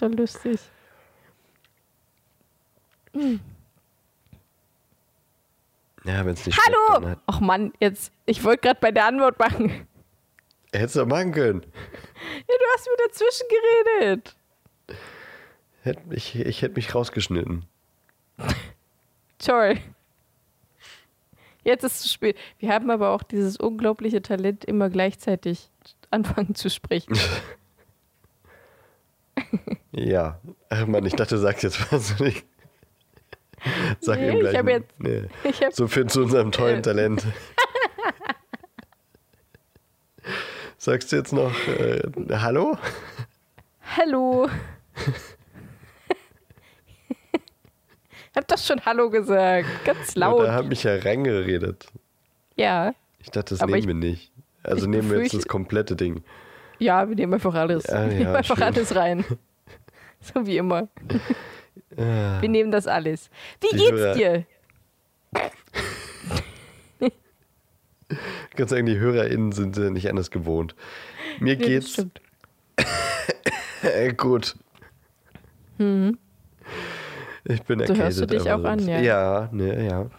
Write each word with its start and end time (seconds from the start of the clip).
War 0.00 0.08
lustig. 0.10 0.60
Hm. 3.12 3.40
Ja, 6.04 6.24
wenn 6.24 6.34
es 6.34 6.46
nicht 6.46 6.58
Hallo! 6.66 7.16
Ach 7.26 7.40
Mann, 7.40 7.72
jetzt. 7.80 8.12
Ich 8.26 8.44
wollte 8.44 8.62
gerade 8.62 8.80
bei 8.80 8.92
der 8.92 9.06
Antwort 9.06 9.38
machen. 9.38 9.86
Hättest 10.72 10.96
du 10.96 11.00
doch 11.00 11.06
machen 11.06 11.32
können. 11.32 11.62
Ja, 11.62 12.54
du 12.58 12.64
hast 12.74 12.86
mir 12.86 13.06
dazwischen 13.08 13.46
geredet. 13.48 14.36
Hätt, 15.82 15.98
ich, 16.10 16.36
ich 16.36 16.62
hätte 16.62 16.74
mich 16.74 16.94
rausgeschnitten. 16.94 17.64
Toll. 19.38 19.78
Jetzt 21.64 21.84
ist 21.84 21.96
es 21.96 22.00
zu 22.02 22.08
spät. 22.08 22.38
Wir 22.58 22.72
haben 22.72 22.90
aber 22.90 23.10
auch 23.10 23.22
dieses 23.22 23.56
unglaubliche 23.56 24.22
Talent, 24.22 24.64
immer 24.64 24.90
gleichzeitig 24.90 25.70
anfangen 26.10 26.54
zu 26.54 26.70
sprechen. 26.70 27.18
Ja. 29.92 30.40
Ach 30.70 30.86
Mann, 30.86 31.04
ich 31.06 31.14
dachte, 31.14 31.34
du 31.36 31.40
sagst 31.40 31.62
jetzt 31.62 31.92
was. 31.92 32.20
Ich 32.20 32.44
Sag 34.00 34.20
Nee, 34.20 34.28
ihm 34.30 34.34
ich 34.36 34.40
gleich. 34.40 34.56
hab 34.56 34.64
mal- 34.66 34.70
jetzt- 34.70 34.94
nee. 34.98 35.22
Ich 35.42 35.60
hab, 35.62 35.72
So 35.72 35.88
viel 35.88 36.06
zu 36.06 36.22
unserem 36.22 36.52
tollen. 36.52 36.80
Talent. 36.82 37.24
Sagst 40.76 41.10
du 41.10 41.16
jetzt 41.16 41.32
noch 41.32 41.52
äh, 41.66 42.02
Hallo? 42.30 42.78
Hallo. 43.96 44.48
hab 48.36 48.46
doch 48.46 48.58
schon 48.58 48.84
Hallo 48.86 49.10
gesagt. 49.10 49.66
Ganz 49.84 50.14
laut. 50.14 50.38
Oder 50.40 50.52
hab 50.54 50.66
mich 50.66 50.84
ja 50.84 50.94
reingeredet. 50.96 51.86
Ja. 52.56 52.94
Ich 53.18 53.30
dachte, 53.30 53.54
das 53.54 53.60
Aber 53.60 53.72
nehmen 53.72 53.80
ich- 53.80 53.86
wir 53.88 53.94
nicht. 53.94 54.32
Also 54.62 54.84
ich 54.84 54.90
nehmen 54.90 55.10
wir 55.10 55.22
jetzt 55.22 55.34
das 55.34 55.48
komplette 55.48 55.96
Ding. 55.96 56.22
Ja, 56.78 57.08
wir 57.08 57.16
nehmen 57.16 57.34
einfach 57.34 57.54
alles. 57.54 57.84
Ja, 57.86 58.02
wir 58.02 58.08
nehmen 58.08 58.20
ja, 58.22 58.34
einfach 58.34 58.56
schön. 58.56 58.64
alles 58.64 58.94
rein. 58.94 59.24
So 60.20 60.44
wie 60.48 60.56
immer. 60.56 60.88
Ah, 61.96 62.40
Wir 62.42 62.48
nehmen 62.48 62.72
das 62.72 62.88
alles. 62.88 63.30
Wie 63.60 63.68
Die 63.70 63.76
geht's 63.76 63.92
Hörer- 63.92 64.14
dir? 64.14 64.44
Ich 67.00 68.56
kann 68.56 68.66
sagen, 68.68 68.86
die 68.86 68.98
HörerInnen 68.98 69.52
sind 69.52 69.76
äh, 69.78 69.90
nicht 69.90 70.08
anders 70.08 70.30
gewohnt. 70.32 70.74
Mir 71.38 71.56
Nee, 71.56 71.64
geht's 71.64 71.96
gut. 71.96 72.20
Ich 77.44 77.62
bin 77.62 77.80
erkältet. 77.80 77.96
Mhm. 77.96 78.02
hörst 78.02 78.20
du 78.20 78.26
dich 78.26 78.50
auch 78.50 78.64
an, 78.64 78.80
ja. 78.88 79.00
Ja, 79.00 79.48
ne, 79.52 79.86
ja. 79.86 80.10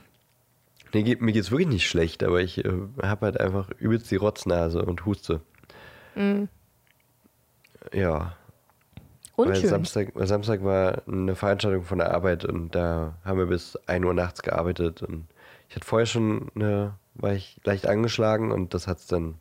Nee, 0.94 1.18
mir 1.20 1.34
geht's 1.34 1.52
wirklich 1.52 1.68
nicht 1.68 1.88
schlecht, 1.90 2.24
aber 2.24 2.40
ich 2.42 2.64
äh, 2.64 2.72
habe 3.02 3.26
halt 3.26 3.40
einfach 3.40 3.70
übelst 3.80 4.10
die 4.12 4.16
Rotznase 4.16 4.84
und 4.84 5.06
Huste. 5.06 5.42
Mhm. 6.20 6.50
Ja. 7.94 8.36
Weil 9.38 9.48
Unschön. 9.48 9.70
Samstag, 9.70 10.12
weil 10.16 10.28
Samstag 10.28 10.64
war 10.66 11.02
eine 11.08 11.34
Veranstaltung 11.34 11.84
von 11.84 12.00
der 12.00 12.14
Arbeit 12.14 12.44
und 12.44 12.76
da 12.76 13.18
haben 13.24 13.40
wir 13.40 13.46
bis 13.46 13.78
1 13.88 14.06
Uhr 14.06 14.14
nachts 14.14 14.42
gearbeitet 14.42 15.02
und 15.02 15.28
ich 15.70 15.76
hatte 15.78 15.86
vorher 15.86 16.06
schon 16.06 16.52
eine, 16.56 16.96
war 17.14 17.34
ich 17.34 17.58
leicht 17.64 17.88
angeschlagen 17.88 18.52
und 18.52 18.74
das 18.74 18.88
hat's 18.88 19.08
dann 19.08 19.36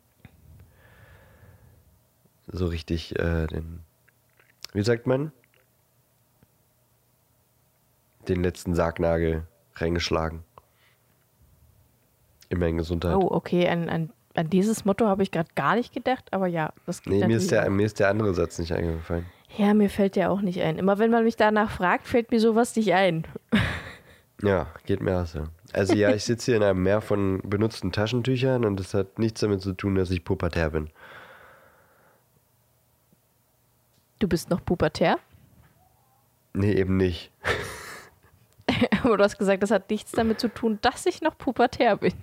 so 2.47 2.67
richtig 2.67 3.19
äh, 3.19 3.47
den, 3.47 3.81
wie 4.71 4.83
sagt 4.83 5.05
man? 5.05 5.33
Den 8.29 8.41
letzten 8.41 8.75
Sargnagel 8.75 9.45
reingeschlagen. 9.75 10.43
In 12.47 12.59
meine 12.59 12.77
Gesundheit. 12.77 13.15
Oh, 13.15 13.27
okay. 13.31 13.67
An, 13.67 13.89
an, 13.89 14.13
an 14.39 14.49
dieses 14.49 14.85
Motto 14.85 15.05
habe 15.05 15.23
ich 15.23 15.31
gerade 15.31 15.49
gar 15.55 15.75
nicht 15.75 15.93
gedacht, 15.93 16.25
aber 16.31 16.47
ja, 16.47 16.73
das 16.85 17.03
geht 17.03 17.13
nee, 17.13 17.27
mir 17.27 17.37
ist, 17.37 17.51
der, 17.51 17.69
mir 17.69 17.85
ist 17.85 17.99
der 17.99 18.09
andere 18.09 18.33
Satz 18.33 18.57
nicht 18.57 18.71
eingefallen. 18.71 19.25
Ja, 19.57 19.73
mir 19.73 19.89
fällt 19.89 20.15
der 20.15 20.31
auch 20.31 20.41
nicht 20.41 20.61
ein. 20.61 20.77
Immer 20.77 20.97
wenn 20.97 21.11
man 21.11 21.23
mich 21.23 21.35
danach 21.35 21.71
fragt, 21.71 22.07
fällt 22.07 22.31
mir 22.31 22.39
sowas 22.39 22.75
nicht 22.75 22.93
ein. 22.93 23.25
Ja, 24.41 24.67
geht 24.85 25.01
mir 25.01 25.21
auch 25.21 25.25
so. 25.25 25.43
Also 25.73 25.95
ja, 25.95 26.15
ich 26.15 26.23
sitze 26.23 26.45
hier 26.45 26.55
in 26.55 26.63
einem 26.63 26.81
Meer 26.81 27.01
von 27.01 27.41
benutzten 27.43 27.91
Taschentüchern 27.91 28.63
und 28.63 28.79
das 28.79 28.93
hat 28.93 29.19
nichts 29.19 29.41
damit 29.41 29.59
zu 29.59 29.73
tun, 29.73 29.95
dass 29.95 30.11
ich 30.11 30.23
pubertär 30.23 30.69
bin. 30.69 30.89
Du 34.19 34.29
bist 34.29 34.49
noch 34.49 34.63
pubertär? 34.63 35.17
Nee, 36.53 36.71
eben 36.71 36.95
nicht. 36.95 37.33
Aber 39.03 39.17
du 39.17 39.23
hast 39.23 39.37
gesagt, 39.37 39.63
das 39.63 39.71
hat 39.71 39.89
nichts 39.89 40.11
damit 40.11 40.39
zu 40.39 40.53
tun, 40.53 40.79
dass 40.81 41.05
ich 41.05 41.21
noch 41.21 41.37
pubertär 41.37 41.97
bin. 41.97 42.13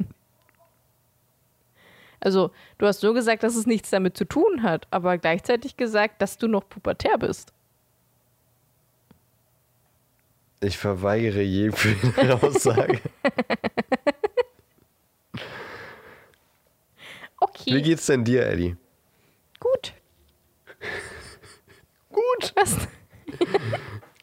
Also, 2.21 2.51
du 2.79 2.87
hast 2.87 3.01
so 3.01 3.13
gesagt, 3.13 3.43
dass 3.43 3.57
es 3.57 3.67
nichts 3.67 3.91
damit 3.91 4.17
zu 4.17 4.25
tun 4.25 4.63
hat, 4.63 4.87
aber 4.91 5.19
gleichzeitig 5.19 5.77
gesagt, 5.77 6.23
dass 6.23 6.39
du 6.39 6.49
noch 6.49 6.69
pubertär 6.69 7.19
bist. 7.19 7.53
Ich 10.61 10.79
verweigere 10.79 11.43
jede 11.43 11.75
Aussage. 12.43 13.01
Okay, 17.39 17.75
Wie 17.75 17.83
geht's 17.83 18.07
denn 18.07 18.25
dir, 18.25 18.47
Ellie? 18.47 18.77
gut. 19.61 19.93
Gut. 22.11 22.53
Was? 22.57 22.89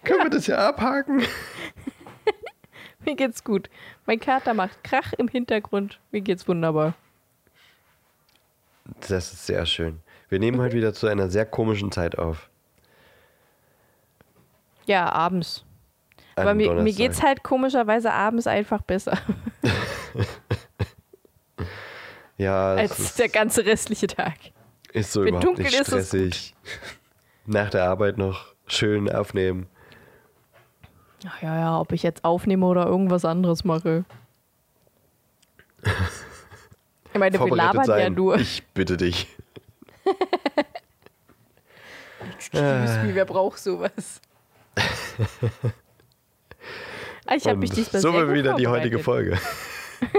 Können 0.03 0.23
wir 0.23 0.29
das 0.29 0.47
ja 0.47 0.57
abhaken? 0.69 1.21
Mir 3.05 3.15
geht's 3.15 3.43
gut. 3.43 3.69
Mein 4.05 4.19
Kater 4.19 4.53
macht 4.53 4.83
Krach 4.83 5.13
im 5.13 5.27
Hintergrund. 5.27 5.99
Mir 6.11 6.21
geht's 6.21 6.47
wunderbar. 6.47 6.95
Das 9.07 9.33
ist 9.33 9.45
sehr 9.45 9.65
schön. 9.65 9.99
Wir 10.29 10.39
nehmen 10.39 10.59
heute 10.59 10.75
wieder 10.75 10.93
zu 10.93 11.07
einer 11.07 11.29
sehr 11.29 11.45
komischen 11.45 11.91
Zeit 11.91 12.17
auf. 12.17 12.49
Ja, 14.85 15.11
abends. 15.11 15.65
An 16.35 16.43
Aber 16.43 16.53
mir, 16.55 16.69
mir 16.69 16.75
Donnerstag. 16.75 16.97
geht's 16.97 17.21
halt 17.21 17.43
komischerweise 17.43 18.11
abends 18.11 18.47
einfach 18.47 18.81
besser 18.81 19.19
ja, 22.37 22.73
es 22.75 22.91
als 22.91 22.99
ist, 22.99 23.19
der 23.19 23.29
ganze 23.29 23.65
restliche 23.65 24.07
Tag. 24.07 24.33
ist 24.93 25.13
so 25.13 25.21
wenn 25.21 25.29
überhaupt 25.29 25.45
dunkel 25.45 25.65
nicht 25.65 25.85
stressig. 25.85 26.55
Nach 27.45 27.69
der 27.69 27.87
Arbeit 27.87 28.17
noch 28.17 28.53
schön 28.65 29.11
aufnehmen. 29.11 29.67
Ach 31.27 31.41
ja, 31.41 31.59
ja, 31.59 31.79
ob 31.79 31.91
ich 31.91 32.03
jetzt 32.03 32.25
aufnehme 32.25 32.65
oder 32.65 32.87
irgendwas 32.87 33.25
anderes 33.25 33.63
mache. 33.63 34.05
Ich 37.13 37.19
meine, 37.19 37.39
wir 37.39 37.55
labern 37.55 37.85
sein. 37.85 37.99
ja 38.01 38.09
nur. 38.09 38.37
Ich 38.37 38.63
bitte 38.73 38.97
dich. 38.97 39.27
Excuse 42.37 42.61
me, 43.03 43.13
wer 43.15 43.25
braucht 43.25 43.59
sowas? 43.59 44.21
Ah, 47.25 47.35
ich 47.35 47.45
habe 47.47 47.57
mich 47.57 47.71
diesmal 47.71 48.01
so 48.01 48.11
sehr 48.11 48.25
gut 48.25 48.33
wieder 48.35 48.53
die 48.55 48.67
heutige. 48.67 48.99
Folge. 48.99 49.37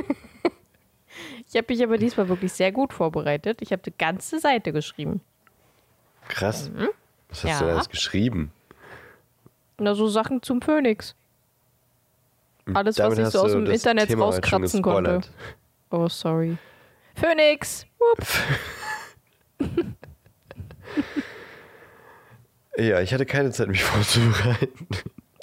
Ich 1.46 1.56
habe 1.58 1.72
mich 1.72 1.84
aber 1.84 1.98
diesmal 1.98 2.28
wirklich 2.28 2.52
sehr 2.52 2.72
gut 2.72 2.92
vorbereitet. 2.92 3.62
Ich 3.62 3.70
habe 3.70 3.80
die 3.80 3.96
ganze 3.96 4.40
Seite 4.40 4.72
geschrieben. 4.72 5.20
Krass. 6.26 6.68
Was 7.28 7.44
hast 7.44 7.44
Mhm. 7.44 7.48
Ja. 7.48 7.58
du 7.60 7.64
alles 7.66 7.88
geschrieben? 7.88 8.50
Na, 9.78 9.94
so 9.94 10.08
Sachen 10.08 10.42
zum 10.42 10.60
Phönix. 10.60 11.14
Alles, 12.74 12.96
was 12.98 13.04
Damit 13.04 13.18
ich 13.20 13.24
hast 13.26 13.32
so 13.34 13.42
aus 13.42 13.52
dem 13.52 13.66
Internet 13.66 14.08
Thema 14.08 14.24
rauskratzen 14.24 14.82
konnte. 14.82 15.20
Oh, 15.90 16.08
sorry. 16.08 16.56
Phoenix! 17.14 17.86
Ja, 22.76 23.00
ich 23.00 23.14
hatte 23.14 23.24
keine 23.26 23.50
Zeit, 23.52 23.68
mich 23.68 23.84
vorzubereiten. 23.84 24.88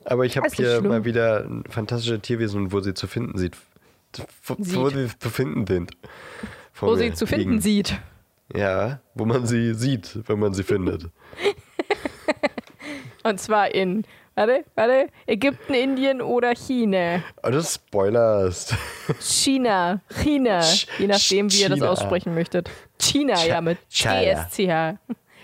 Aber 0.03 0.25
ich 0.25 0.35
habe 0.37 0.49
hier 0.49 0.77
schlimm. 0.79 0.87
mal 0.89 1.05
wieder 1.05 1.47
fantastische 1.69 2.19
Tierwesen, 2.19 2.71
wo 2.71 2.81
sie 2.81 2.93
zu 2.93 3.07
finden 3.07 3.37
sieht. 3.37 3.55
Wo, 4.43 4.55
wo 4.57 4.89
sie 4.89 5.07
zu 5.17 5.29
finden 5.29 5.65
sind. 5.65 5.91
Vor 6.73 6.89
Wo 6.89 6.95
sie 6.95 7.13
zu 7.13 7.25
finden 7.25 7.49
liegen. 7.51 7.61
sieht. 7.61 7.99
Ja, 8.53 8.99
wo 9.15 9.23
man 9.23 9.45
sie 9.45 9.73
sieht, 9.73 10.19
wenn 10.27 10.39
man 10.39 10.53
sie 10.53 10.63
findet. 10.63 11.07
Und 13.23 13.39
zwar 13.39 13.73
in, 13.73 14.03
warte, 14.35 14.65
warte, 14.75 15.07
Ägypten, 15.27 15.73
Indien 15.73 16.21
oder 16.21 16.53
China. 16.55 17.21
Oh, 17.43 17.49
das 17.49 17.75
spoilerst. 17.75 18.75
China, 19.19 20.01
China, 20.21 20.59
Ch- 20.59 20.87
je 20.99 21.07
nachdem, 21.07 21.51
wie 21.51 21.61
ihr 21.61 21.69
das 21.69 21.79
China. 21.79 21.89
aussprechen 21.91 22.33
möchtet. 22.33 22.69
China, 22.99 23.33
Ch- 23.35 23.47
ja, 23.47 23.61
mit 23.61 23.77
China. 23.89 24.47
TSCH. 24.49 24.97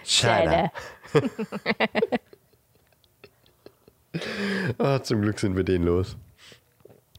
China. 0.03 0.71
Oh, 4.79 4.97
zum 5.03 5.21
Glück 5.21 5.39
sind 5.39 5.55
wir 5.55 5.63
den 5.63 5.83
los. 5.83 6.15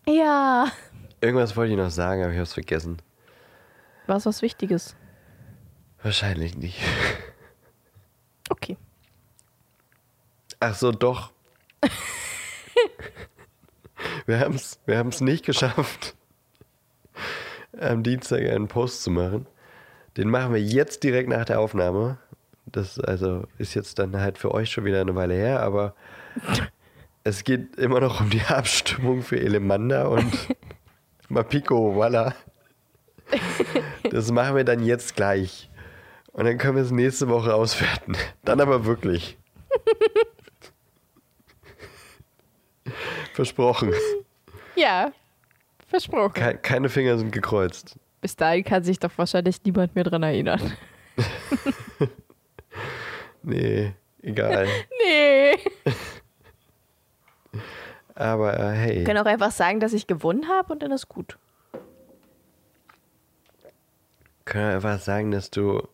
Ja. 0.06 0.70
Irgendwas 1.20 1.56
wollte 1.56 1.72
ich 1.72 1.78
noch 1.78 1.90
sagen, 1.90 2.22
aber 2.22 2.30
ich 2.32 2.38
habe 2.38 2.44
es 2.44 2.54
vergessen. 2.54 2.98
War 4.06 4.24
was 4.24 4.40
Wichtiges? 4.42 4.96
Wahrscheinlich 6.02 6.56
nicht. 6.56 6.78
Okay. 8.48 8.76
Ach 10.60 10.74
so, 10.74 10.92
doch. 10.92 11.32
Wir 14.26 14.40
haben 14.40 14.54
es 14.54 14.80
wir 14.86 14.98
haben's 14.98 15.20
nicht 15.20 15.44
geschafft, 15.44 16.14
am 17.78 18.02
Dienstag 18.02 18.40
einen 18.40 18.68
Post 18.68 19.02
zu 19.02 19.10
machen. 19.10 19.46
Den 20.16 20.30
machen 20.30 20.52
wir 20.52 20.60
jetzt 20.60 21.04
direkt 21.04 21.28
nach 21.28 21.44
der 21.44 21.60
Aufnahme. 21.60 22.18
Das 22.66 22.98
also 22.98 23.44
ist 23.56 23.74
jetzt 23.74 23.98
dann 23.98 24.16
halt 24.20 24.38
für 24.38 24.52
euch 24.52 24.70
schon 24.70 24.84
wieder 24.84 25.00
eine 25.00 25.14
Weile 25.14 25.34
her, 25.34 25.60
aber 25.62 25.94
es 27.24 27.44
geht 27.44 27.76
immer 27.76 28.00
noch 28.00 28.20
um 28.20 28.30
die 28.30 28.42
Abstimmung 28.42 29.22
für 29.22 29.40
Elemanda 29.40 30.06
und 30.06 30.32
Mapiko 31.28 31.96
Walla. 31.96 32.34
Das 34.10 34.30
machen 34.30 34.56
wir 34.56 34.64
dann 34.64 34.82
jetzt 34.82 35.16
gleich. 35.16 35.70
Und 36.32 36.44
dann 36.44 36.58
können 36.58 36.76
wir 36.76 36.82
es 36.82 36.90
nächste 36.90 37.28
Woche 37.28 37.54
auswerten. 37.54 38.16
Dann 38.44 38.60
aber 38.60 38.84
wirklich. 38.84 39.36
Versprochen. 43.38 43.92
Ja, 44.74 45.12
versprochen. 45.88 46.34
Ke 46.34 46.56
keine 46.56 46.88
Finger 46.88 47.18
sind 47.18 47.32
gekreuzt. 47.32 47.96
Bis 48.20 48.36
dahin 48.36 48.62
kann 48.62 48.84
sich 48.84 49.00
doch 49.00 49.10
wahrscheinlich 49.16 49.62
niemand 49.64 49.94
mehr 49.94 50.04
dran 50.04 50.22
erinnern. 50.24 50.72
Nee, 53.42 53.92
egal. 54.22 54.66
Nee. 55.06 55.56
Aber 58.16 58.58
äh, 58.58 58.72
hey. 58.72 58.98
Ich 58.98 59.04
kann 59.04 59.16
auch 59.16 59.24
einfach 59.24 59.52
sagen, 59.52 59.78
dass 59.80 59.92
ich 59.92 60.06
gewonnen 60.08 60.48
habe 60.48 60.72
und 60.72 60.82
dann 60.82 60.90
ist 60.90 61.08
gut. 61.08 61.38
Können 64.44 64.68
wir 64.68 64.74
einfach 64.74 64.98
sagen, 65.00 65.30
dass 65.30 65.50
du. 65.50 65.86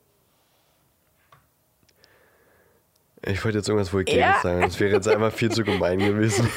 Ich 3.26 3.44
wollte 3.44 3.58
jetzt 3.58 3.68
irgendwas 3.68 3.92
Vulgäres 3.92 4.20
Ja. 4.20 4.40
sagen. 4.42 4.60
Das 4.62 4.78
wäre 4.80 4.92
jetzt 4.92 5.08
einfach 5.08 5.32
viel 5.32 5.50
zu 5.50 5.64
gemein 5.64 5.98
gewesen. 5.98 6.48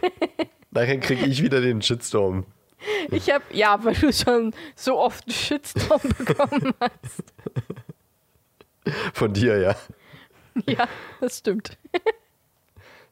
Nachher 0.70 0.98
kriege 0.98 1.26
ich 1.26 1.42
wieder 1.42 1.60
den 1.60 1.82
Shitstorm. 1.82 2.46
Ich 3.10 3.30
habe, 3.30 3.44
ja, 3.52 3.82
weil 3.84 3.94
du 3.94 4.12
schon 4.12 4.54
so 4.76 4.98
oft 4.98 5.26
einen 5.26 5.34
Shitstorm 5.34 6.00
bekommen 6.18 6.72
hast. 6.80 7.24
Von 9.12 9.32
dir, 9.34 9.58
ja. 9.58 9.76
Ja, 10.66 10.88
das 11.20 11.38
stimmt. 11.38 11.76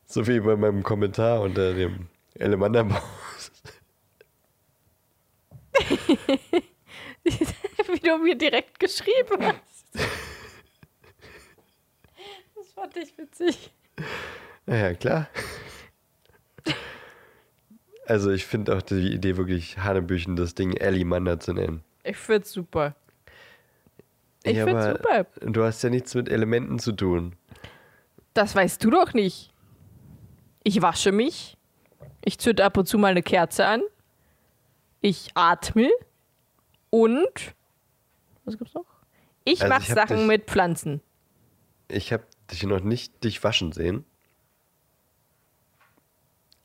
So 0.06 0.26
wie 0.26 0.40
bei 0.40 0.56
meinem 0.56 0.82
Kommentar 0.82 1.40
unter 1.42 1.74
dem 1.74 2.06
Elemanderbaus. 2.34 3.02
Wie 7.24 8.00
du 8.00 8.18
mir 8.18 8.36
direkt 8.36 8.78
geschrieben 8.80 9.38
hast. 9.42 9.86
Fand 12.76 12.96
ich 12.96 13.16
witzig. 13.18 13.72
Naja, 14.66 14.94
klar. 14.94 15.28
Also 18.06 18.30
ich 18.30 18.46
finde 18.46 18.76
auch 18.76 18.82
die 18.82 19.12
Idee 19.12 19.36
wirklich 19.36 19.78
Hanebüchen, 19.78 20.36
das 20.36 20.54
Ding 20.54 20.74
Elimander 20.76 21.40
zu 21.40 21.52
nennen. 21.52 21.82
Ich 22.04 22.16
find's 22.16 22.52
super. 22.52 22.94
Ich 24.44 24.56
Ja, 24.56 24.64
find's 24.64 24.84
aber 24.84 24.98
super. 24.98 25.26
Du 25.50 25.64
hast 25.64 25.82
ja 25.82 25.90
nichts 25.90 26.14
mit 26.14 26.28
Elementen 26.28 26.78
zu 26.78 26.92
tun. 26.92 27.34
Das 28.34 28.54
weißt 28.54 28.82
du 28.84 28.90
doch 28.90 29.12
nicht. 29.12 29.52
Ich 30.62 30.82
wasche 30.82 31.10
mich. 31.10 31.56
Ich 32.24 32.38
zünde 32.38 32.64
ab 32.64 32.76
und 32.76 32.86
zu 32.86 32.98
mal 32.98 33.08
eine 33.08 33.22
Kerze 33.22 33.66
an. 33.66 33.82
Ich 35.00 35.30
atme. 35.34 35.90
Und. 36.90 37.54
Was 38.44 38.56
gibt's 38.56 38.74
noch? 38.74 38.84
Ich 39.44 39.62
Also 39.62 39.74
mache 39.74 39.92
Sachen 39.94 40.16
dich- 40.18 40.26
mit 40.26 40.44
Pflanzen. 40.46 41.00
Ich 41.88 42.12
habe 42.12 42.24
dich 42.50 42.62
noch 42.64 42.80
nicht 42.80 43.24
dich 43.24 43.42
waschen 43.42 43.72
sehen. 43.72 44.04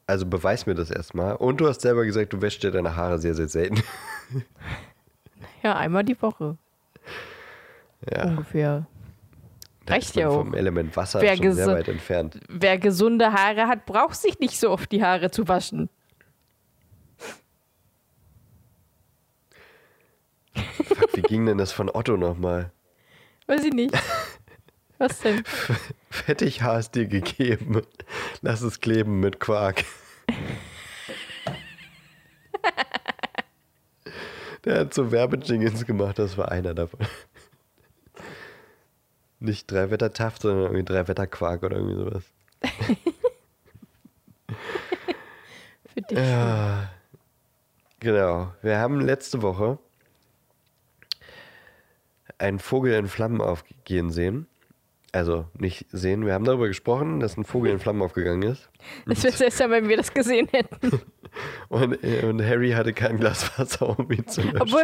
Also 0.08 0.26
beweis 0.26 0.66
mir 0.66 0.76
das 0.76 0.92
erstmal. 0.92 1.36
Und 1.36 1.62
du 1.62 1.68
hast 1.68 1.82
selber 1.82 2.06
gesagt, 2.06 2.34
du 2.34 2.42
wäschst 2.42 2.64
dir 2.64 2.72
deine 2.72 2.96
Haare 2.96 3.20
sehr, 3.20 3.34
sehr 3.34 3.48
selten. 3.48 3.82
Ja, 5.64 5.76
einmal 5.76 6.04
die 6.04 6.20
Woche 6.20 6.58
ja, 8.10 8.24
ungefähr. 8.26 8.88
da 9.86 9.94
reicht 9.94 10.16
ja 10.16 10.30
auch. 10.30 10.38
Vom 10.38 10.54
Element 10.54 10.96
Wasser 10.96 11.22
Wer 11.22 11.38
schon 11.38 11.54
sehr 11.54 11.68
weit 11.68 11.88
entfernt. 11.88 12.40
Wer 12.50 12.78
gesunde 12.78 13.32
Haare 13.34 13.68
hat, 13.68 13.86
braucht 13.86 14.16
sich 14.16 14.40
nicht 14.40 14.60
so 14.60 14.72
oft 14.72 14.92
die 14.92 15.04
Haare 15.04 15.32
zu 15.32 15.48
waschen. 15.48 15.90
Fuck, 20.54 21.16
wie 21.16 21.22
ging 21.22 21.46
denn 21.46 21.58
das 21.58 21.72
von 21.72 21.90
Otto 21.90 22.18
nochmal? 22.18 22.72
Weiß 23.48 23.64
ich 23.64 23.74
nicht. 23.74 23.94
Was 25.02 25.20
denn? 25.22 25.44
Fettighaar 26.12 26.78
ist 26.78 26.94
dir 26.94 27.08
gegeben. 27.08 27.82
Lass 28.42 28.62
es 28.62 28.82
kleben 28.82 29.20
mit 29.20 29.40
Quark. 29.40 29.84
Der 34.64 34.82
hat 34.82 34.94
so 34.94 35.12
Werbejingles 35.12 35.88
gemacht, 35.88 36.20
das 36.20 36.38
war 36.38 36.52
einer 36.52 36.76
davon. 36.76 37.00
Nicht 39.40 39.72
drei 39.72 39.90
Wetter 39.90 40.14
Taft, 40.14 40.44
sondern 40.44 40.66
irgendwie 40.66 40.86
drei 40.86 41.08
Wetter 41.08 41.26
Quark 41.26 41.64
oder 41.64 41.78
irgendwie 41.78 41.98
sowas. 41.98 42.24
Für 45.96 46.02
dich. 46.02 46.20
Ja. 46.20 46.92
Genau. 48.00 48.54
Wir 48.62 48.78
haben 48.78 49.02
letzte 49.02 49.42
Woche 49.42 49.80
einen 52.38 52.60
Vogel 52.60 52.94
in 52.94 53.08
Flammen 53.08 53.42
aufgehen 53.42 54.12
sehen. 54.12 54.46
Also 55.14 55.46
nicht 55.58 55.86
sehen, 55.92 56.26
wir 56.26 56.34
haben 56.34 56.46
darüber 56.46 56.68
gesprochen, 56.70 57.20
dass 57.20 57.36
ein 57.36 57.44
Vogel 57.44 57.72
in 57.72 57.80
Flammen 57.80 58.02
aufgegangen 58.02 58.44
ist. 58.44 58.70
Das 59.06 59.24
wäre 59.24 59.36
besser, 59.38 59.70
wenn 59.70 59.90
wir 59.90 59.98
das 59.98 60.14
gesehen 60.14 60.48
hätten. 60.52 61.02
Und, 61.70 62.04
äh, 62.04 62.26
und 62.26 62.46
Harry 62.46 62.72
hatte 62.72 62.92
kein 62.92 63.16
Glas 63.18 63.58
Wasser, 63.58 63.98
um 63.98 64.12
ihn 64.12 64.28
zu 64.28 64.42
löschen. 64.42 64.62
Obwohl, 64.62 64.84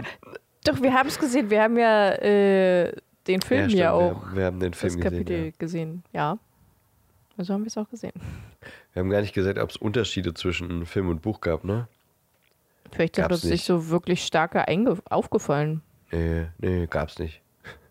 doch, 0.64 0.82
wir 0.82 0.94
haben 0.94 1.08
es 1.10 1.20
gesehen. 1.20 1.50
Wir 1.50 1.62
haben 1.62 1.78
ja 1.78 2.12
äh, 2.14 2.94
den 3.28 3.42
Film 3.42 3.62
ja, 3.64 3.68
stimmt, 3.68 3.80
wir 3.82 3.94
auch. 3.94 4.16
haben- 4.22 4.36
Wir, 4.38 4.46
haben 4.46 4.60
den 4.62 4.74
Film 4.74 4.94
das 4.94 5.02
gesehen. 5.02 5.26
Kapitel 5.26 5.46
Ja. 5.48 5.52
gesehen, 5.60 6.04
ja. 6.14 6.40
Also 7.38 7.54
haben 7.54 7.64
wir 7.64 7.68
es 7.68 7.78
auch 7.78 7.90
gesehen. 7.90 8.14
Wir 8.94 9.02
haben 9.02 9.10
gar 9.10 9.20
nicht 9.20 9.34
gesagt, 9.34 9.60
ob 9.60 9.70
es 9.72 9.76
Unterschiede 9.76 10.34
zwischen 10.36 10.86
Film 10.86 11.10
und 11.10 11.22
Buch 11.22 11.42
gab, 11.42 11.66
ne? 11.66 11.90
Vielleicht 12.94 13.18
Gab's 13.18 13.34
uns 13.36 13.44
nicht 13.44 13.52
nicht. 13.52 13.66
so 13.66 13.90
wirklich 13.90 14.24
starke 14.26 14.66
einge 14.70 14.98
aufgefallen. 15.10 15.82
Nee, 16.12 16.46
nee, 16.60 16.88
gab's 16.90 17.20
nicht. 17.20 17.42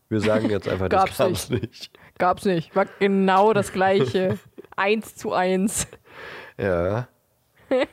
Wir 0.08 0.20
sagen 0.20 0.48
jetzt 0.48 0.66
einfach, 0.66 0.88
Gab's 0.88 1.18
das 1.18 1.48
gab's 1.48 1.50
nicht. 1.50 1.90
Gab's 2.18 2.44
nicht. 2.44 2.74
War 2.74 2.86
genau 2.98 3.52
das 3.52 3.72
gleiche. 3.72 4.38
eins 4.76 5.16
zu 5.16 5.32
eins. 5.32 5.86
Ja. 6.58 7.08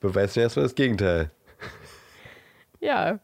Beweist 0.00 0.36
mir 0.36 0.42
erstmal 0.42 0.64
das 0.64 0.74
Gegenteil. 0.74 1.30
Ja. 2.80 3.20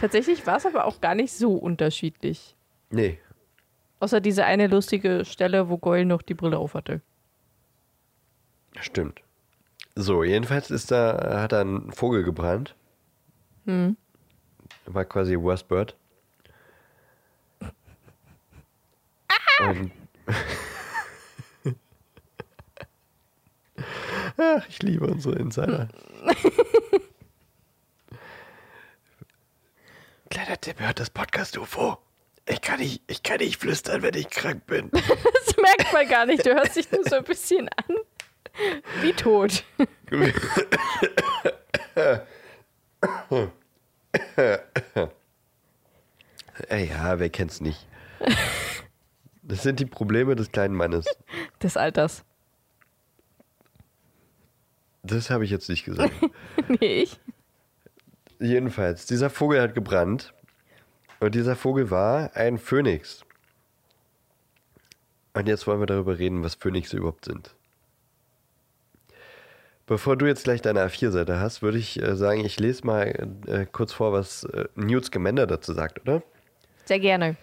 Tatsächlich 0.00 0.46
war 0.46 0.56
es 0.56 0.66
aber 0.66 0.84
auch 0.84 1.00
gar 1.00 1.14
nicht 1.14 1.32
so 1.32 1.54
unterschiedlich. 1.54 2.56
Nee. 2.90 3.18
Außer 4.00 4.20
diese 4.20 4.44
eine 4.44 4.66
lustige 4.66 5.24
Stelle, 5.24 5.68
wo 5.68 5.78
Goyle 5.78 6.04
noch 6.04 6.22
die 6.22 6.34
Brille 6.34 6.58
auf 6.58 6.74
hatte. 6.74 7.00
Stimmt. 8.80 9.22
So, 9.94 10.24
jedenfalls 10.24 10.70
ist 10.70 10.90
da, 10.90 11.40
hat 11.42 11.52
da 11.52 11.60
ein 11.60 11.92
Vogel 11.92 12.22
gebrannt. 12.22 12.74
Hm. 13.66 13.96
War 14.86 15.04
quasi 15.04 15.36
Worst 15.38 15.68
Bird. 15.68 15.96
Und 19.68 19.92
Ach, 24.36 24.66
ich 24.68 24.82
liebe 24.82 25.06
unsere 25.06 25.36
Insider. 25.38 25.88
Kleiner 30.30 30.60
Tipp, 30.60 30.80
hört 30.80 30.98
das 31.00 31.10
Podcast 31.10 31.58
UFO. 31.58 31.98
Ich 32.46 32.62
kann 32.62 32.80
nicht, 32.80 33.02
ich 33.06 33.22
kann 33.22 33.38
nicht 33.38 33.60
flüstern, 33.60 34.02
wenn 34.02 34.14
ich 34.14 34.30
krank 34.30 34.66
bin. 34.66 34.90
Das 35.46 35.56
merkt 35.56 35.92
man 35.92 36.08
gar 36.08 36.26
nicht. 36.26 36.46
Du 36.46 36.54
hörst 36.54 36.76
dich 36.76 36.90
nur 36.92 37.02
so 37.04 37.16
ein 37.16 37.24
bisschen 37.24 37.68
an. 37.68 37.96
Wie 39.00 39.12
tot. 39.12 39.64
Ey, 46.68 46.88
ja, 46.88 47.18
wer 47.18 47.30
kennt's 47.30 47.60
nicht? 47.60 47.86
Das 49.50 49.64
sind 49.64 49.80
die 49.80 49.84
Probleme 49.84 50.36
des 50.36 50.52
kleinen 50.52 50.76
Mannes. 50.76 51.06
Des 51.60 51.76
Alters. 51.76 52.24
Das 55.02 55.28
habe 55.28 55.44
ich 55.44 55.50
jetzt 55.50 55.68
nicht 55.68 55.84
gesagt. 55.84 56.12
Nee, 56.68 57.02
ich. 57.02 57.20
Jedenfalls, 58.38 59.06
dieser 59.06 59.28
Vogel 59.28 59.60
hat 59.60 59.74
gebrannt. 59.74 60.32
Und 61.18 61.34
dieser 61.34 61.56
Vogel 61.56 61.90
war 61.90 62.36
ein 62.36 62.58
Phönix. 62.58 63.24
Und 65.34 65.48
jetzt 65.48 65.66
wollen 65.66 65.80
wir 65.80 65.86
darüber 65.86 66.16
reden, 66.16 66.44
was 66.44 66.54
Phönixe 66.54 66.98
überhaupt 66.98 67.24
sind. 67.24 67.56
Bevor 69.86 70.16
du 70.16 70.26
jetzt 70.26 70.44
gleich 70.44 70.62
deine 70.62 70.86
A4-Seite 70.86 71.40
hast, 71.40 71.60
würde 71.60 71.78
ich 71.78 72.00
äh, 72.00 72.14
sagen, 72.14 72.44
ich 72.44 72.60
lese 72.60 72.86
mal 72.86 73.28
äh, 73.48 73.66
kurz 73.66 73.92
vor, 73.92 74.12
was 74.12 74.44
äh, 74.44 74.68
Newt 74.76 75.06
Scamander 75.06 75.48
dazu 75.48 75.72
sagt, 75.72 76.00
oder? 76.02 76.22
Sehr 76.84 77.00
gerne. 77.00 77.36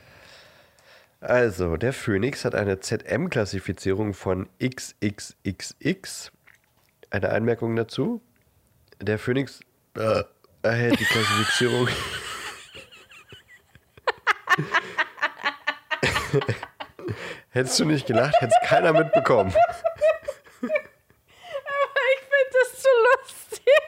Also, 1.20 1.78
der 1.78 1.94
Phoenix 1.94 2.46
hat 2.46 2.54
eine 2.54 2.80
ZM-Klassifizierung 2.80 4.14
von 4.14 4.48
XXXX. 4.62 6.32
Eine 7.10 7.30
Anmerkung 7.30 7.76
dazu. 7.76 8.22
Der 9.02 9.18
Phoenix 9.18 9.60
äh, 9.96 10.24
erhält 10.62 11.00
die 11.00 11.06
Klassifizierung. 11.06 11.88
Hättest 17.50 17.80
du 17.80 17.86
nicht 17.86 18.06
gelacht, 18.06 18.36
hätte 18.40 18.54
es 18.62 18.70
keiner 18.70 18.94
mitbekommen. 18.94 19.52
Aber 20.62 20.72
ich 22.14 22.22
finde 22.22 22.52
das 22.52 22.70
zu 22.82 22.90
lustig. 23.08 23.82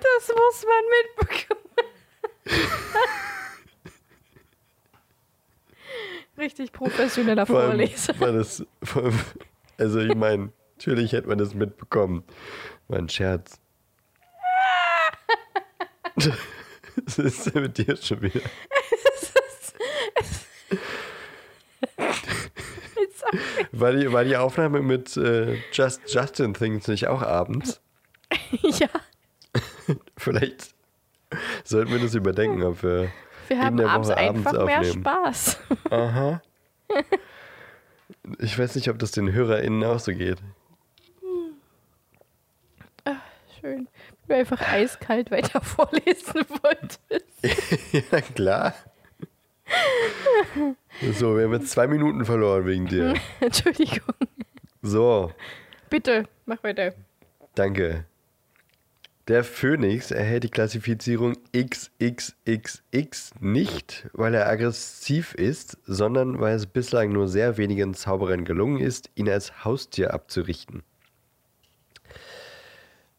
Das 0.00 0.28
muss 0.28 0.64
man 0.64 0.84
mitbekommen. 0.90 1.23
Richtig 6.44 6.72
professioneller 6.72 7.46
Vor 7.46 7.60
allem, 7.60 7.70
Vorleser. 7.70 8.12
das, 8.12 8.66
vor 8.82 9.04
allem, 9.04 9.18
also 9.78 9.98
ich 10.00 10.14
meine, 10.14 10.52
natürlich 10.76 11.12
hätte 11.12 11.28
man 11.28 11.38
das 11.38 11.54
mitbekommen. 11.54 12.22
War 12.88 12.98
ein 12.98 13.08
Scherz. 13.08 13.58
Was 16.16 17.18
ist 17.18 17.54
denn 17.54 17.62
mit 17.62 17.78
dir 17.78 17.96
schon 17.96 18.20
wieder? 18.20 18.42
War 23.72 23.92
die, 23.92 24.12
war 24.12 24.24
die 24.24 24.36
Aufnahme 24.36 24.82
mit 24.82 25.16
äh, 25.16 25.56
Just 25.72 26.02
Justin 26.06 26.52
Things 26.52 26.86
nicht 26.88 27.08
auch 27.08 27.22
abends? 27.22 27.80
Ja, 28.60 28.88
Vielleicht 30.16 30.74
sollten 31.64 31.90
wir 31.92 31.98
das 31.98 32.14
überdenken, 32.14 32.62
ob 32.62 32.82
wir 32.82 33.10
wir 33.48 33.58
haben 33.58 33.78
in 33.78 33.84
der 33.84 33.90
abends 33.90 34.08
Woche 34.08 34.18
abends 34.18 34.46
einfach 34.46 34.64
mehr. 34.64 34.84
Spaß. 34.84 35.58
Aha. 35.90 36.42
Ich 38.38 38.58
weiß 38.58 38.74
nicht, 38.76 38.88
ob 38.88 38.98
das 38.98 39.10
den 39.10 39.32
HörerInnen 39.32 39.84
auch 39.84 39.98
so 39.98 40.12
geht. 40.12 40.38
Schön. 43.60 43.88
Wenn 44.26 44.28
du 44.28 44.34
einfach 44.40 44.60
eiskalt 44.72 45.30
weiter 45.30 45.60
vorlesen 45.62 46.44
wolltest. 46.62 47.92
ja, 48.12 48.20
klar. 48.20 48.74
So, 51.14 51.36
wir 51.36 51.44
haben 51.44 51.52
jetzt 51.54 51.70
zwei 51.70 51.86
Minuten 51.86 52.24
verloren 52.24 52.66
wegen 52.66 52.86
dir. 52.86 53.14
Entschuldigung. 53.40 54.14
So, 54.82 55.32
Bitte, 55.88 56.24
mach 56.44 56.62
weiter. 56.62 56.92
danke. 57.54 58.04
Der 59.26 59.42
Phönix 59.42 60.10
erhält 60.10 60.44
die 60.44 60.50
Klassifizierung 60.50 61.38
XXXX 61.56 63.32
nicht, 63.40 64.06
weil 64.12 64.34
er 64.34 64.46
aggressiv 64.46 65.32
ist, 65.32 65.78
sondern 65.86 66.40
weil 66.40 66.54
es 66.54 66.66
bislang 66.66 67.10
nur 67.10 67.26
sehr 67.26 67.56
wenigen 67.56 67.94
Zauberern 67.94 68.44
gelungen 68.44 68.80
ist, 68.80 69.08
ihn 69.14 69.30
als 69.30 69.64
Haustier 69.64 70.12
abzurichten. 70.12 70.82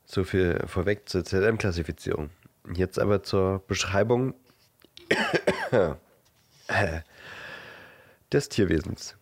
So 0.06 0.24
viel 0.24 0.62
vorweg 0.68 1.10
zur 1.10 1.26
ZM-Klassifizierung. 1.26 2.30
Jetzt 2.72 3.00
aber 3.00 3.24
zur 3.24 3.64
Beschreibung 3.68 4.36
des 8.32 8.50
Tierwesens. 8.50 9.18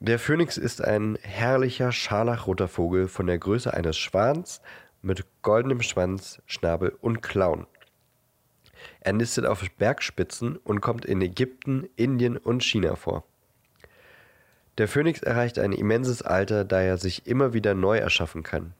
Der 0.00 0.18
Phönix 0.18 0.58
ist 0.58 0.84
ein 0.84 1.18
herrlicher 1.22 1.92
scharlachroter 1.92 2.68
Vogel 2.68 3.08
von 3.08 3.26
der 3.26 3.38
Größe 3.38 3.72
eines 3.72 3.96
Schwans 3.96 4.60
mit 5.02 5.24
goldenem 5.42 5.82
Schwanz, 5.82 6.40
Schnabel 6.46 6.96
und 7.00 7.22
Klauen. 7.22 7.66
Er 9.00 9.12
nistet 9.12 9.46
auf 9.46 9.64
Bergspitzen 9.78 10.56
und 10.56 10.80
kommt 10.80 11.04
in 11.04 11.20
Ägypten, 11.20 11.88
Indien 11.96 12.36
und 12.36 12.62
China 12.62 12.96
vor. 12.96 13.24
Der 14.78 14.88
Phönix 14.88 15.20
erreicht 15.20 15.58
ein 15.58 15.72
immenses 15.72 16.22
Alter, 16.22 16.64
da 16.64 16.80
er 16.80 16.96
sich 16.96 17.26
immer 17.26 17.52
wieder 17.52 17.74
neu 17.74 17.98
erschaffen 17.98 18.42
kann. 18.42 18.72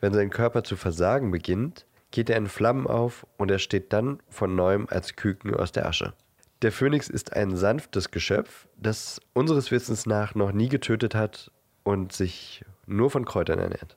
Wenn 0.00 0.14
sein 0.14 0.30
Körper 0.30 0.64
zu 0.64 0.76
versagen 0.76 1.30
beginnt, 1.30 1.86
geht 2.10 2.30
er 2.30 2.36
in 2.36 2.46
Flammen 2.46 2.86
auf 2.86 3.26
und 3.36 3.50
er 3.50 3.58
steht 3.58 3.92
dann 3.92 4.20
von 4.28 4.54
neuem 4.54 4.86
als 4.88 5.16
Küken 5.16 5.54
aus 5.54 5.72
der 5.72 5.86
Asche. 5.86 6.14
Der 6.62 6.72
Phönix 6.72 7.08
ist 7.08 7.34
ein 7.34 7.56
sanftes 7.56 8.10
Geschöpf, 8.10 8.66
das 8.76 9.20
unseres 9.32 9.70
Wissens 9.70 10.06
nach 10.06 10.34
noch 10.34 10.52
nie 10.52 10.68
getötet 10.68 11.14
hat 11.14 11.52
und 11.84 12.12
sich 12.12 12.64
nur 12.86 13.10
von 13.10 13.24
Kräutern 13.24 13.58
ernährt. 13.58 13.96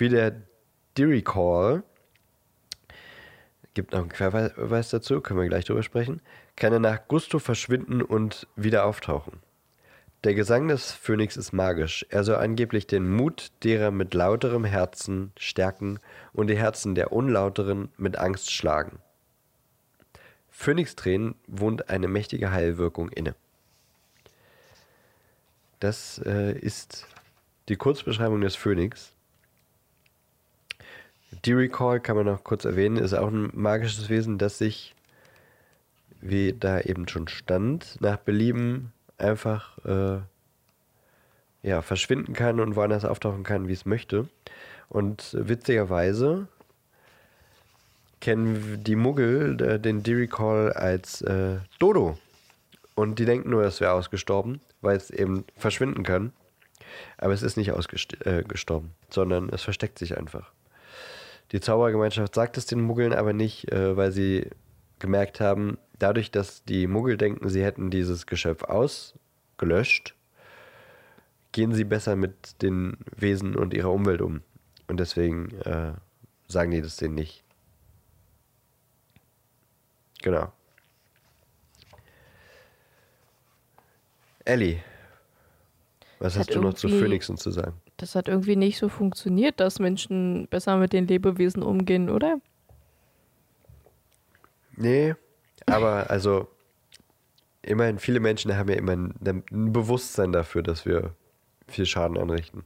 Wie 0.00 0.08
der 0.08 0.32
Diricawl, 0.96 1.82
gibt 3.74 3.92
noch 3.92 4.00
einen 4.00 4.08
Querverweis 4.08 4.88
dazu, 4.88 5.20
können 5.20 5.38
wir 5.40 5.46
gleich 5.46 5.66
drüber 5.66 5.82
sprechen, 5.82 6.22
kann 6.56 6.72
er 6.72 6.78
nach 6.78 7.06
Gusto 7.06 7.38
verschwinden 7.38 8.00
und 8.00 8.48
wieder 8.56 8.86
auftauchen. 8.86 9.40
Der 10.24 10.32
Gesang 10.32 10.68
des 10.68 10.90
Phönix 10.90 11.36
ist 11.36 11.52
magisch. 11.52 12.06
Er 12.08 12.24
soll 12.24 12.36
angeblich 12.36 12.86
den 12.86 13.10
Mut 13.10 13.52
derer 13.62 13.90
mit 13.90 14.14
lauterem 14.14 14.64
Herzen 14.64 15.32
stärken 15.36 15.98
und 16.32 16.46
die 16.46 16.56
Herzen 16.56 16.94
der 16.94 17.12
Unlauteren 17.12 17.90
mit 17.98 18.16
Angst 18.16 18.50
schlagen. 18.50 19.00
Phönixtränen 20.48 21.34
wohnt 21.46 21.90
eine 21.90 22.08
mächtige 22.08 22.52
Heilwirkung 22.52 23.10
inne. 23.10 23.34
Das 25.78 26.22
äh, 26.24 26.58
ist 26.58 27.06
die 27.68 27.76
Kurzbeschreibung 27.76 28.40
des 28.40 28.56
Phönix. 28.56 29.14
D-Recall 31.44 32.00
kann 32.00 32.16
man 32.16 32.26
noch 32.26 32.44
kurz 32.44 32.64
erwähnen, 32.64 32.96
ist 32.96 33.14
auch 33.14 33.28
ein 33.28 33.50
magisches 33.54 34.08
Wesen, 34.08 34.38
das 34.38 34.58
sich, 34.58 34.94
wie 36.20 36.52
da 36.52 36.80
eben 36.80 37.08
schon 37.08 37.28
stand, 37.28 37.96
nach 38.00 38.16
Belieben 38.16 38.92
einfach 39.18 39.78
äh, 39.84 40.20
ja, 41.62 41.82
verschwinden 41.82 42.32
kann 42.34 42.60
und 42.60 42.76
woanders 42.76 43.04
auftauchen 43.04 43.44
kann, 43.44 43.68
wie 43.68 43.72
es 43.72 43.86
möchte. 43.86 44.28
Und 44.88 45.36
witzigerweise 45.38 46.48
kennen 48.20 48.82
die 48.84 48.96
Muggel 48.96 49.60
äh, 49.60 49.78
den 49.78 50.02
D-Recall 50.02 50.72
als 50.72 51.22
äh, 51.22 51.58
Dodo. 51.78 52.18
Und 52.94 53.18
die 53.18 53.24
denken 53.24 53.50
nur, 53.50 53.62
es 53.62 53.80
wäre 53.80 53.92
ausgestorben, 53.92 54.60
weil 54.80 54.96
es 54.96 55.10
eben 55.10 55.44
verschwinden 55.56 56.02
kann. 56.02 56.32
Aber 57.18 57.32
es 57.32 57.42
ist 57.42 57.56
nicht 57.56 57.72
ausgestorben, 57.72 58.90
sondern 59.10 59.48
es 59.50 59.62
versteckt 59.62 59.98
sich 59.98 60.18
einfach. 60.18 60.52
Die 61.52 61.60
Zaubergemeinschaft 61.60 62.34
sagt 62.34 62.56
es 62.56 62.66
den 62.66 62.80
Muggeln 62.80 63.12
aber 63.12 63.32
nicht, 63.32 63.70
äh, 63.72 63.96
weil 63.96 64.12
sie 64.12 64.50
gemerkt 64.98 65.40
haben, 65.40 65.78
dadurch, 65.98 66.30
dass 66.30 66.64
die 66.64 66.86
Muggel 66.86 67.16
denken, 67.16 67.48
sie 67.48 67.64
hätten 67.64 67.90
dieses 67.90 68.26
Geschöpf 68.26 68.62
ausgelöscht, 68.64 70.14
gehen 71.52 71.72
sie 71.72 71.84
besser 71.84 72.16
mit 72.16 72.62
den 72.62 72.96
Wesen 73.16 73.56
und 73.56 73.74
ihrer 73.74 73.90
Umwelt 73.90 74.22
um. 74.22 74.42
Und 74.86 75.00
deswegen 75.00 75.50
äh, 75.60 75.92
sagen 76.46 76.70
die 76.70 76.82
das 76.82 76.96
denen 76.96 77.14
nicht. 77.14 77.42
Genau. 80.22 80.52
Ellie, 84.44 84.80
was 86.18 86.34
Das 86.34 86.40
hast 86.40 86.48
hat 86.50 86.56
du 86.56 86.60
noch 86.60 86.74
zu 86.74 86.88
Phönixen 86.88 87.36
zu 87.36 87.50
sagen? 87.50 87.80
Das 88.00 88.14
hat 88.14 88.28
irgendwie 88.28 88.56
nicht 88.56 88.78
so 88.78 88.88
funktioniert, 88.88 89.60
dass 89.60 89.78
Menschen 89.78 90.48
besser 90.48 90.78
mit 90.78 90.94
den 90.94 91.06
Lebewesen 91.06 91.62
umgehen, 91.62 92.08
oder? 92.08 92.40
Nee, 94.74 95.14
aber 95.66 96.08
also 96.08 96.48
immerhin, 97.60 97.98
viele 97.98 98.20
Menschen 98.20 98.56
haben 98.56 98.70
ja 98.70 98.76
immer 98.76 98.92
ein, 98.92 99.14
ein 99.22 99.72
Bewusstsein 99.74 100.32
dafür, 100.32 100.62
dass 100.62 100.86
wir 100.86 101.14
viel 101.68 101.84
Schaden 101.84 102.16
anrichten. 102.16 102.64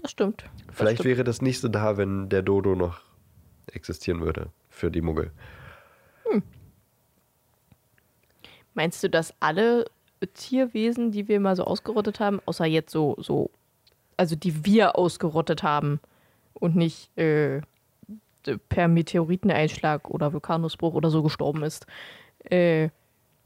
Das 0.00 0.12
stimmt. 0.12 0.44
Das 0.68 0.76
Vielleicht 0.76 1.00
stimmt. 1.00 1.16
wäre 1.16 1.24
das 1.24 1.42
nicht 1.42 1.58
so 1.58 1.66
da, 1.66 1.96
wenn 1.96 2.28
der 2.28 2.42
Dodo 2.42 2.76
noch 2.76 3.00
existieren 3.72 4.20
würde 4.20 4.52
für 4.70 4.92
die 4.92 5.00
Muggel. 5.00 5.32
Meinst 8.74 9.02
du, 9.02 9.10
dass 9.10 9.34
alle 9.40 9.86
Tierwesen, 10.34 11.10
die 11.10 11.26
wir 11.26 11.40
mal 11.40 11.56
so 11.56 11.64
ausgerottet 11.64 12.20
haben, 12.20 12.40
außer 12.46 12.64
jetzt 12.64 12.92
so, 12.92 13.16
so, 13.18 13.50
also 14.18 14.36
die 14.36 14.66
wir 14.66 14.98
ausgerottet 14.98 15.62
haben 15.62 16.00
und 16.52 16.76
nicht 16.76 17.16
äh, 17.16 17.62
per 18.68 18.88
Meteoriteneinschlag 18.88 20.10
oder 20.10 20.32
Vulkanausbruch 20.32 20.94
oder 20.94 21.10
so 21.10 21.22
gestorben 21.22 21.62
ist, 21.62 21.86
äh, 22.50 22.90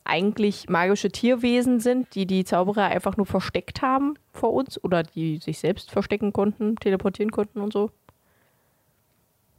eigentlich 0.05 0.69
magische 0.69 1.11
Tierwesen 1.11 1.79
sind, 1.79 2.15
die 2.15 2.27
die 2.27 2.45
Zauberer 2.45 2.87
einfach 2.87 3.17
nur 3.17 3.27
versteckt 3.27 3.83
haben 3.83 4.15
vor 4.33 4.53
uns 4.53 4.83
oder 4.83 5.05
die 5.05 5.39
sich 5.39 5.59
selbst 5.59 5.91
verstecken 5.91 6.33
konnten, 6.33 6.77
teleportieren 6.77 7.31
konnten 7.31 7.61
und 7.61 7.73
so? 7.73 7.91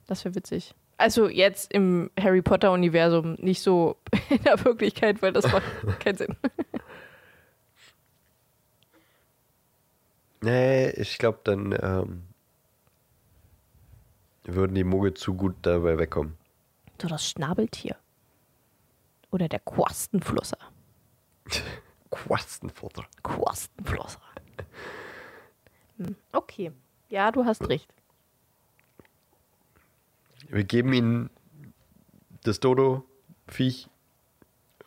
Das 0.07 0.25
wäre 0.25 0.35
witzig. 0.35 0.75
Also 0.97 1.29
jetzt 1.29 1.73
im 1.73 2.11
Harry 2.19 2.41
Potter-Universum, 2.41 3.35
nicht 3.39 3.61
so 3.61 3.97
in 4.29 4.43
der 4.43 4.63
Wirklichkeit, 4.65 5.21
weil 5.21 5.31
das 5.31 5.49
macht 5.51 5.63
keinen 5.99 6.17
Sinn. 6.17 6.35
Nee, 10.43 10.89
ich 10.91 11.17
glaube, 11.19 11.39
dann 11.45 11.71
ähm, 11.81 12.23
würden 14.43 14.75
die 14.75 14.83
Muggel 14.83 15.13
zu 15.13 15.33
gut 15.35 15.55
dabei 15.61 15.97
wegkommen. 15.97 16.37
So 17.01 17.07
das 17.07 17.25
Schnabeltier. 17.29 17.95
Oder 19.31 19.47
der 19.47 19.59
Quastenflosser. 19.61 20.57
Quastenfutter. 22.11 23.05
Quastenflosser. 23.23 24.21
Hm, 25.97 26.15
Okay. 26.33 26.71
Ja, 27.09 27.31
du 27.31 27.45
hast 27.45 27.69
recht. 27.69 27.89
Wir 30.49 30.63
geben 30.63 30.91
ihnen 30.93 31.29
das 32.43 32.59
Dodo-Viech 32.59 33.87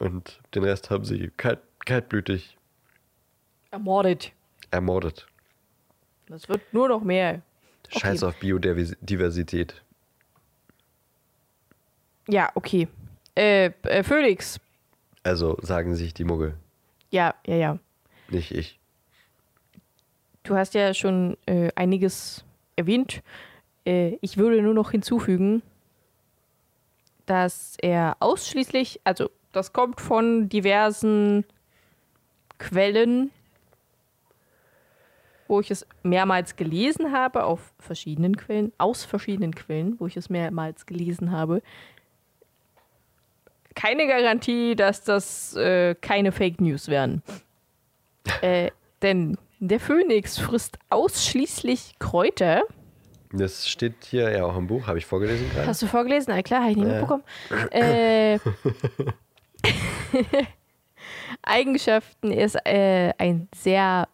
und 0.01 0.41
den 0.55 0.65
Rest 0.65 0.91
haben 0.91 1.05
sie 1.05 1.31
kein, 1.37 1.57
kaltblütig 1.85 2.59
Ermordet. 3.71 4.33
ermordet. 4.71 5.27
Das 6.29 6.49
wird 6.49 6.61
nur 6.73 6.89
noch 6.89 7.03
mehr. 7.03 7.43
Okay. 7.87 8.01
Scheiß 8.01 8.23
auf 8.25 8.35
Biodiversität. 8.41 9.83
Ja, 12.29 12.51
okay. 12.55 12.89
Äh, 13.37 13.67
äh, 13.83 14.03
Phoenix. 14.03 14.59
Also 15.23 15.57
sagen 15.63 15.95
sich 15.95 16.15
die 16.15 16.25
Muggel, 16.25 16.55
Ja, 17.11 17.35
ja, 17.47 17.55
ja. 17.57 17.79
nicht 18.29 18.53
ich. 18.53 18.79
Du 20.43 20.57
hast 20.57 20.75
ja 20.75 20.95
schon 20.95 21.37
äh, 21.47 21.71
einiges 21.75 22.45
erwähnt. 22.77 23.23
Äh, 23.85 24.17
ich 24.21 24.37
würde 24.37 24.63
nur 24.63 24.75
noch 24.75 24.93
hinzufügen, 24.93 25.63
dass 27.27 27.77
er 27.83 28.17
ausschließlich, 28.21 29.01
also 29.05 29.31
das 29.53 29.73
kommt 29.73 30.01
von 30.01 30.49
diversen 30.49 31.45
Quellen, 32.59 33.31
wo 35.49 35.61
ich 35.61 35.71
es 35.71 35.87
mehrmals 36.03 36.57
gelesen 36.57 37.13
habe, 37.13 37.45
auf 37.45 37.73
verschiedenen 37.79 38.37
Quellen, 38.37 38.73
aus 38.79 39.05
verschiedenen 39.05 39.55
Quellen, 39.55 39.97
wo 39.99 40.07
ich 40.07 40.17
es 40.17 40.31
mehrmals 40.31 40.87
gelesen 40.87 41.33
habe. 41.33 41.63
Keine 43.75 44.07
Garantie, 44.07 44.75
dass 44.75 45.05
das 45.05 45.55
äh, 45.57 45.95
keine 45.95 46.33
Fake 46.33 46.61
News 46.61 46.89
wären. 46.89 47.23
äh, 48.43 48.71
denn 49.03 49.37
der 49.61 49.81
Phönix 49.81 50.39
frisst 50.39 50.79
ausschließlich 50.91 51.95
Kräuter. 51.99 52.63
Das 53.33 53.69
steht 53.69 54.05
hier 54.05 54.31
ja 54.31 54.45
auch 54.47 54.57
im 54.57 54.67
Buch, 54.67 54.87
habe 54.87 54.99
ich 54.99 55.07
vorgelesen 55.07 55.51
gerade. 55.51 55.67
Hast 55.67 55.83
du 55.83 55.87
vorgelesen? 55.87 56.33
Na 56.35 56.43
klar, 56.43 56.61
habe 56.63 56.71
ich 56.71 56.77
nicht 56.77 56.87
Ja. 56.87 56.93
mitbekommen. 56.93 57.23
Äh, 57.71 58.39
Eigenschaften 61.43 62.33
ist 62.33 62.57
äh, 62.65 63.13
ein 63.19 63.49
sehr 63.55 64.09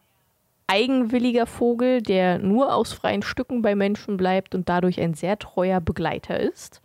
eigenwilliger 0.66 1.46
Vogel, 1.46 2.02
der 2.02 2.38
nur 2.38 2.74
aus 2.74 2.92
freien 2.92 3.22
Stücken 3.22 3.62
bei 3.62 3.74
Menschen 3.74 4.16
bleibt 4.16 4.54
und 4.54 4.68
dadurch 4.68 5.00
ein 5.00 5.14
sehr 5.14 5.38
treuer 5.38 5.80
Begleiter 5.80 6.38
ist. 6.38 6.80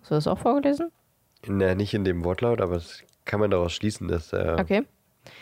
Hast 0.00 0.10
du 0.10 0.14
das 0.14 0.26
auch 0.26 0.38
vorgelesen? 0.38 0.90
Na, 1.46 1.74
nicht 1.74 1.94
in 1.94 2.04
dem 2.04 2.24
Wortlaut, 2.24 2.60
aber 2.60 2.74
das 2.74 3.02
kann 3.24 3.40
man 3.40 3.50
daraus 3.50 3.72
schließen, 3.72 4.08
dass 4.08 4.32
er 4.32 4.58
Okay. 4.58 4.82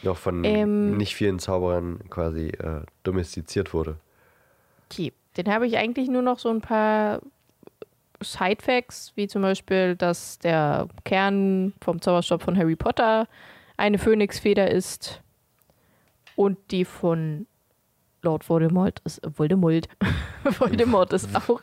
noch 0.02 0.16
von 0.16 0.44
Ähm. 0.44 0.96
nicht 0.96 1.14
vielen 1.14 1.38
Zauberern 1.38 2.00
quasi 2.10 2.48
äh, 2.48 2.82
domestiziert 3.02 3.74
wurde. 3.74 3.96
Okay. 4.90 5.12
Den 5.36 5.52
habe 5.52 5.66
ich 5.66 5.76
eigentlich 5.78 6.08
nur 6.08 6.22
noch 6.22 6.38
so 6.38 6.48
ein 6.48 6.60
paar 6.60 7.20
Sidefacts, 8.22 9.12
wie 9.14 9.28
zum 9.28 9.42
Beispiel, 9.42 9.94
dass 9.96 10.38
der 10.38 10.88
Kern 11.04 11.72
vom 11.80 12.02
Zauberstab 12.02 12.42
von 12.42 12.56
Harry 12.58 12.76
Potter 12.76 13.26
eine 13.76 13.98
Phönixfeder 13.98 14.70
ist 14.70 15.22
und 16.40 16.56
die 16.70 16.86
von 16.86 17.46
Lord 18.22 18.48
Voldemort 18.48 19.02
ist 19.04 19.20
Voldemort. 19.36 19.86
Voldemort 20.44 21.12
ist 21.12 21.28
auch 21.36 21.60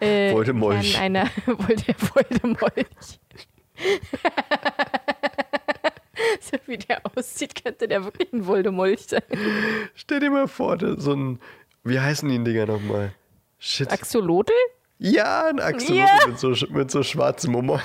äh, 0.00 0.32
Voldemolch. 0.32 0.94
Kern 0.94 1.16
einer 1.16 1.26
Volde, 1.46 1.94
Voldemolch. 1.98 3.20
so 6.40 6.56
wie 6.64 6.78
der 6.78 7.02
aussieht, 7.14 7.62
könnte 7.62 7.88
der 7.88 8.04
wirklich 8.04 8.32
ein 8.32 8.46
Voldemolch 8.46 9.02
sein. 9.02 9.20
Stell 9.94 10.20
dir 10.20 10.30
mal 10.30 10.48
vor, 10.48 10.78
so 10.98 11.12
ein, 11.12 11.38
wie 11.84 12.00
heißen 12.00 12.26
die 12.26 12.42
Dinger 12.42 12.64
nochmal? 12.64 13.12
Shit. 13.58 13.92
Axolotl? 13.92 14.54
ja, 14.98 15.48
ein 15.48 15.60
Axolotl 15.60 15.94
Ja. 15.94 16.26
mit, 16.26 16.38
so, 16.38 16.54
mit 16.70 16.90
so 16.90 17.02
schwarzem 17.02 17.54
Humor. 17.54 17.82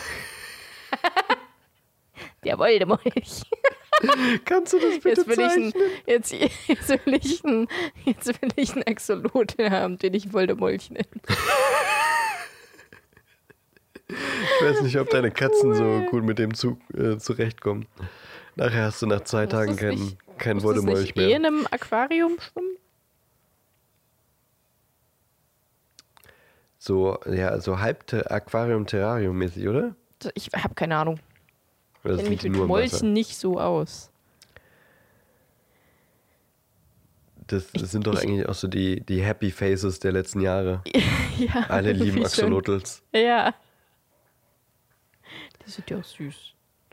Der 2.44 2.58
Voldemolch. 2.58 3.44
Kannst 4.46 4.74
du 4.74 4.80
das 4.80 5.00
bitte 5.00 5.10
Jetzt 5.22 5.28
will, 5.28 5.34
ich 5.34 5.38
zeichnen? 5.38 5.74
ein, 5.76 5.92
jetzt, 6.08 6.32
jetzt, 6.68 6.90
will 7.06 7.14
ich 7.14 7.44
ein, 7.44 7.68
jetzt 8.06 8.28
will 8.42 8.50
ich 8.56 8.74
einen 8.74 8.84
Axolotl 8.84 9.70
haben, 9.70 9.98
den 10.00 10.14
ich 10.16 10.34
Voldemolch 10.34 10.90
nenne. 10.90 11.06
Ich 14.08 14.66
weiß 14.66 14.82
nicht, 14.82 14.98
ob 15.00 15.10
deine 15.10 15.30
Katzen 15.32 15.74
so 15.76 16.02
gut 16.10 16.24
mit 16.24 16.40
dem 16.40 16.54
Zug 16.56 16.80
äh, 16.98 17.18
zurechtkommen. 17.18 17.86
Nachher 18.56 18.86
hast 18.86 19.02
du 19.02 19.06
nach 19.06 19.22
zwei 19.22 19.44
Muss 19.44 19.52
Tagen 19.52 19.76
kein, 19.76 19.90
nicht- 19.96 20.18
kein 20.40 20.64
Voldemolch 20.64 21.00
nicht 21.02 21.18
eh 21.18 21.28
mehr. 21.28 21.38
in 21.38 21.46
einem 21.46 21.68
Aquarium 21.70 22.38
schwimmen? 22.40 22.76
So, 26.80 27.20
ja, 27.28 27.60
so 27.60 27.80
halb 27.80 28.12
Aquarium-Terrarium-mäßig, 28.12 29.68
oder? 29.68 29.96
Ich 30.34 30.50
habe 30.56 30.74
keine 30.74 30.98
Ahnung. 30.98 31.20
Oder 32.04 32.16
Ich 32.16 32.20
das 32.22 32.30
kenne 32.30 32.50
mich 32.52 32.60
mit? 32.60 32.68
Molchen 32.68 33.14
nicht 33.14 33.36
so 33.38 33.60
aus. 33.60 34.10
Das, 37.48 37.70
das 37.74 37.92
sind 37.92 38.08
doch 38.08 38.14
ich- 38.14 38.22
eigentlich 38.22 38.48
auch 38.48 38.54
so 38.54 38.68
die, 38.68 39.02
die 39.02 39.22
Happy 39.22 39.52
Faces 39.52 40.00
der 40.00 40.12
letzten 40.14 40.42
Jahre. 40.42 40.82
ja, 41.38 41.66
Alle 41.68 41.92
lieben. 41.94 42.24
Axolotls. 42.24 43.04
Ja. 43.14 43.54
Die 45.66 45.70
sind 45.70 45.90
ja 45.90 45.98
auch 46.00 46.04
süß. 46.04 46.36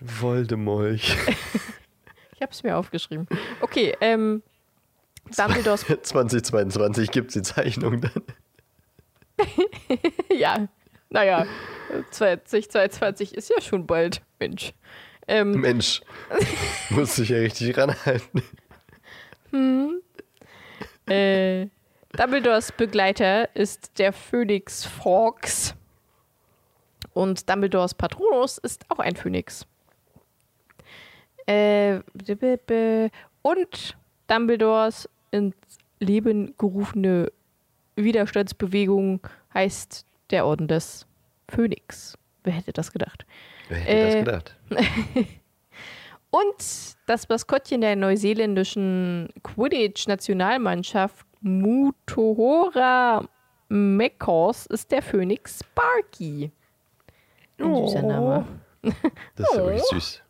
Voldemolch. 0.00 1.16
Ich 2.34 2.42
habe 2.42 2.52
es 2.52 2.62
mir 2.62 2.76
aufgeschrieben. 2.76 3.26
Okay, 3.62 3.96
ähm, 4.00 4.44
Dumbledores 5.36 5.84
2022 6.02 7.10
gibt 7.10 7.30
es 7.30 7.34
die 7.34 7.42
Zeichnung 7.42 8.00
dann. 8.00 8.22
ja, 10.38 10.68
naja, 11.10 11.46
2022 12.12 13.34
ist 13.34 13.50
ja 13.50 13.60
schon 13.60 13.88
bald, 13.88 14.22
Mensch. 14.38 14.72
Ähm, 15.27 15.61
Mensch, 15.61 16.01
muss 16.90 17.16
sich 17.16 17.29
ja 17.29 17.38
richtig 17.38 17.77
ranhalten. 17.77 18.42
äh, 21.07 21.66
Dumbledores 22.16 22.72
Begleiter 22.72 23.55
ist 23.55 23.98
der 23.98 24.12
Phönix 24.12 24.85
Fawkes. 24.85 25.74
Und 27.12 27.48
Dumbledores 27.48 27.94
Patronus 27.94 28.59
ist 28.59 28.85
auch 28.90 28.98
ein 28.98 29.16
Phönix. 29.16 29.66
Äh, 31.46 32.01
und 33.42 33.96
Dumbledores 34.27 35.09
ins 35.31 35.55
Leben 36.01 36.55
gerufene 36.59 37.33
Widerstandsbewegung 37.96 39.20
heißt 39.55 40.05
der 40.31 40.46
Orden 40.46 40.68
des 40.68 41.07
Phönix. 41.48 42.16
Wer 42.44 42.55
hätte 42.55 42.72
das 42.72 42.92
gedacht? 42.92 43.27
Wer 43.68 43.78
hätte 43.78 43.90
Äh, 43.92 44.04
das 44.24 44.24
gedacht? 44.24 44.57
Und 46.31 46.96
das 47.07 47.28
Maskottchen 47.28 47.81
der 47.81 47.96
neuseeländischen 47.96 49.31
Quidditch-Nationalmannschaft 49.42 51.26
Mutohora 51.40 53.24
Mekos 53.68 54.66
ist 54.66 54.90
der 54.92 55.02
Phönix 55.02 55.61
Sparky. 55.61 56.50
Ein 57.61 57.74
süßer 57.87 58.02
Name. 58.02 58.44
Das 58.83 59.48
ist 59.50 59.54
ja 59.57 59.64
wirklich 59.64 59.83
Oh. 59.90 59.94
süß. 59.94 60.22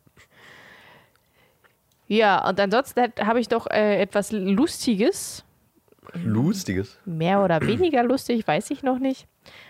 Ja, 2.07 2.47
und 2.47 2.59
ansonsten 2.59 3.01
habe 3.21 3.39
ich 3.39 3.49
noch 3.51 3.67
äh, 3.67 4.01
etwas 4.01 4.31
Lustiges. 4.31 5.43
Lustiges. 6.13 6.97
Mehr 7.05 7.43
oder 7.43 7.61
weniger 7.61 8.03
lustig, 8.03 8.47
weiß 8.47 8.71
ich 8.71 8.81
noch 8.81 8.97
nicht. 8.97 9.27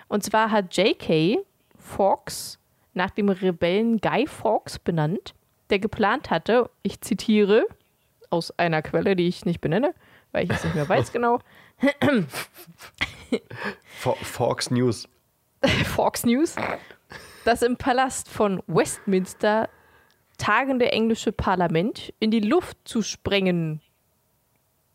Und 0.08 0.24
zwar 0.24 0.50
hat 0.52 0.76
J.K. 0.78 1.40
Fox 1.78 2.58
nach 2.94 3.12
dem 3.12 3.30
Rebellen 3.30 4.00
Guy 4.00 4.28
Fawkes 4.28 4.80
benannt, 4.80 5.34
der 5.70 5.80
geplant 5.80 6.30
hatte, 6.30 6.70
ich 6.82 7.02
zitiere 7.02 7.66
aus 8.30 8.58
einer 8.58 8.82
Quelle, 8.82 9.16
die 9.16 9.28
ich 9.28 9.46
nicht 9.46 9.62
benenne, 9.62 9.94
weil 10.32 10.46
ich 10.46 10.52
es 10.52 10.64
nicht 10.64 10.76
mehr 10.76 10.88
weiß 10.88 11.12
genau, 11.14 11.40
Fox 14.24 14.72
News. 14.72 15.08
Fox 15.86 16.26
News, 16.26 16.56
das 17.46 17.62
im 17.62 17.78
Palast 17.78 18.30
von 18.30 18.62
Westminster 18.68 19.70
tagende 20.38 20.92
englische 20.92 21.32
Parlament 21.32 22.14
in 22.20 22.32
die 22.32 22.40
Luft 22.40 22.78
zu 22.86 23.02
sprengen 23.02 23.82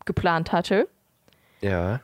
geplant 0.05 0.51
hatte. 0.51 0.87
Ja. 1.61 2.01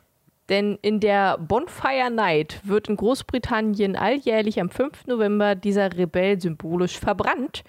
Denn 0.52 0.78
in 0.82 1.00
der 1.00 1.38
Bonfire 1.38 2.10
Night 2.10 2.60
wird 2.62 2.90
in 2.90 2.96
Großbritannien 2.96 3.96
alljährlich 3.96 4.60
am 4.60 4.68
5. 4.68 5.06
November 5.06 5.54
dieser 5.54 5.96
Rebell 5.96 6.38
symbolisch 6.38 6.98
verbrannt 6.98 7.64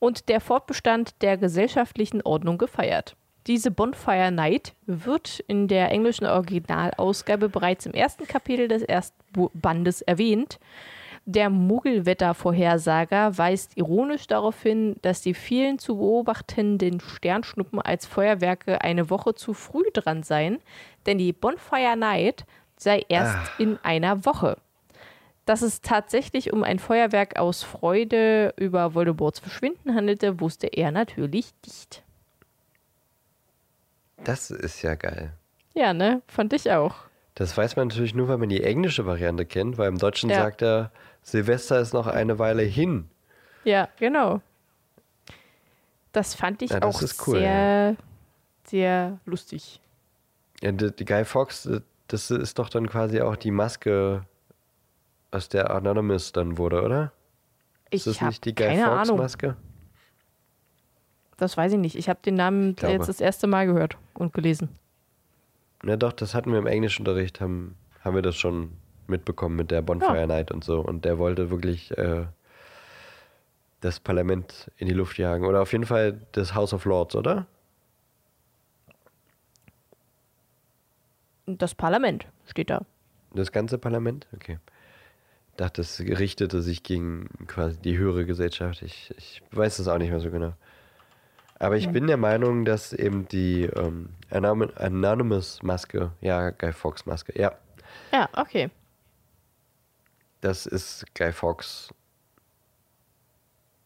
und 0.00 0.28
der 0.28 0.42
Fortbestand 0.42 1.14
der 1.22 1.38
gesellschaftlichen 1.38 2.20
Ordnung 2.20 2.58
gefeiert. 2.58 3.16
Diese 3.46 3.70
Bonfire 3.70 4.30
Night 4.30 4.74
wird 4.84 5.40
in 5.46 5.66
der 5.66 5.90
englischen 5.90 6.26
Originalausgabe 6.26 7.48
bereits 7.48 7.86
im 7.86 7.94
ersten 7.94 8.26
Kapitel 8.26 8.68
des 8.68 8.82
ersten 8.82 9.16
Bandes 9.54 10.02
erwähnt. 10.02 10.58
Der 11.32 11.48
Muggelwettervorhersager 11.48 13.38
weist 13.38 13.76
ironisch 13.76 14.26
darauf 14.26 14.60
hin, 14.62 14.96
dass 15.02 15.22
die 15.22 15.34
vielen 15.34 15.78
zu 15.78 15.96
beobachtenden 15.96 16.98
Sternschnuppen 16.98 17.80
als 17.80 18.04
Feuerwerke 18.04 18.80
eine 18.80 19.10
Woche 19.10 19.36
zu 19.36 19.54
früh 19.54 19.84
dran 19.92 20.24
seien, 20.24 20.58
denn 21.06 21.18
die 21.18 21.32
Bonfire 21.32 21.96
Night 21.96 22.44
sei 22.76 23.04
erst 23.08 23.36
Ah. 23.36 23.48
in 23.58 23.78
einer 23.84 24.24
Woche. 24.24 24.56
Dass 25.46 25.62
es 25.62 25.80
tatsächlich 25.80 26.52
um 26.52 26.64
ein 26.64 26.80
Feuerwerk 26.80 27.38
aus 27.38 27.62
Freude 27.62 28.52
über 28.56 28.94
Voldemorts 28.94 29.38
Verschwinden 29.38 29.94
handelte, 29.94 30.40
wusste 30.40 30.66
er 30.66 30.90
natürlich 30.90 31.52
nicht. 31.64 32.02
Das 34.24 34.50
ist 34.50 34.82
ja 34.82 34.96
geil. 34.96 35.32
Ja, 35.74 35.92
ne? 35.94 36.22
Fand 36.26 36.52
ich 36.54 36.72
auch. 36.72 36.96
Das 37.36 37.56
weiß 37.56 37.76
man 37.76 37.86
natürlich 37.88 38.14
nur, 38.16 38.26
weil 38.26 38.36
man 38.38 38.48
die 38.48 38.64
englische 38.64 39.06
Variante 39.06 39.46
kennt, 39.46 39.78
weil 39.78 39.86
im 39.88 39.98
Deutschen 39.98 40.28
Ja. 40.28 40.36
sagt 40.42 40.62
er, 40.62 40.90
Silvester 41.22 41.80
ist 41.80 41.92
noch 41.92 42.06
eine 42.06 42.38
Weile 42.38 42.62
hin. 42.62 43.08
Ja, 43.64 43.88
genau. 43.98 44.40
Das 46.12 46.34
fand 46.34 46.62
ich 46.62 46.70
Ja, 46.70 46.80
das 46.80 47.20
auch 47.20 47.26
cool, 47.26 47.38
sehr, 47.38 47.96
sehr 48.64 49.18
lustig. 49.26 49.80
Ja, 50.60 50.72
die, 50.72 50.90
die 50.90 51.04
Guy 51.04 51.24
Fox, 51.24 51.68
das 52.08 52.30
ist 52.30 52.58
doch 52.58 52.68
dann 52.68 52.88
quasi 52.88 53.20
auch 53.20 53.36
die 53.36 53.50
Maske, 53.52 54.24
aus 55.30 55.48
der 55.48 55.70
Anonymous 55.70 56.32
dann 56.32 56.58
wurde, 56.58 56.82
oder? 56.82 57.12
Ich 57.90 58.06
ist 58.06 58.20
das 58.20 58.28
nicht 58.28 58.44
die 58.44 58.54
Guy 58.54 58.66
keine 58.66 58.84
Fawkes 58.84 59.08
Ahnung. 59.08 59.18
Maske? 59.18 59.56
Das 61.36 61.56
weiß 61.56 61.72
ich 61.72 61.78
nicht. 61.78 61.96
Ich 61.96 62.08
habe 62.08 62.20
den 62.24 62.34
Namen 62.34 62.76
jetzt 62.82 63.08
das 63.08 63.20
erste 63.20 63.46
Mal 63.46 63.66
gehört 63.66 63.96
und 64.14 64.32
gelesen. 64.32 64.68
Na 65.82 65.96
doch, 65.96 66.12
das 66.12 66.34
hatten 66.34 66.52
wir 66.52 66.58
im 66.58 66.66
Englischunterricht, 66.66 67.40
haben, 67.40 67.76
haben 68.04 68.14
wir 68.14 68.22
das 68.22 68.36
schon 68.36 68.72
mitbekommen 69.10 69.56
mit 69.56 69.70
der 69.70 69.82
Bonfire 69.82 70.20
Ja. 70.20 70.26
Night 70.26 70.50
und 70.50 70.64
so. 70.64 70.80
Und 70.80 71.04
der 71.04 71.18
wollte 71.18 71.50
wirklich 71.50 71.96
äh, 71.98 72.24
das 73.80 74.00
Parlament 74.00 74.70
in 74.76 74.86
die 74.88 74.94
Luft 74.94 75.18
jagen. 75.18 75.44
Oder 75.44 75.60
auf 75.62 75.72
jeden 75.72 75.86
Fall 75.86 76.20
das 76.32 76.54
House 76.54 76.72
of 76.72 76.84
Lords, 76.84 77.14
oder? 77.16 77.46
Das 81.46 81.74
Parlament 81.74 82.26
steht 82.46 82.70
da. 82.70 82.82
Das 83.34 83.52
ganze 83.52 83.78
Parlament? 83.78 84.26
Okay. 84.34 84.58
Ich 85.50 85.56
dachte, 85.56 85.80
es 85.82 86.00
richtete 86.00 86.62
sich 86.62 86.82
gegen 86.82 87.28
quasi 87.46 87.78
die 87.78 87.98
höhere 87.98 88.24
Gesellschaft. 88.24 88.82
Ich, 88.82 89.12
ich 89.16 89.42
weiß 89.50 89.76
das 89.78 89.88
auch 89.88 89.98
nicht 89.98 90.10
mehr 90.10 90.20
so 90.20 90.30
genau. 90.30 90.54
Aber 91.58 91.76
ich 91.76 91.90
bin 91.90 92.06
der 92.06 92.16
Meinung, 92.16 92.64
dass 92.64 92.94
eben 92.94 93.28
die 93.28 93.64
ähm, 93.64 94.08
Anonymous-Maske, 94.30 96.12
ja, 96.22 96.50
Guy 96.50 96.72
Fawkes-Maske, 96.72 97.38
ja, 97.38 97.52
Ja, 98.12 98.30
okay. 98.34 98.70
Das 100.40 100.66
ist 100.66 101.04
Guy 101.14 101.32
Fawkes 101.32 101.92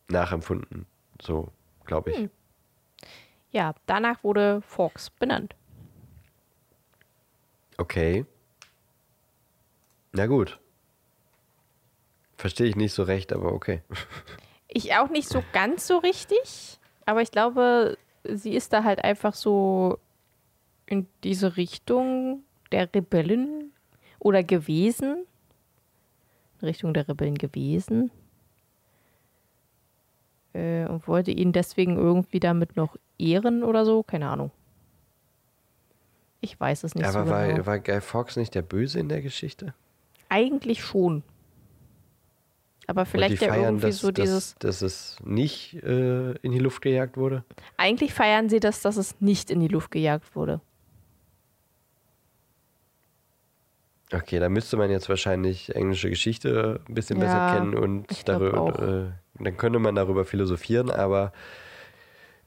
nachempfunden. 0.09 0.87
So, 1.21 1.53
glaube 1.85 2.11
ich. 2.11 2.17
Hm. 2.19 2.31
Ja, 3.51 3.75
danach 3.87 4.25
wurde 4.25 4.63
Fox 4.63 5.11
benannt. 5.11 5.55
Okay. 7.77 8.25
Na 10.13 10.27
gut. 10.27 10.59
Verstehe 12.37 12.67
ich 12.67 12.77
nicht 12.77 12.93
so 12.93 13.03
recht, 13.05 13.33
aber 13.33 13.53
okay. 13.53 13.83
Ich 14.77 14.93
auch 14.97 15.09
nicht 15.09 15.29
so 15.29 15.45
ganz 15.53 15.87
so 15.87 15.99
richtig, 15.99 16.81
aber 17.07 17.23
ich 17.23 17.31
glaube, 17.31 17.97
sie 18.25 18.57
ist 18.57 18.73
da 18.73 18.83
halt 18.83 19.05
einfach 19.05 19.33
so 19.33 20.01
in 20.87 21.07
diese 21.23 21.57
Richtung 21.57 22.43
der 22.73 22.93
Rebellen 22.93 23.73
oder 24.19 24.43
gewesen. 24.43 25.27
Richtung 26.65 26.95
der 26.95 27.09
Rebellen 27.09 27.37
gewesen. 27.37 28.11
Äh, 30.53 30.87
und 30.87 31.09
wollte 31.09 31.31
ihn 31.31 31.53
deswegen 31.53 31.97
irgendwie 31.97 32.41
damit 32.41 32.77
noch 32.77 32.97
ehren 33.19 33.63
oder 33.63 33.85
so. 33.85 34.03
Keine 34.03 34.29
Ahnung. 34.29 34.51
Ich 36.41 36.61
weiß 36.61 36.85
es 36.85 36.95
nicht 36.95 37.07
aber 37.07 37.25
so 37.25 37.31
war, 37.31 37.47
genau. 37.47 37.67
war 37.67 37.79
Guy 37.79 38.01
Fawkes 38.01 38.37
nicht 38.37 38.55
der 38.55 38.63
Böse 38.63 39.01
in 39.01 39.09
der 39.09 39.23
Geschichte? 39.23 39.75
Eigentlich 40.29 40.85
schon. 40.85 41.23
Aber 42.87 43.07
vielleicht 43.07 43.41
ja 43.41 43.49
feiern, 43.49 43.65
irgendwie 43.65 43.87
dass, 43.87 43.99
so 43.99 44.11
dieses. 44.11 44.55
dass, 44.59 44.81
dass 44.81 44.83
es 44.83 45.17
nicht 45.25 45.83
äh, 45.83 46.33
in 46.33 46.53
die 46.53 46.59
Luft 46.59 46.83
gejagt 46.83 47.17
wurde? 47.17 47.45
Eigentlich 47.79 48.13
feiern 48.13 48.49
sie 48.49 48.61
das, 48.61 48.83
dass 48.83 48.97
es 48.97 49.21
nicht 49.21 49.51
in 49.51 49.61
die 49.61 49.69
Luft 49.69 49.91
gejagt 49.91 50.37
wurde. 50.37 50.61
Okay, 54.13 54.39
da 54.39 54.49
müsste 54.49 54.77
man 54.77 54.91
jetzt 54.91 55.09
wahrscheinlich 55.09 55.75
englische 55.75 56.11
Geschichte 56.11 56.81
ein 56.89 56.95
bisschen 56.95 57.19
Ja, 57.21 57.25
besser 57.25 57.51
kennen 57.51 57.75
und 57.75 58.29
darüber, 58.29 59.13
äh, 59.39 59.43
dann 59.43 59.57
könnte 59.57 59.79
man 59.79 59.95
darüber 59.95 60.25
philosophieren, 60.25 60.91
aber 60.91 61.33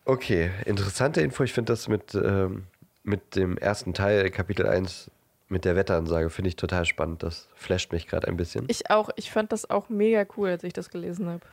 okay, 0.06 0.52
interessante 0.66 1.22
Info. 1.22 1.44
Ich 1.44 1.54
finde 1.54 1.74
das 1.74 1.88
mit, 1.88 2.16
ähm, 2.16 2.68
mit 3.04 3.36
dem 3.36 3.58
ersten 3.58 3.94
Teil, 3.94 4.30
Kapitel 4.30 4.68
1, 4.68 5.10
mit 5.50 5.66
der 5.66 5.76
Wetteransage, 5.76 6.30
finde 6.30 6.50
ich 6.50 6.56
total 6.56 6.86
spannend. 6.86 7.24
Das 7.24 7.48
flasht 7.56 7.92
mich 7.92 8.08
gerade 8.08 8.28
ein 8.28 8.38
bisschen. 8.38 8.66
Ich 8.68 8.90
auch. 8.90 9.10
Ich 9.16 9.32
fand 9.32 9.52
das 9.52 9.70
auch 9.70 9.90
mega 9.90 10.26
cool, 10.38 10.50
als 10.50 10.64
ich 10.64 10.74
das 10.74 10.90
gelesen 10.90 11.28
habe. 11.28 11.46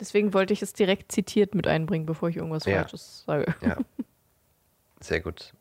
Deswegen 0.00 0.34
wollte 0.34 0.52
ich 0.52 0.62
es 0.62 0.72
direkt 0.72 1.12
zitiert 1.12 1.54
mit 1.54 1.66
einbringen, 1.68 2.06
bevor 2.06 2.28
ich 2.28 2.36
irgendwas 2.36 2.64
Ja. 2.64 2.80
Falsches 2.80 3.24
sage. 3.26 3.54
Ja. 3.62 3.76
Sehr 5.00 5.20
gut. 5.20 5.52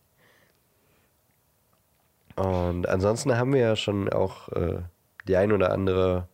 Und 2.35 2.87
ansonsten 2.89 3.37
haben 3.37 3.53
wir 3.53 3.61
ja 3.61 3.75
schon 3.75 4.09
auch 4.09 4.49
äh, 4.49 4.79
die 5.27 5.35
ein 5.37 5.51
oder 5.51 5.71
andere 5.71 6.27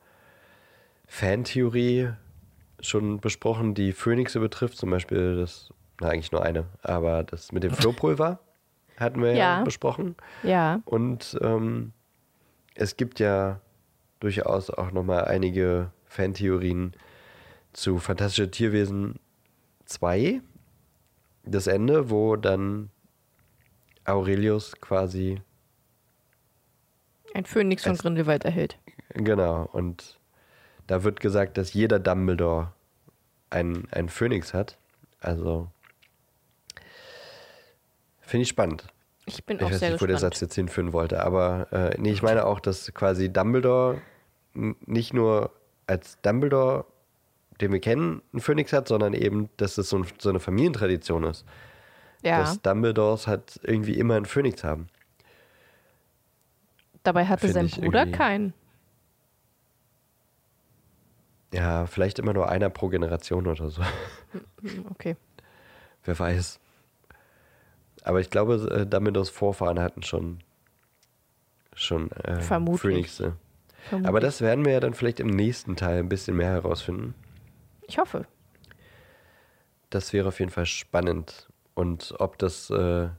Fantheorie 1.08 2.10
schon 2.80 3.20
besprochen, 3.20 3.74
die 3.74 3.92
Phönixe 3.92 4.40
betrifft. 4.40 4.78
Zum 4.78 4.90
Beispiel 4.90 5.36
das, 5.38 5.70
na 6.00 6.10
eigentlich 6.10 6.32
nur 6.32 6.44
eine, 6.44 6.66
aber 6.82 7.24
das 7.24 7.52
mit 7.52 7.64
dem 7.64 7.72
Flohpulver 7.76 8.40
hatten 8.98 9.22
wir 9.22 9.32
ja, 9.34 9.58
Ja. 9.60 9.64
besprochen. 9.64 10.16
Ja. 10.44 10.82
Und 10.86 11.38
ähm, 11.42 11.94
es 12.76 12.96
gibt 12.98 13.20
ja 13.20 13.60
durchaus 14.20 14.70
auch 14.70 14.92
nochmal 14.92 15.26
einige 15.26 15.92
Fantheorien 16.06 16.94
zu 17.74 17.98
Fantastische 18.00 18.52
Tierwesen 18.52 19.20
2. 19.86 20.42
Das 21.44 21.68
Ende, 21.68 22.10
wo 22.10 22.36
dann 22.36 22.90
Aurelius 24.06 24.74
quasi, 24.82 25.42
Ein 27.34 27.46
Phönix 27.46 27.84
von 27.84 27.96
Grindelwald 27.96 28.46
erhält. 28.46 28.78
genau, 29.14 29.68
und 29.72 30.18
da 30.88 31.04
wird 31.04 31.20
gesagt, 31.20 31.58
dass 31.58 31.74
jeder 31.74 32.00
Dumbledore 32.00 32.74
ein, 33.50 33.88
ein 33.92 34.10
Phönix 34.10 34.54
hat. 34.54 34.78
Also 35.22 35.70
finde 38.22 38.44
ich 38.44 38.50
spannend. 38.50 38.86
Ich 39.26 39.46
bin 39.46 39.58
Ich 39.58 39.64
auch 39.64 39.72
weiß 39.72 39.80
sehr 39.80 39.92
nicht, 39.92 40.02
wo 40.02 40.06
der 40.08 40.16
gespannt. 40.16 40.34
Satz 40.34 40.42
jetzt 40.42 40.56
hinführen 40.56 40.94
wollte, 40.94 41.24
aber 41.24 41.68
äh, 41.72 41.96
nee, 42.00 42.12
ich 42.12 42.24
meine 42.24 42.46
auch, 42.46 42.60
dass 42.60 42.92
quasi 42.94 43.32
Dumbledore 43.32 44.02
nicht 44.54 45.14
nur 45.14 45.52
als 45.86 46.20
Dumbledore, 46.22 46.86
den 47.62 47.72
wir 47.72 47.80
kennen, 47.80 48.22
einen 48.34 48.42
Phönix 48.42 48.74
hat, 48.74 48.88
sondern 48.88 49.14
eben, 49.14 49.50
dass 49.58 49.78
es 49.78 49.90
so, 49.90 49.98
ein, 49.98 50.06
so 50.18 50.30
eine 50.30 50.40
Familientradition 50.40 51.24
ist. 51.26 51.46
Ja. 52.24 52.40
Dass 52.42 52.62
Dumbledores 52.62 53.28
halt 53.28 53.60
irgendwie 53.64 53.94
immer 53.98 54.16
einen 54.16 54.26
Phönix 54.26 54.64
haben. 54.64 54.88
Dabei 57.04 57.26
hatte 57.26 57.48
sein 57.52 57.70
Bruder 57.70 58.02
irgendwie- 58.02 58.12
keinen. 58.18 58.54
Ja, 61.54 61.88
vielleicht 61.88 62.20
immer 62.20 62.34
nur 62.34 62.50
einer 62.50 62.70
pro 62.70 62.90
Generation 62.90 63.48
oder 63.48 63.70
so. 63.70 63.82
Hm, 64.62 64.86
Okay. 64.92 65.16
Wer 66.04 66.18
weiß. 66.20 66.60
Aber 68.04 68.20
ich 68.20 68.30
glaube, 68.30 68.56
äh, 68.72 68.86
Dumbledores 68.86 69.30
Vorfahren 69.30 69.80
hatten 69.80 70.04
schon, 70.04 70.40
schon 71.74 72.12
äh, 72.12 72.40
Vermutlich. 72.42 72.82
Phönixe. 72.82 73.36
Vermutlich. 73.90 74.08
Aber 74.08 74.20
das 74.20 74.42
werden 74.42 74.64
wir 74.66 74.74
ja 74.74 74.80
dann 74.80 74.94
vielleicht 74.94 75.20
im 75.20 75.28
nächsten 75.28 75.76
Teil 75.76 76.00
ein 76.00 76.10
bisschen 76.10 76.36
mehr 76.38 76.52
herausfinden. 76.52 77.16
Ich 77.88 77.98
hoffe. 77.98 78.26
Das 79.90 80.14
wäre 80.14 80.28
auf 80.28 80.40
jeden 80.40 80.52
Fall 80.52 80.66
spannend. 80.68 81.48
Und 81.74 82.14
ob 82.20 82.38
das, 82.38 82.70
äh, 82.70 83.10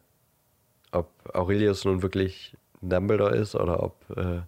ob 0.93 1.11
Aurelius 1.35 1.85
nun 1.85 2.03
wirklich 2.03 2.57
Dumbledore 2.81 3.35
ist 3.35 3.55
oder 3.55 3.83
ob 3.83 3.95
äh, 4.16 4.40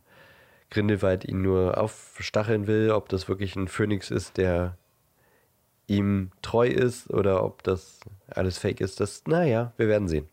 Grindelwald 0.70 1.24
ihn 1.24 1.42
nur 1.42 1.78
aufstacheln 1.78 2.66
will, 2.66 2.90
ob 2.90 3.08
das 3.08 3.28
wirklich 3.28 3.56
ein 3.56 3.68
Phönix 3.68 4.10
ist, 4.10 4.36
der 4.38 4.76
ihm 5.86 6.30
treu 6.40 6.66
ist 6.66 7.10
oder 7.10 7.44
ob 7.44 7.62
das 7.62 8.00
alles 8.28 8.58
fake 8.58 8.80
ist, 8.80 9.00
das, 9.00 9.24
naja, 9.26 9.72
wir 9.76 9.88
werden 9.88 10.08
sehen. 10.08 10.28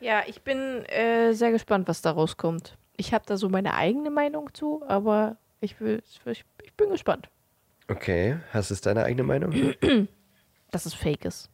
Ja, 0.00 0.22
ich 0.26 0.42
bin 0.42 0.84
äh, 0.86 1.32
sehr 1.32 1.50
gespannt, 1.50 1.88
was 1.88 2.02
da 2.02 2.10
rauskommt. 2.12 2.76
Ich 2.96 3.12
habe 3.12 3.24
da 3.26 3.36
so 3.36 3.48
meine 3.48 3.74
eigene 3.74 4.10
Meinung 4.10 4.52
zu, 4.54 4.82
aber 4.86 5.36
ich, 5.60 5.80
will, 5.80 6.02
ich, 6.26 6.44
ich 6.62 6.74
bin 6.74 6.90
gespannt, 6.90 7.28
Okay, 7.88 8.38
hast 8.52 8.70
du 8.70 8.74
deine 8.76 9.04
eigene 9.04 9.24
Meinung? 9.24 9.74
dass 10.70 10.86
es 10.86 10.94
fake 10.94 11.26
ist. 11.26 11.50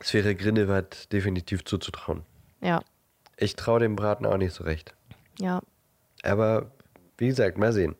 Es 0.00 0.12
wäre 0.14 0.34
Grindelwald 0.34 1.12
definitiv 1.12 1.64
zuzutrauen. 1.64 2.22
Ja, 2.60 2.82
Ich 3.36 3.56
traue 3.56 3.80
dem 3.80 3.96
Braten 3.96 4.26
auch 4.26 4.36
nicht 4.36 4.52
so 4.54 4.64
recht. 4.64 4.94
ja. 5.38 5.60
Aber 6.22 6.70
wie 7.18 7.26
gesagt, 7.28 7.58
mal 7.58 7.72
sehen. 7.72 7.96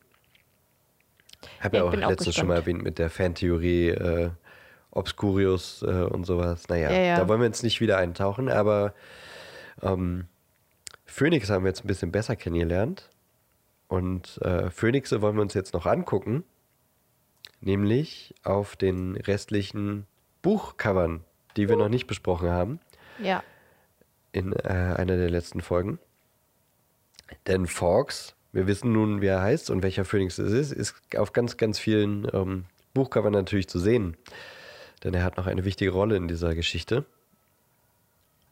Habe 1.60 1.76
ja, 1.76 1.82
Ja, 1.82 1.86
auch 1.88 1.90
bin 1.92 2.02
auch 2.04 2.08
letztens 2.10 2.34
schon 2.36 2.46
mal 2.46 2.56
erwähnt 2.56 2.82
mit 2.82 2.98
der 2.98 3.10
Fantheorie 3.10 3.88
äh, 3.90 4.30
Obscurius 4.90 5.82
äh, 5.82 6.04
und 6.04 6.24
sowas. 6.24 6.68
Naja, 6.68 6.90
Ja, 6.90 6.98
ja. 7.00 7.16
da 7.18 7.28
wollen 7.28 7.40
wir 7.40 7.46
jetzt 7.46 7.62
nicht 7.62 7.80
wieder 7.82 7.98
eintauchen, 7.98 8.48
aber 8.48 8.94
ähm, 9.82 10.26
Phoenix 11.04 11.50
haben 11.50 11.64
wir 11.64 11.68
jetzt 11.68 11.84
ein 11.84 11.88
bisschen 11.88 12.12
besser 12.12 12.34
kennengelernt. 12.34 13.10
Und 13.88 14.40
äh, 14.42 14.70
Phönixe 14.70 15.20
wollen 15.20 15.36
wir 15.36 15.42
uns 15.42 15.54
jetzt 15.54 15.74
noch 15.74 15.84
angucken. 15.86 16.44
Nämlich 17.60 18.34
auf 18.42 18.74
den 18.76 19.16
restlichen 19.16 20.06
Buchcovern, 20.42 21.24
die 21.56 21.68
wir 21.68 21.76
noch 21.76 21.88
nicht 21.88 22.06
besprochen 22.06 22.50
haben 22.50 22.80
Ja. 23.18 23.42
in 24.32 24.52
äh, 24.52 24.68
einer 24.68 25.16
der 25.16 25.30
letzten 25.30 25.60
Folgen. 25.60 25.98
Denn 27.46 27.66
Fawkes, 27.66 28.34
wir 28.52 28.66
wissen 28.66 28.92
nun, 28.92 29.20
wie 29.20 29.26
er 29.26 29.40
heißt 29.42 29.70
und 29.70 29.82
welcher 29.82 30.04
Phönix 30.04 30.38
es 30.38 30.52
ist, 30.52 30.72
ist 30.72 30.94
auf 31.16 31.32
ganz, 31.32 31.56
ganz 31.56 31.78
vielen 31.78 32.28
ähm, 32.32 32.64
Buchcovern 32.92 33.32
natürlich 33.32 33.68
zu 33.68 33.78
sehen. 33.78 34.16
Denn 35.02 35.14
er 35.14 35.24
hat 35.24 35.36
noch 35.36 35.46
eine 35.46 35.64
wichtige 35.64 35.90
Rolle 35.90 36.16
in 36.16 36.28
dieser 36.28 36.54
Geschichte. 36.54 37.04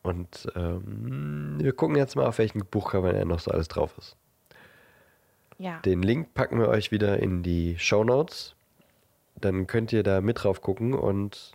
Und 0.03 0.49
ähm, 0.57 1.57
wir 1.61 1.73
gucken 1.73 1.97
jetzt 1.97 2.17
mal, 2.17 2.27
auf 2.27 2.39
welchen 2.39 2.65
Buchcovern 2.67 3.15
er 3.15 3.25
noch 3.25 3.39
so 3.41 3.51
alles 3.53 3.69
drauf 3.69 3.95
ist. 3.99 4.17
Ja. 5.59 5.79
Den 5.81 6.03
Link 6.03 6.35
packen 6.35 6.59
wir 6.59 6.69
euch 6.69 6.91
wieder 6.91 7.19
in 7.21 7.43
die 7.45 7.79
Show 7.79 8.03
Notes. 8.03 8.57
Dann 9.37 9.67
könnt 9.69 9.93
ihr 9.93 10.03
da 10.03 10.21
mit 10.21 10.43
drauf 10.43 10.61
gucken 10.61 10.93
und 10.95 11.53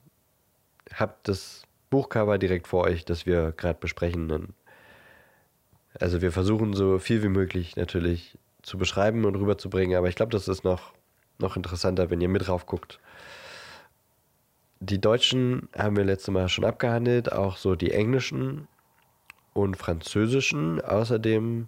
habt 0.99 1.27
das 1.27 1.63
Buchcover 1.89 2.37
direkt 2.37 2.67
vor 2.67 2.83
euch, 2.83 3.05
das 3.05 3.25
wir 3.25 3.53
gerade 3.53 3.79
besprechen. 3.79 4.53
Also 5.99 6.21
wir 6.21 6.31
versuchen 6.31 6.73
so 6.73 6.99
viel 6.99 7.23
wie 7.23 7.29
möglich 7.29 7.75
natürlich 7.75 8.37
zu 8.61 8.77
beschreiben 8.77 9.25
und 9.25 9.35
rüberzubringen, 9.35 9.97
aber 9.97 10.09
ich 10.09 10.15
glaube, 10.15 10.31
das 10.31 10.47
ist 10.47 10.63
noch, 10.63 10.93
noch 11.39 11.55
interessanter, 11.55 12.09
wenn 12.09 12.21
ihr 12.21 12.27
mit 12.27 12.47
drauf 12.47 12.65
guckt. 12.65 12.99
Die 14.79 14.99
Deutschen 14.99 15.69
haben 15.75 15.95
wir 15.95 16.03
letztes 16.03 16.33
Mal 16.33 16.49
schon 16.49 16.65
abgehandelt, 16.65 17.31
auch 17.31 17.57
so 17.57 17.75
die 17.75 17.91
englischen 17.91 18.67
und 19.53 19.75
französischen, 19.75 20.81
außerdem 20.81 21.67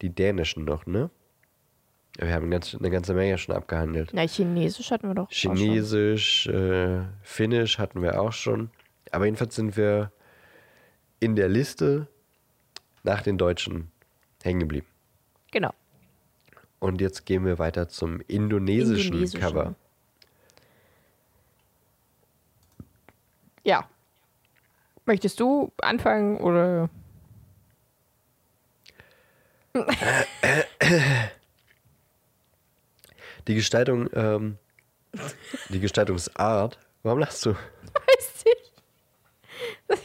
die 0.00 0.10
dänischen 0.10 0.64
noch, 0.64 0.86
ne? 0.86 1.10
Wir 2.16 2.32
haben 2.32 2.50
ganz, 2.50 2.74
eine 2.74 2.90
ganze 2.90 3.12
Menge 3.14 3.38
schon 3.38 3.54
abgehandelt. 3.54 4.10
Na, 4.12 4.22
Chinesisch 4.22 4.90
hatten 4.90 5.08
wir 5.08 5.14
doch. 5.14 5.30
Chinesisch, 5.30 6.46
äh, 6.46 7.02
Finnisch 7.22 7.78
hatten 7.78 8.02
wir 8.02 8.20
auch 8.20 8.32
schon. 8.32 8.70
Aber 9.10 9.24
jedenfalls 9.24 9.56
sind 9.56 9.76
wir 9.76 10.12
in 11.18 11.34
der 11.34 11.48
Liste 11.48 12.08
nach 13.02 13.22
den 13.22 13.36
Deutschen 13.36 13.90
hängen 14.42 14.60
geblieben. 14.60 14.86
Genau. 15.50 15.72
Und 16.78 17.00
jetzt 17.00 17.24
gehen 17.26 17.44
wir 17.44 17.58
weiter 17.58 17.88
zum 17.88 18.20
indonesischen, 18.28 19.14
Indonesischen. 19.14 19.40
Cover. 19.40 19.74
Ja. 23.64 23.88
Möchtest 25.06 25.40
du 25.40 25.72
anfangen 25.78 26.36
oder? 26.38 26.90
Die 33.46 33.54
Gestaltung, 33.54 34.08
ähm, 34.14 34.58
die 35.68 35.80
Gestaltungsart. 35.80 36.78
Warum 37.02 37.18
lachst 37.18 37.44
du? 37.46 37.50
Weiß 37.50 38.44
ich. 38.44 38.64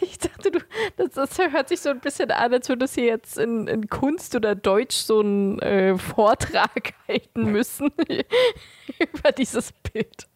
Ich 0.02 0.20
dachte, 0.20 0.52
du, 0.52 0.60
das, 0.98 1.12
das 1.12 1.38
hört 1.38 1.70
sich 1.70 1.80
so 1.80 1.90
ein 1.90 2.00
bisschen 2.00 2.32
an, 2.32 2.54
als 2.54 2.70
würdest 2.70 2.98
du 2.98 3.02
jetzt 3.02 3.38
in, 3.38 3.68
in 3.68 3.88
Kunst 3.88 4.36
oder 4.36 4.54
Deutsch 4.56 4.96
so 4.96 5.22
einen 5.22 5.60
äh, 5.60 5.98
Vortrag 5.98 6.94
halten 7.08 7.52
müssen 7.52 7.92
über 9.00 9.32
dieses 9.32 9.72
Bild. 9.72 10.28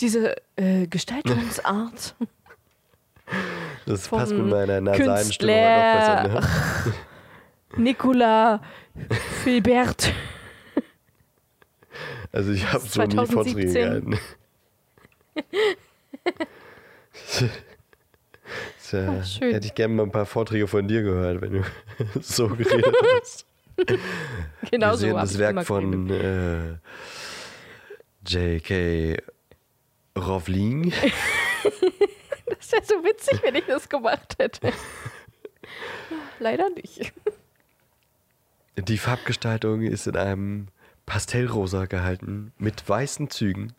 Diese 0.00 0.36
äh, 0.56 0.86
Gestaltungsart. 0.86 2.14
Das 3.86 4.08
passt 4.08 4.32
mit 4.32 4.46
meiner 4.46 4.80
nasalen 4.80 5.32
Stimme 5.32 5.52
noch 5.52 5.94
besser. 5.94 6.28
Ne? 6.28 6.94
Nicola 7.76 8.60
Filbert. 9.42 10.12
Also 12.32 12.52
ich 12.52 12.72
habe 12.72 12.86
so 12.86 13.02
nie 13.02 13.14
Vorträge 13.14 13.70
2017. 13.70 13.74
gehalten. 13.74 14.18
Tja, 18.88 19.18
Ach, 19.20 19.26
schön. 19.26 19.52
hätte 19.52 19.66
ich 19.66 19.74
gerne 19.74 19.94
mal 19.94 20.04
ein 20.04 20.12
paar 20.12 20.26
Vorträge 20.26 20.66
von 20.66 20.88
dir 20.88 21.02
gehört, 21.02 21.42
wenn 21.42 21.52
du 21.52 21.62
so 22.20 22.48
geredet 22.56 22.94
hast. 23.20 23.44
Genau 24.70 24.88
Wir 24.88 24.92
so 24.92 24.96
sehen 24.98 25.14
das 25.14 25.38
Werk 25.38 25.66
von 25.66 26.10
äh, 26.10 26.76
J.K. 28.26 29.18
Rowling. 30.16 30.92
Das 32.58 32.72
wäre 32.72 32.84
so 32.84 32.94
witzig, 33.04 33.40
wenn 33.42 33.54
ich 33.54 33.64
das 33.66 33.88
gemacht 33.88 34.34
hätte. 34.38 34.72
Leider 36.40 36.68
nicht. 36.70 37.12
Die 38.76 38.98
Farbgestaltung 38.98 39.82
ist 39.82 40.06
in 40.06 40.16
einem 40.16 40.68
Pastellrosa 41.08 41.86
gehalten 41.86 42.52
mit 42.58 42.86
weißen 42.86 43.30
Zügen. 43.30 43.72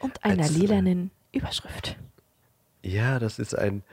Und 0.00 0.24
einer 0.24 0.42
Als, 0.42 0.56
äh, 0.56 0.58
lilanen 0.58 1.10
Überschrift. 1.32 1.96
Ja, 2.82 3.18
das 3.20 3.38
ist 3.38 3.56
ein, 3.56 3.84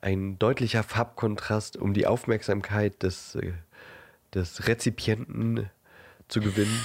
ein 0.00 0.38
deutlicher 0.38 0.84
Farbkontrast, 0.84 1.76
um 1.76 1.92
die 1.92 2.06
Aufmerksamkeit 2.06 3.02
des, 3.02 3.34
äh, 3.34 3.52
des 4.32 4.68
Rezipienten 4.68 5.68
zu 6.28 6.40
gewinnen. 6.40 6.80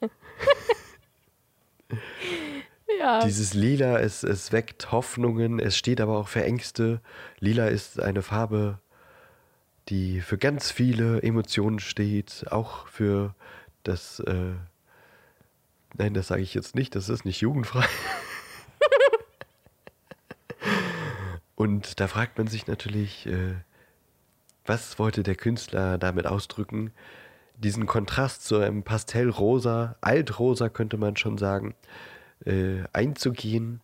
Ja, 2.98 3.24
Dieses 3.24 3.52
Lila, 3.54 3.98
es, 3.98 4.22
es 4.22 4.52
weckt 4.52 4.90
Hoffnungen, 4.92 5.58
es 5.58 5.76
steht 5.76 6.00
aber 6.00 6.16
auch 6.16 6.28
für 6.28 6.42
Ängste. 6.42 7.00
Lila 7.38 7.66
ist 7.66 8.00
eine 8.00 8.22
Farbe, 8.22 8.78
die 9.88 10.20
für 10.20 10.38
ganz 10.38 10.70
viele 10.70 11.22
Emotionen 11.22 11.78
steht, 11.78 12.46
auch 12.50 12.86
für 12.88 13.34
das. 13.82 14.20
Äh, 14.20 14.54
nein, 15.96 16.14
das 16.14 16.28
sage 16.28 16.42
ich 16.42 16.54
jetzt 16.54 16.74
nicht, 16.74 16.94
das 16.94 17.08
ist 17.08 17.24
nicht 17.24 17.40
jugendfrei. 17.40 17.86
Und 21.54 22.00
da 22.00 22.08
fragt 22.08 22.38
man 22.38 22.46
sich 22.46 22.66
natürlich, 22.66 23.26
äh, 23.26 23.54
was 24.66 24.98
wollte 24.98 25.22
der 25.22 25.36
Künstler 25.36 25.98
damit 25.98 26.26
ausdrücken? 26.26 26.92
Diesen 27.56 27.86
Kontrast 27.86 28.44
zu 28.44 28.58
einem 28.58 28.82
Pastellrosa, 28.82 29.96
Altrosa 30.00 30.68
könnte 30.68 30.96
man 30.96 31.16
schon 31.16 31.38
sagen, 31.38 31.74
äh, 32.44 32.82
einzugehen. 32.92 33.80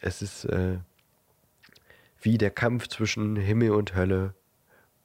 Es 0.00 0.22
ist 0.22 0.44
äh, 0.46 0.78
wie 2.20 2.38
der 2.38 2.50
Kampf 2.50 2.88
zwischen 2.88 3.36
Himmel 3.36 3.70
und 3.72 3.94
Hölle 3.94 4.34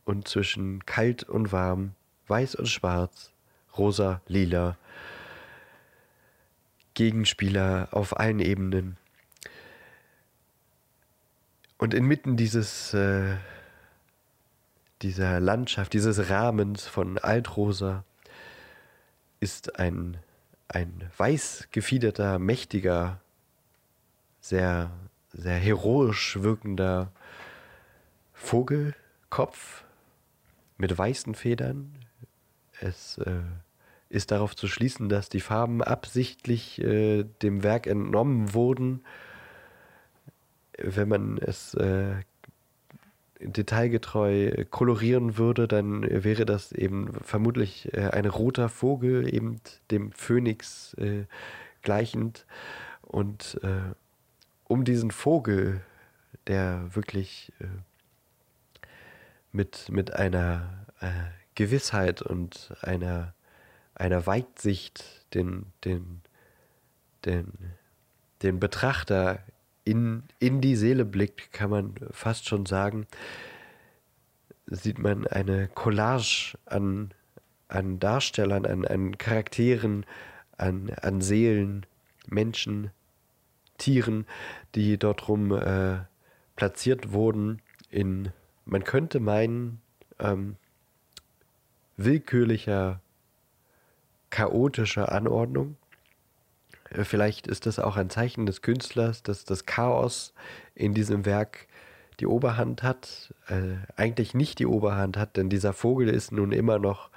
und 0.09 0.27
zwischen 0.27 0.83
kalt 0.87 1.21
und 1.21 1.51
warm, 1.51 1.93
weiß 2.25 2.55
und 2.55 2.67
schwarz, 2.67 3.31
rosa, 3.77 4.23
lila. 4.25 4.75
Gegenspieler 6.95 7.89
auf 7.91 8.19
allen 8.19 8.39
Ebenen. 8.39 8.97
Und 11.77 11.93
inmitten 11.93 12.37
dieses, 12.37 12.91
äh, 12.95 13.37
dieser 15.03 15.39
Landschaft, 15.39 15.93
dieses 15.93 16.31
Rahmens 16.31 16.87
von 16.87 17.19
Altrosa 17.19 18.03
ist 19.39 19.79
ein, 19.79 20.17
ein 20.69 21.11
weiß 21.17 21.67
gefiederter, 21.69 22.39
mächtiger, 22.39 23.21
sehr, 24.41 24.89
sehr 25.31 25.59
heroisch 25.59 26.41
wirkender 26.41 27.11
Vogelkopf 28.33 29.83
mit 30.79 30.97
weißen 30.97 31.35
Federn. 31.35 31.93
Es 32.81 33.19
äh, 33.19 33.41
ist 34.09 34.31
darauf 34.31 34.55
zu 34.55 34.67
schließen, 34.67 35.09
dass 35.09 35.29
die 35.29 35.41
Farben 35.41 35.83
absichtlich 35.83 36.81
äh, 36.81 37.25
dem 37.43 37.61
Werk 37.61 37.85
entnommen 37.85 38.53
wurden. 38.53 39.03
Wenn 40.77 41.09
man 41.09 41.37
es 41.37 41.73
äh, 41.75 42.15
detailgetreu 43.41 44.65
kolorieren 44.69 45.37
würde, 45.37 45.67
dann 45.67 46.03
wäre 46.03 46.45
das 46.45 46.71
eben 46.71 47.13
vermutlich 47.21 47.93
äh, 47.93 48.09
ein 48.09 48.25
roter 48.25 48.69
Vogel, 48.69 49.31
eben 49.33 49.59
dem 49.91 50.13
Phönix 50.13 50.93
äh, 50.95 51.25
gleichend. 51.81 52.45
Und 53.01 53.59
äh, 53.63 53.93
um 54.63 54.85
diesen 54.85 55.11
Vogel, 55.11 55.81
der 56.47 56.95
wirklich 56.95 57.51
mit, 59.51 59.89
mit 59.89 60.13
einer 60.13 60.85
äh, 61.01 61.09
Gewissheit 61.55 62.21
und 62.21 62.73
einer, 62.81 63.33
einer 63.95 64.25
Weitsicht 64.25 65.03
den, 65.33 65.65
den, 65.83 66.21
den, 67.25 67.51
den 68.41 68.59
Betrachter 68.59 69.39
in, 69.83 70.23
in 70.39 70.61
die 70.61 70.75
Seele 70.75 71.05
blickt, 71.05 71.51
kann 71.51 71.69
man 71.69 71.95
fast 72.11 72.47
schon 72.47 72.65
sagen, 72.65 73.07
sieht 74.67 74.99
man 74.99 75.25
eine 75.25 75.67
Collage 75.67 76.57
an, 76.65 77.11
an 77.67 77.99
Darstellern, 77.99 78.65
an, 78.65 78.85
an 78.85 79.17
Charakteren, 79.17 80.05
an, 80.57 80.91
an 81.01 81.21
Seelen, 81.21 81.85
Menschen, 82.27 82.91
Tieren, 83.77 84.25
die 84.75 84.97
dort 84.97 85.27
rum 85.27 85.51
äh, 85.51 85.99
platziert 86.55 87.11
wurden 87.11 87.61
in, 87.89 88.31
man 88.69 88.83
könnte 88.83 89.19
meinen, 89.19 89.81
ähm, 90.19 90.55
willkürlicher, 91.97 93.01
chaotischer 94.29 95.11
Anordnung. 95.11 95.75
Äh, 96.91 97.03
Vielleicht 97.03 97.47
ist 97.47 97.65
das 97.65 97.79
auch 97.79 97.97
ein 97.97 98.09
Zeichen 98.09 98.45
des 98.45 98.61
Künstlers, 98.61 99.23
dass 99.23 99.45
das 99.45 99.65
Chaos 99.65 100.33
in 100.75 100.93
diesem 100.93 101.25
Werk 101.25 101.67
die 102.19 102.27
Oberhand 102.27 102.83
hat, 102.83 103.33
äh, 103.47 103.77
eigentlich 103.95 104.33
nicht 104.33 104.59
die 104.59 104.65
Oberhand 104.65 105.17
hat, 105.17 105.37
denn 105.37 105.49
dieser 105.49 105.73
Vogel 105.73 106.09
ist 106.09 106.31
nun 106.31 106.51
immer 106.51 106.77
noch 106.77 107.09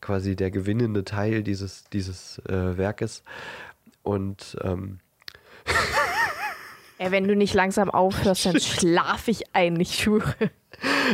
quasi 0.00 0.36
der 0.36 0.50
gewinnende 0.50 1.04
Teil 1.04 1.42
dieses, 1.42 1.84
dieses 1.92 2.38
äh, 2.46 2.76
Werkes. 2.76 3.22
Und 4.02 4.58
ähm, 4.62 4.98
Ey, 6.98 7.10
wenn 7.10 7.26
du 7.26 7.34
nicht 7.34 7.54
langsam 7.54 7.90
aufhörst, 7.90 8.46
dann 8.46 8.60
schlaf 8.60 9.28
ich 9.28 9.54
ein, 9.54 9.78
ich 9.80 9.94
schwöre. 9.94 10.50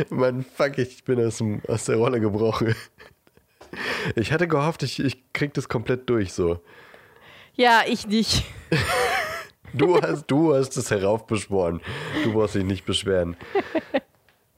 Mann, 0.09 0.45
fuck, 0.55 0.77
ich 0.77 1.03
bin 1.03 1.25
aus, 1.25 1.37
dem, 1.37 1.61
aus 1.67 1.85
der 1.85 1.97
Rolle 1.97 2.19
gebrochen. 2.19 2.75
Ich 4.15 4.31
hatte 4.31 4.47
gehofft, 4.47 4.83
ich, 4.83 4.99
ich 4.99 5.31
krieg 5.33 5.53
das 5.53 5.69
komplett 5.69 6.09
durch 6.09 6.33
so. 6.33 6.59
Ja, 7.53 7.83
ich 7.85 8.07
nicht. 8.07 8.45
Du 9.73 10.01
hast, 10.01 10.25
du 10.25 10.55
hast 10.55 10.75
es 10.77 10.89
heraufbeschworen. 10.89 11.81
Du 12.23 12.33
brauchst 12.33 12.55
dich 12.55 12.63
nicht 12.63 12.85
beschweren. 12.85 13.37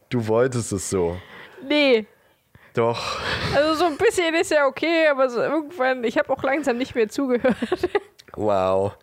Du 0.09 0.27
wolltest 0.27 0.71
es 0.71 0.89
so. 0.89 1.17
Nee. 1.67 2.05
Doch. 2.73 3.19
Also 3.53 3.75
so 3.75 3.85
ein 3.85 3.97
bisschen 3.97 4.33
ist 4.35 4.51
ja 4.51 4.65
okay, 4.65 5.07
aber 5.07 5.29
so 5.29 5.41
irgendwann, 5.41 6.03
ich 6.05 6.17
habe 6.17 6.29
auch 6.29 6.41
langsam 6.43 6.77
nicht 6.77 6.95
mehr 6.95 7.09
zugehört. 7.09 7.57
Wow. 8.33 8.93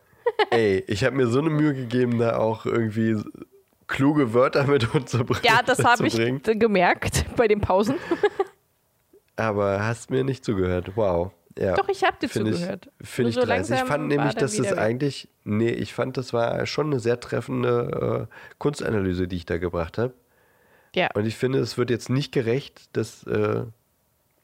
Ey, 0.51 0.85
ich 0.87 1.05
habe 1.05 1.17
mir 1.17 1.27
so 1.27 1.41
eine 1.41 1.51
Mühe 1.51 1.75
gegeben, 1.75 2.19
da 2.19 2.39
auch 2.39 2.65
irgendwie 2.65 3.17
kluge 3.89 4.33
Wörter 4.35 4.65
mit 4.65 4.95
unterzubringen. 4.95 5.43
Ja, 5.45 5.63
das 5.65 5.83
habe 5.83 6.07
ich 6.07 6.15
gemerkt 6.59 7.25
bei 7.37 7.49
den 7.49 7.61
Pausen. 7.61 7.97
Aber 9.37 9.85
hast 9.85 10.11
mir 10.11 10.25
nicht 10.25 10.45
zugehört. 10.45 10.93
Wow. 10.95 11.33
Ja. 11.59 11.75
Doch, 11.75 11.89
ich 11.89 12.05
habe 12.05 12.17
dir 12.21 12.29
Finde 12.29 12.53
zugehört. 12.53 12.89
ich, 13.01 13.09
find 13.09 13.29
ich 13.31 13.35
so 13.35 13.41
dreist. 13.41 13.71
Ich 13.71 13.81
fand 13.81 14.07
nämlich, 14.07 14.35
dass 14.35 14.61
weg. 14.61 14.79
eigentlich, 14.79 15.29
nee, 15.43 15.71
ich 15.71 15.93
fand, 15.93 16.17
das 16.17 16.33
war 16.33 16.65
schon 16.67 16.87
eine 16.87 17.01
sehr 17.01 17.19
treffende 17.19 18.29
äh, 18.29 18.35
Kunstanalyse, 18.59 19.27
die 19.27 19.37
ich 19.37 19.47
da 19.47 19.59
gebracht 19.59 19.99
habe. 19.99 20.15
Ja. 20.95 21.09
Und 21.15 21.27
ich 21.27 21.37
finde, 21.37 21.59
es 21.59 21.77
wird 21.77 21.91
jetzt 21.91 22.11
nicht 22.11 22.33
gerecht, 22.33 22.97
dass 22.97 23.25
äh, 23.25 23.65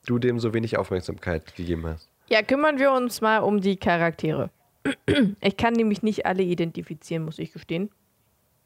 du 0.07 0.19
dem 0.19 0.41
so 0.41 0.53
wenig 0.55 0.77
Aufmerksamkeit 0.77 1.55
gegeben 1.55 1.87
hast. 1.87 2.09
ja, 2.29 2.43
kümmern 2.43 2.79
wir 2.79 2.93
uns 2.93 3.21
mal 3.21 3.39
um 3.39 3.61
die 3.61 3.77
Charaktere. 3.77 4.51
Ich 5.41 5.57
kann 5.57 5.73
nämlich 5.73 6.03
nicht 6.03 6.27
alle 6.27 6.43
identifizieren, 6.43 7.25
muss 7.25 7.39
ich 7.39 7.53
gestehen. 7.53 7.91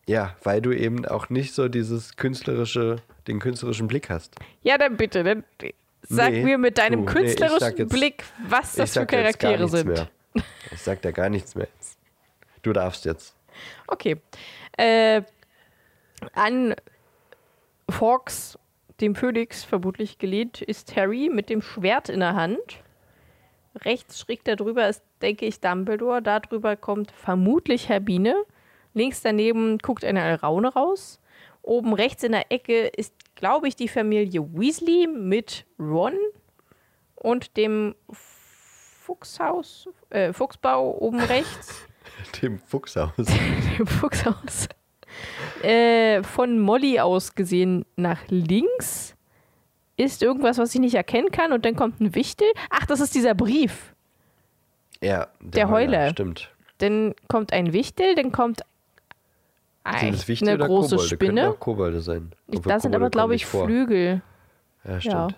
Ja, 0.09 0.35
weil 0.43 0.61
du 0.63 0.73
eben 0.73 1.05
auch 1.07 1.29
nicht 1.29 1.53
so 1.55 1.69
dieses 1.69 2.17
künstlerische, 2.17 2.97
den 3.27 3.39
künstlerischen 3.41 3.87
Blick 3.89 4.09
hast. 4.11 4.35
Ja, 4.63 4.79
dann 4.79 4.97
bitte, 4.97 5.23
dann 5.23 5.45
sag 6.03 6.33
Nee, 6.33 6.45
mir 6.45 6.59
mit 6.59 6.79
deinem 6.79 7.05
du, 7.05 7.13
nee, 7.13 7.21
künstlerischen 7.21 7.77
jetzt- 7.77 7.93
Blick, 7.93 8.25
was 8.49 8.75
das 8.75 8.91
ich 8.91 8.95
für 8.95 9.01
sag 9.01 9.13
jetzt 9.13 9.39
gar 9.39 9.53
Charaktere 9.53 9.63
nichts 9.65 9.77
sind. 9.79 9.87
mehr. 9.89 10.09
Ich 10.73 10.81
sag 10.83 11.03
da 11.03 11.11
gar 11.11 11.29
nichts 11.29 11.55
mehr. 11.55 11.69
Du 12.63 12.73
darfst 12.73 13.05
jetzt. 13.05 13.35
Okay. 13.87 14.17
Äh, 14.77 15.23
an 16.35 16.75
Fawkes, 17.91 18.59
dem 19.01 19.15
Phönix 19.15 19.65
vermutlich 19.65 20.19
gelehnt, 20.19 20.63
ist 20.63 20.95
Harry 20.97 21.31
mit 21.33 21.51
dem 21.51 21.63
Schwert 21.63 22.09
in 22.09 22.21
der 22.21 22.35
Hand. 22.35 22.59
Rechts 23.85 24.19
schräg 24.21 24.43
darüber 24.45 24.89
ist, 24.89 25.03
denke 25.23 25.47
ich, 25.47 25.61
Dumbledore. 25.61 26.23
Darüber 26.23 26.77
kommt 26.77 27.11
vermutlich 27.13 27.89
Hermine. 27.89 28.35
Links 28.99 29.23
daneben 29.23 29.79
guckt 29.79 30.05
eine 30.05 30.23
Alraune 30.23 30.73
raus. 30.73 31.21
Oben 31.63 31.95
rechts 31.95 32.23
in 32.23 32.33
der 32.33 32.51
Ecke 32.53 32.89
ist, 32.89 33.15
glaube 33.35 33.69
ich, 33.69 33.77
die 33.77 33.89
Familie 33.89 34.43
Weasley 34.53 35.07
mit 35.07 35.65
Ron 35.79 36.15
und 37.15 37.57
dem 37.57 37.95
Fuchshaus, 38.11 39.89
äh, 40.11 40.33
Fuchsbau 40.33 40.99
oben 40.99 41.21
rechts. 41.21 41.87
Dem 42.43 42.59
Fuchshaus. 42.59 43.13
dem 43.79 43.87
Fuchshaus. 43.87 44.69
Äh, 45.63 46.23
von 46.23 46.59
Molly 46.59 46.99
aus 46.99 47.35
gesehen 47.35 47.85
nach 47.97 48.21
links 48.29 49.15
ist 49.97 50.23
irgendwas, 50.23 50.59
was 50.59 50.75
ich 50.75 50.81
nicht 50.81 50.95
erkennen 50.95 51.31
kann 51.31 51.53
und 51.53 51.65
dann 51.65 51.77
kommt 51.77 52.01
ein 52.01 52.15
Wichtel. 52.15 52.49
Ach, 52.71 52.87
das 52.87 53.01
ist 53.01 53.15
dieser 53.15 53.35
Brief. 53.35 53.95
Ja, 55.01 55.29
Der 55.41 55.69
Heuler. 55.69 56.11
Stimmt. 56.11 56.51
Dann 56.79 57.15
kommt 57.29 57.53
ein 57.53 57.73
Wichtel, 57.73 58.15
dann 58.15 58.33
kommt 58.33 58.63
Sind 60.01 60.15
das 60.15 60.29
Wichtel 60.29 60.49
eine 60.51 60.59
große 60.67 60.97
Kobolde? 60.97 61.15
Spinne. 61.15 61.51
auch 61.51 61.61
Kobolde 61.61 62.01
sein. 62.01 62.31
Ich, 62.49 62.59
Obwohl 62.59 62.73
da 62.73 62.81
sind 62.81 62.91
Kobolde 62.93 63.05
aber, 63.07 63.11
glaube 63.11 63.35
ich, 63.35 63.47
vor. 63.47 63.65
Flügel. 63.67 64.23
Ja, 64.85 65.01
stimmt. 65.01 65.35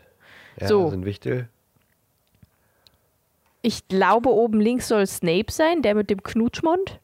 Ja, 0.61 0.67
So. 0.69 0.89
sind 0.91 1.05
Wichtel. 1.05 1.49
Ich 3.63 3.87
glaube, 3.89 4.31
oben 4.31 4.61
links 4.61 4.89
soll 4.89 5.07
Snape 5.07 5.51
sein, 5.53 5.83
der 5.83 5.95
mit 5.95 6.09
dem 6.11 6.23
Knutschmund. 6.23 6.99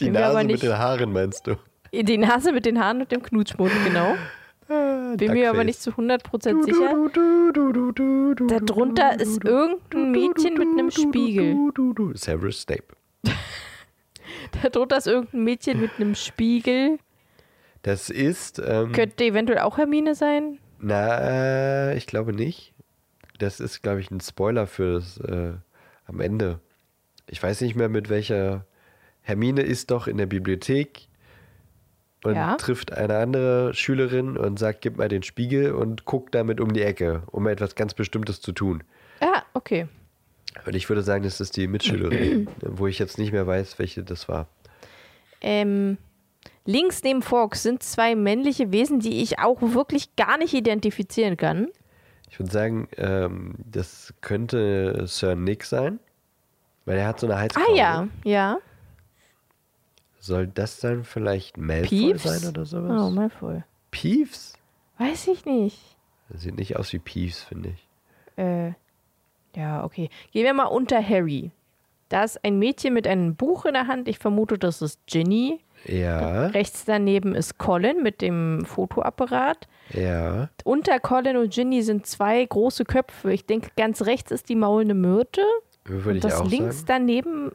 Die 0.00 0.04
Bin 0.04 0.12
Nase 0.14 0.36
mit 0.38 0.46
nicht- 0.48 0.62
den 0.62 0.76
Haaren, 0.78 1.12
meinst 1.12 1.46
du? 1.46 1.56
Die 1.92 2.18
Nase 2.18 2.52
mit 2.52 2.66
den 2.66 2.78
Haaren 2.80 3.00
und 3.02 3.10
dem 3.12 3.22
Knutschmund, 3.22 3.72
genau. 3.84 4.14
Bin 5.16 5.32
mir 5.32 5.48
aber 5.50 5.64
nicht 5.64 5.80
zu 5.80 5.92
100% 5.92 6.62
sicher. 6.64 6.94
Darunter 8.58 9.18
ist 9.18 9.42
irgendein 9.42 10.10
Mädchen 10.12 10.54
mit 10.58 10.68
einem 10.68 10.90
Spiegel. 10.90 11.56
Severus 12.14 12.60
Snape. 12.62 12.84
Darunter 14.72 14.96
ist 14.98 15.06
irgendein 15.06 15.44
Mädchen 15.44 15.80
mit 15.80 15.90
einem 15.96 16.14
Spiegel. 16.14 16.98
Das 17.82 18.10
ist, 18.10 18.60
ähm, 18.64 18.92
Könnte 18.92 19.24
eventuell 19.24 19.60
auch 19.60 19.78
Hermine 19.78 20.14
sein. 20.14 20.58
na, 20.80 21.92
ich 21.94 22.06
glaube 22.06 22.32
nicht. 22.32 22.74
Das 23.38 23.60
ist, 23.60 23.82
glaube 23.82 24.00
ich, 24.00 24.10
ein 24.10 24.20
Spoiler 24.20 24.66
für 24.66 24.94
das 24.94 25.18
äh, 25.18 25.52
am 26.06 26.20
Ende. 26.20 26.60
Ich 27.28 27.42
weiß 27.42 27.60
nicht 27.60 27.76
mehr, 27.76 27.88
mit 27.88 28.08
welcher. 28.08 28.64
Hermine 29.20 29.60
ist 29.62 29.90
doch 29.90 30.06
in 30.06 30.16
der 30.16 30.24
Bibliothek 30.26 31.06
und 32.24 32.34
Ja. 32.34 32.56
trifft 32.56 32.92
eine 32.92 33.18
andere 33.18 33.74
Schülerin 33.74 34.36
und 34.38 34.58
sagt, 34.58 34.80
gib 34.80 34.96
mal 34.96 35.08
den 35.08 35.22
Spiegel 35.22 35.72
und 35.72 36.04
guckt 36.06 36.34
damit 36.34 36.60
um 36.60 36.72
die 36.72 36.80
Ecke, 36.82 37.22
um 37.26 37.46
etwas 37.46 37.74
ganz 37.74 37.92
Bestimmtes 37.94 38.40
zu 38.40 38.52
tun. 38.52 38.82
Ah, 39.20 39.42
okay. 39.52 39.86
Und 40.66 40.74
ich 40.74 40.88
würde 40.88 41.02
sagen, 41.02 41.24
das 41.24 41.40
ist 41.40 41.56
die 41.56 41.66
Mitschülerin, 41.66 42.48
wo 42.62 42.86
ich 42.86 42.98
jetzt 42.98 43.18
nicht 43.18 43.32
mehr 43.32 43.46
weiß, 43.46 43.78
welche 43.78 44.02
das 44.02 44.28
war. 44.28 44.48
Ähm, 45.40 45.98
links 46.64 47.02
neben 47.02 47.22
Fox 47.22 47.62
sind 47.62 47.82
zwei 47.82 48.14
männliche 48.14 48.72
Wesen, 48.72 49.00
die 49.00 49.22
ich 49.22 49.38
auch 49.38 49.60
wirklich 49.60 50.16
gar 50.16 50.38
nicht 50.38 50.54
identifizieren 50.54 51.36
kann. 51.36 51.68
Ich 52.30 52.38
würde 52.38 52.52
sagen, 52.52 52.88
ähm, 52.96 53.54
das 53.58 54.12
könnte 54.20 55.06
Sir 55.06 55.34
Nick 55.34 55.64
sein, 55.64 55.98
weil 56.84 56.98
er 56.98 57.06
hat 57.06 57.20
so 57.20 57.26
eine 57.26 57.38
Halskrause. 57.38 57.66
Ah 57.70 57.76
ja, 57.76 58.08
ja. 58.24 58.58
Soll 60.20 60.46
das 60.48 60.80
dann 60.80 61.04
vielleicht 61.04 61.56
Malfoy 61.56 61.88
Peeves? 61.88 62.22
sein 62.22 62.50
oder 62.50 62.66
sowas? 62.66 63.00
Oh, 63.00 63.10
Malfoy. 63.10 63.62
Peeves? 63.90 64.54
Weiß 64.98 65.28
ich 65.28 65.44
nicht. 65.46 65.78
Das 66.28 66.42
sieht 66.42 66.56
nicht 66.56 66.76
aus 66.76 66.92
wie 66.92 66.98
Peeves, 66.98 67.44
finde 67.44 67.70
ich. 67.70 67.88
Äh, 68.36 68.72
ja, 69.56 69.84
okay. 69.84 70.08
Gehen 70.32 70.44
wir 70.44 70.54
mal 70.54 70.64
unter 70.66 71.02
Harry. 71.06 71.50
Da 72.08 72.24
ist 72.24 72.42
ein 72.44 72.58
Mädchen 72.58 72.94
mit 72.94 73.06
einem 73.06 73.34
Buch 73.34 73.64
in 73.66 73.74
der 73.74 73.86
Hand. 73.86 74.08
Ich 74.08 74.18
vermute, 74.18 74.58
das 74.58 74.80
ist 74.82 75.00
Ginny. 75.06 75.60
Ja, 75.84 76.46
Rechts 76.46 76.84
daneben 76.86 77.34
ist 77.36 77.58
Colin 77.58 78.02
mit 78.02 78.20
dem 78.20 78.64
Fotoapparat. 78.64 79.68
ja. 79.90 80.48
Unter 80.64 80.98
Colin 81.00 81.36
und 81.36 81.52
Ginny 81.52 81.82
sind 81.82 82.06
zwei 82.06 82.44
große 82.44 82.84
Köpfe. 82.84 83.32
Ich 83.32 83.46
denke, 83.46 83.70
ganz 83.76 84.02
rechts 84.02 84.30
ist 84.32 84.48
die 84.48 84.56
maulende 84.56 84.94
Myrte. 84.94 85.42
Würde 85.84 86.10
und 86.10 86.16
ich 86.16 86.22
das 86.22 86.40
auch 86.40 86.48
links 86.50 86.78
sagen. 86.78 86.86
daneben 86.88 87.52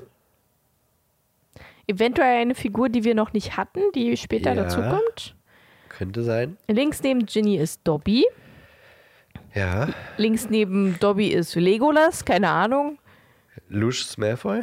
eventuell 1.88 2.42
eine 2.42 2.56
Figur, 2.56 2.90
die 2.90 3.04
wir 3.04 3.16
noch 3.16 3.34
nicht 3.34 3.58
hatten, 3.58 3.82
die 3.94 4.16
später 4.18 4.54
Ja. 4.54 4.64
dazukommt. 4.64 5.36
Könnte 5.90 6.24
sein. 6.24 6.58
Links 6.68 7.04
neben 7.04 7.26
Ginny 7.26 7.58
ist 7.58 7.82
Dobby. 7.84 8.26
Ja. 9.54 9.90
Links 10.18 10.50
neben 10.50 10.98
Dobby 11.00 11.28
ist 11.28 11.56
Legolas, 11.56 12.26
keine 12.26 12.50
Ahnung. 12.50 12.98
Lucius 13.70 14.18
Malfoy? 14.18 14.62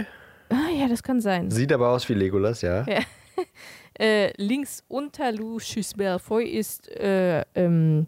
Ah, 0.51 0.69
ja, 0.75 0.89
das 0.89 1.03
kann 1.03 1.21
sein. 1.21 1.51
Sieht 1.51 1.73
aber 1.73 1.91
aus 1.91 2.09
wie 2.09 2.15
Legolas, 2.15 2.63
ja. 2.63 2.85
Ja. 2.85 3.01
Äh, 3.99 4.33
links 4.43 4.83
unter 4.89 5.31
Lucius 5.31 5.95
Malfoy 5.95 6.47
ist, 6.49 6.89
äh, 6.89 7.45
ähm, 7.55 8.07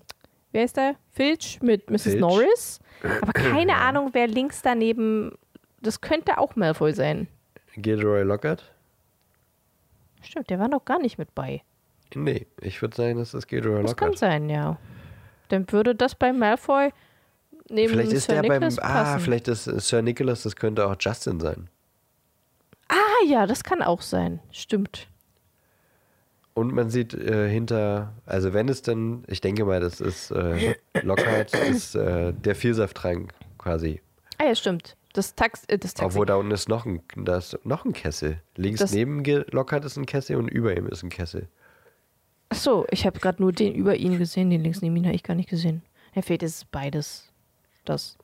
wer 0.51 0.65
ist 0.65 0.79
da? 0.79 0.93
Filch 1.11 1.59
mit 1.61 1.91
Mrs. 1.91 2.03
Filch. 2.05 2.21
Norris. 2.21 2.81
Aber 3.21 3.33
keine 3.35 3.77
Ahnung, 3.77 4.09
wer 4.13 4.27
links 4.27 4.63
daneben, 4.63 5.33
das 5.83 6.01
könnte 6.01 6.39
auch 6.39 6.57
Malfoy 6.57 6.95
sein. 6.95 7.29
Gilderoy 7.77 8.23
Lockhart? 8.23 8.73
Stimmt, 10.23 10.49
der 10.49 10.59
war 10.59 10.69
noch 10.69 10.87
gar 10.87 10.99
nicht 10.99 11.19
mit 11.19 11.35
bei. 11.35 11.61
Nee, 12.15 12.47
ich 12.63 12.81
würde 12.81 12.97
sagen, 12.97 13.19
das 13.19 13.35
ist 13.35 13.47
Gilderoy 13.47 13.83
Das 13.83 13.95
kann 13.95 14.13
Lockhart. 14.13 14.19
sein, 14.19 14.49
ja. 14.49 14.79
Dann 15.53 15.71
würde 15.71 15.95
das 15.95 16.15
bei 16.15 16.33
Malfoy 16.33 16.93
neben 17.69 17.93
Vielleicht 17.93 18.13
ist 18.13 18.25
Sir 18.27 18.41
der 18.41 18.49
beim. 18.49 18.63
Nicholas 18.63 18.79
Ah, 18.79 18.89
passen. 19.05 19.21
vielleicht 19.21 19.49
ist 19.49 19.67
äh, 19.67 19.79
Sir 19.81 20.01
Nicholas, 20.01 20.43
das 20.45 20.57
könnte 20.57 20.87
auch 20.87 20.97
Justin 20.99 21.41
sein. 21.41 21.69
Ah 22.89 22.95
ja, 23.27 23.47
das 23.47 23.63
kann 23.63 23.83
auch 23.83 24.01
sein. 24.01 24.41
Stimmt. 24.51 25.09
Und 26.55 26.73
man 26.75 26.89
sieht 26.91 27.15
äh, 27.15 27.49
hinter, 27.51 28.13
also 28.27 28.53
wenn 28.53 28.69
es 28.69 28.83
dann, 28.83 29.25
ich 29.27 29.41
denke 29.41 29.65
mal, 29.65 29.81
das 29.81 30.01
ist 30.01 30.31
äh, 30.31 30.75
Lockhart, 31.03 31.55
ist 31.69 31.95
äh, 31.95 32.33
der 32.33 32.55
Vielsafttrank 32.55 33.33
quasi. 33.59 34.01
Ah 34.39 34.45
ja, 34.47 34.55
stimmt. 34.55 34.97
Das, 35.15 35.35
Tax 35.35 35.65
äh, 35.69 35.79
das 35.79 35.93
Taxi. 35.95 36.07
Obwohl 36.07 36.25
da 36.27 36.37
unten 36.37 36.51
ist 36.53 36.69
noch 36.71 36.87
ein, 36.87 37.03
da 37.17 37.37
ist 37.37 37.59
noch 37.65 37.85
ein 37.85 37.93
Kessel. 37.93 38.39
Links 38.57 38.81
Das- 38.81 38.93
neben 38.93 39.23
Lockhart 39.51 39.85
ist 39.85 39.97
ein 39.99 40.07
Kessel 40.07 40.37
und 40.37 40.49
über 40.49 40.75
ihm 40.77 40.87
ist 40.87 41.03
ein 41.03 41.11
Kessel. 41.11 41.49
Ach 42.53 42.57
so, 42.57 42.87
ich 42.91 43.07
habe 43.07 43.19
gerade 43.19 43.41
nur 43.43 43.53
den 43.53 43.75
über 43.75 43.97
ihn 43.97 44.19
gesehen, 44.19 44.51
den 44.51 44.63
links 44.63 44.83
neben 44.83 44.97
ihn 44.97 45.07
habe 45.07 45.15
ich 45.15 45.23
gar 45.23 45.35
nicht 45.35 45.49
gesehen. 45.49 45.83
Ja, 46.15 46.23
vielleicht 46.23 46.43
ist 46.43 46.57
es 46.57 46.65
beides. 46.67 47.29
Das. 47.85 48.17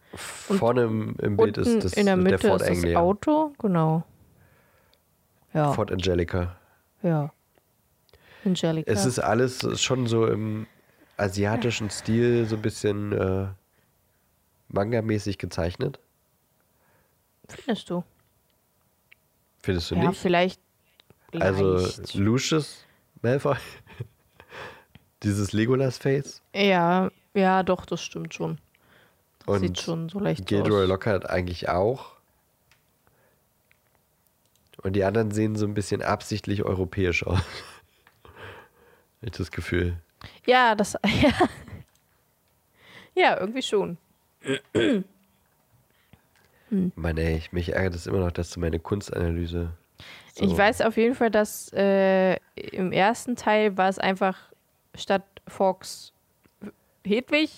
Und 0.48 0.58
Vorne 0.58 0.82
im, 0.84 1.16
im 1.20 1.36
Bild 1.36 1.56
ist 1.58 1.82
das 1.84 1.92
in 1.94 2.06
der 2.06 2.16
Mitte 2.16 2.38
Ford 2.38 2.60
ist 2.60 2.68
das 2.68 2.76
Anglia. 2.78 2.98
Auto, 3.00 3.52
genau. 3.58 4.04
Ja, 5.54 5.72
Ford 5.72 5.90
Angelica. 5.90 6.56
ja. 7.02 7.32
Angelica. 8.44 8.90
Es 8.90 9.04
ist 9.04 9.18
alles 9.18 9.80
schon 9.82 10.06
so 10.06 10.26
im 10.26 10.66
asiatischen 11.16 11.90
Stil, 11.90 12.46
so 12.46 12.54
ein 12.56 12.62
bisschen 12.62 13.12
äh, 13.12 13.48
manga-mäßig 14.68 15.38
gezeichnet. 15.38 15.98
Findest 17.48 17.90
du? 17.90 18.04
Findest 19.62 19.90
du 19.90 19.96
Ja, 19.96 20.08
nicht? 20.08 20.20
vielleicht. 20.20 20.60
Also. 21.32 21.84
Lucius 22.14 22.84
Malfoy, 23.22 23.56
dieses 25.22 25.52
Legolas-Face 25.52 26.42
Ja, 26.54 27.10
ja, 27.34 27.62
doch, 27.62 27.86
das 27.86 28.02
stimmt 28.02 28.34
schon. 28.34 28.58
Das 29.46 29.56
und 29.56 29.60
sieht 29.60 29.80
schon 29.80 30.08
so 30.08 30.18
leicht 30.18 30.46
Gilderoy 30.46 30.84
aus. 30.84 30.88
Lockhart 30.88 31.28
eigentlich 31.28 31.68
auch. 31.68 32.12
Und 34.82 34.94
die 34.94 35.04
anderen 35.04 35.30
sehen 35.32 35.56
so 35.56 35.66
ein 35.66 35.74
bisschen 35.74 36.02
absichtlich 36.02 36.62
europäisch 36.64 37.26
aus. 37.26 37.40
Ich 39.20 39.32
das 39.32 39.50
Gefühl. 39.50 39.96
Ja, 40.46 40.76
das. 40.76 40.96
Ja. 41.04 41.32
ja, 43.16 43.40
irgendwie 43.40 43.62
schon. 43.62 43.98
Mann, 46.70 47.16
ey, 47.16 47.36
ich, 47.36 47.50
mich 47.50 47.72
ärgert 47.72 47.96
es 47.96 48.06
immer 48.06 48.20
noch, 48.20 48.30
dass 48.30 48.50
du 48.50 48.60
meine 48.60 48.78
Kunstanalyse. 48.78 49.72
So, 50.36 50.44
Ich 50.44 50.56
weiß 50.56 50.82
auf 50.82 50.96
jeden 50.96 51.16
Fall, 51.16 51.32
dass 51.32 51.72
äh, 51.72 52.36
im 52.54 52.92
ersten 52.92 53.34
Teil 53.34 53.76
war 53.76 53.88
es 53.88 53.98
einfach 53.98 54.36
statt 54.94 55.24
Fox 55.46 56.12
Hedwig 57.04 57.50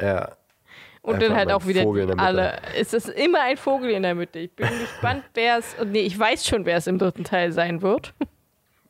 Ja. 0.00 0.36
und 1.02 1.14
Einfach 1.16 1.28
dann 1.28 1.36
halt 1.36 1.52
auch 1.52 1.66
wieder 1.66 1.84
alle. 2.18 2.60
Es 2.76 2.92
ist 2.94 3.08
immer 3.08 3.42
ein 3.42 3.56
Vogel 3.56 3.90
in 3.90 4.02
der 4.02 4.14
Mitte. 4.14 4.38
Ich 4.38 4.52
bin 4.52 4.68
gespannt, 4.80 5.24
wer 5.34 5.58
es. 5.58 5.76
Nee, 5.84 6.00
ich 6.00 6.18
weiß 6.18 6.46
schon, 6.46 6.64
wer 6.64 6.76
es 6.78 6.86
im 6.86 6.98
dritten 6.98 7.24
Teil 7.24 7.52
sein 7.52 7.82
wird. 7.82 8.14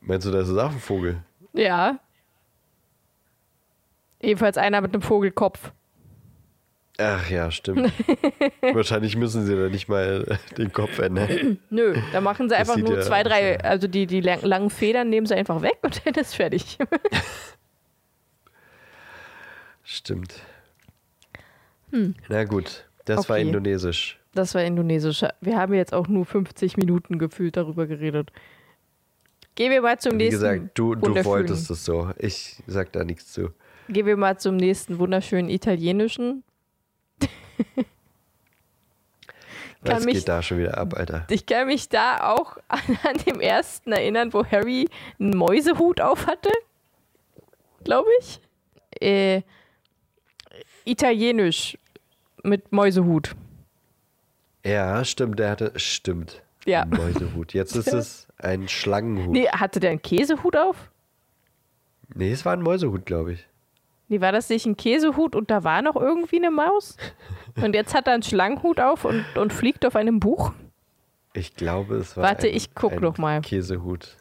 Meinst 0.00 0.26
du, 0.26 0.30
das 0.30 0.48
ist 0.48 0.58
auch 0.58 0.70
ein 0.70 0.78
Vogel? 0.80 1.22
Ja. 1.54 1.98
Ebenfalls 4.20 4.56
einer 4.58 4.80
mit 4.80 4.92
einem 4.92 5.02
Vogelkopf. 5.02 5.72
Ach 6.98 7.28
ja, 7.28 7.50
stimmt. 7.50 7.92
Wahrscheinlich 8.62 9.16
müssen 9.16 9.44
sie 9.44 9.56
da 9.56 9.68
nicht 9.68 9.88
mal 9.88 10.38
den 10.56 10.72
Kopf 10.72 10.98
ändern. 11.00 11.58
Nö, 11.68 11.96
da 12.12 12.20
machen 12.20 12.48
sie 12.48 12.54
einfach 12.56 12.76
nur 12.76 13.00
zwei, 13.00 13.24
drei, 13.24 13.58
also 13.60 13.88
die, 13.88 14.06
die 14.06 14.20
lang- 14.20 14.42
langen 14.42 14.70
Federn 14.70 15.10
nehmen 15.10 15.26
sie 15.26 15.34
einfach 15.34 15.60
weg 15.62 15.78
und 15.82 16.00
dann 16.06 16.14
ist 16.14 16.36
fertig. 16.36 16.78
Stimmt. 19.84 20.40
Na 22.28 22.44
gut, 22.44 22.86
das 23.04 23.28
war 23.28 23.36
Hm. 23.36 23.42
Okay. 23.42 23.48
indonesisch. 23.48 24.18
Das 24.34 24.54
war 24.54 24.64
indonesisch. 24.64 25.24
Wir 25.40 25.56
haben 25.56 25.74
jetzt 25.74 25.94
auch 25.94 26.08
nur 26.08 26.24
50 26.26 26.76
Minuten 26.76 27.18
gefühlt 27.20 27.56
darüber 27.56 27.86
geredet. 27.86 28.32
Gehen 29.54 29.70
wir 29.70 29.80
mal 29.82 29.96
zum 30.00 30.14
Wie 30.14 30.16
nächsten. 30.16 30.40
gesagt, 30.40 30.70
du, 30.74 30.96
du 30.96 31.24
wolltest 31.24 31.70
es 31.70 31.84
so. 31.84 32.10
Ich 32.18 32.60
sag 32.66 32.90
da 32.92 33.04
nichts 33.04 33.32
zu. 33.32 33.50
Gehen 33.88 34.06
wir 34.06 34.16
mal 34.16 34.36
zum 34.38 34.56
nächsten 34.56 34.98
wunderschönen 34.98 35.48
italienischen. 35.50 36.42
Was 39.82 40.04
mich- 40.04 40.14
geht 40.14 40.28
da 40.28 40.42
schon 40.42 40.58
wieder 40.58 40.78
ab, 40.78 40.94
Alter? 40.96 41.26
Ich 41.30 41.44
kann 41.46 41.66
mich 41.66 41.88
da 41.90 42.32
auch 42.32 42.56
an, 42.68 42.80
an 43.04 43.16
dem 43.26 43.38
ersten 43.40 43.92
erinnern, 43.92 44.32
wo 44.32 44.44
Harry 44.44 44.88
einen 45.20 45.36
Mäusehut 45.36 46.00
auf 46.00 46.26
hatte. 46.26 46.50
Glaube 47.84 48.08
ich. 48.20 48.40
Äh, 49.00 49.42
Italienisch 50.84 51.78
mit 52.42 52.72
Mäusehut. 52.72 53.34
Ja, 54.64 55.04
stimmt, 55.04 55.38
der 55.38 55.50
hatte. 55.50 55.72
Stimmt. 55.76 56.42
Ja. 56.66 56.84
Mäusehut. 56.86 57.52
Jetzt 57.52 57.76
ist 57.76 57.92
es 57.92 58.28
ein 58.38 58.68
Schlangenhut. 58.68 59.30
Nee, 59.30 59.42
Nee, 59.42 59.48
hatte 59.48 59.80
der 59.80 59.90
einen 59.90 60.02
Käsehut 60.02 60.56
auf? 60.56 60.90
es 62.18 62.44
war 62.44 62.52
ein 62.52 62.62
Mäusehut, 62.62 63.06
glaube 63.06 63.32
ich. 63.32 63.46
Nee, 64.08 64.20
war 64.20 64.32
das 64.32 64.48
nicht 64.50 64.66
ein 64.66 64.76
Käsehut 64.76 65.34
und 65.34 65.50
da 65.50 65.64
war 65.64 65.80
noch 65.82 65.96
irgendwie 65.96 66.36
eine 66.36 66.50
Maus? 66.50 66.96
Und 67.56 67.74
jetzt 67.74 67.94
hat 67.94 68.06
er 68.06 68.14
einen 68.14 68.22
Schlangenhut 68.22 68.78
auf 68.78 69.04
und, 69.04 69.24
und 69.36 69.52
fliegt 69.52 69.86
auf 69.86 69.96
einem 69.96 70.20
Buch? 70.20 70.52
Ich 71.32 71.54
glaube, 71.54 71.96
es 71.96 72.16
war. 72.16 72.24
Warte, 72.24 72.46
ein, 72.46 72.54
ich 72.54 72.74
guck 72.74 72.92
ein 72.92 73.00
noch 73.00 73.18
mal. 73.18 73.40
Käsehut. 73.40 74.16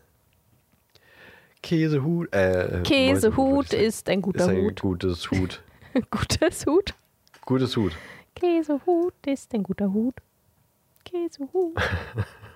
Käsehut. 1.61 2.33
Äh, 2.33 2.79
äh, 2.79 2.83
Käsehut 2.83 3.73
ist 3.73 4.09
ein 4.09 4.21
guter 4.21 4.45
ist 4.45 4.49
ein 4.49 4.61
Hut. 4.61 4.81
gutes 4.81 5.31
Hut. 5.31 5.61
Gutes 6.11 6.65
Hut. 6.65 6.93
Gutes 7.45 7.75
Hut. 7.75 7.95
Käsehut 8.35 9.13
ist 9.27 9.53
ein 9.53 9.63
guter 9.63 9.91
Hut. 9.91 10.15
Käsehut. 11.05 11.77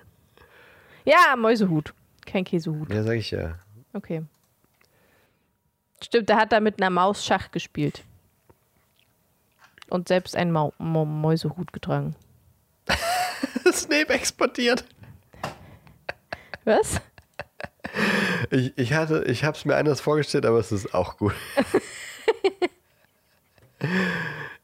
ja, 1.04 1.36
Mäusehut. 1.36 1.94
Kein 2.26 2.44
Käsehut. 2.44 2.92
Ja, 2.92 3.02
sag 3.02 3.16
ich 3.16 3.30
ja. 3.30 3.58
Okay. 3.92 4.24
Stimmt, 6.02 6.28
der 6.28 6.36
hat 6.36 6.52
da 6.52 6.60
mit 6.60 6.80
einer 6.80 6.90
Maus 6.90 7.24
Schach 7.24 7.50
gespielt. 7.50 8.04
Und 9.90 10.08
selbst 10.08 10.36
einen 10.36 10.52
Mau 10.52 10.72
Mau 10.78 11.04
Mäusehut 11.04 11.72
getragen. 11.72 12.14
Snape 13.72 14.12
exportiert. 14.12 14.84
Was? 16.64 17.00
Ich, 18.50 18.76
ich 18.76 18.92
hatte, 18.92 19.24
ich 19.24 19.44
habe 19.44 19.56
es 19.56 19.64
mir 19.64 19.76
anders 19.76 20.00
vorgestellt, 20.00 20.44
aber 20.44 20.58
es 20.58 20.72
ist 20.72 20.94
auch 20.94 21.16
gut. 21.16 21.34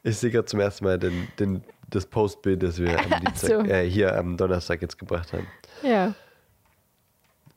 Ich 0.03 0.17
sehe 0.17 0.31
gerade 0.31 0.47
zum 0.47 0.61
ersten 0.61 0.85
Mal 0.85 0.99
den, 0.99 1.29
den, 1.39 1.63
das 1.91 2.07
Postbild, 2.07 2.63
das 2.63 2.79
wir 2.79 2.99
am 2.99 3.21
Dienstag, 3.25 3.49
so. 3.49 3.61
äh, 3.71 3.89
hier 3.89 4.17
am 4.17 4.37
Donnerstag 4.37 4.83
jetzt 4.83 4.99
gebracht 4.99 5.33
haben. 5.33 5.47
Ja. 5.83 6.15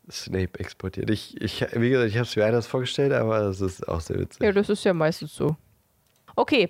Snape 0.10 0.58
exportiert. 0.60 1.10
Ich, 1.10 1.40
ich, 1.42 1.66
wie 1.74 1.90
gesagt, 1.90 2.10
ich 2.10 2.16
habe 2.16 2.26
es 2.28 2.36
mir 2.36 2.46
anders 2.46 2.66
vorgestellt, 2.68 3.12
aber 3.12 3.42
es 3.42 3.60
ist 3.60 3.88
auch 3.88 4.00
sehr 4.00 4.18
witzig. 4.20 4.42
Ja, 4.42 4.52
das 4.54 4.70
ist 4.70 4.84
ja 4.86 4.94
meistens 4.94 5.36
so. 5.36 5.58
Okay. 6.36 6.70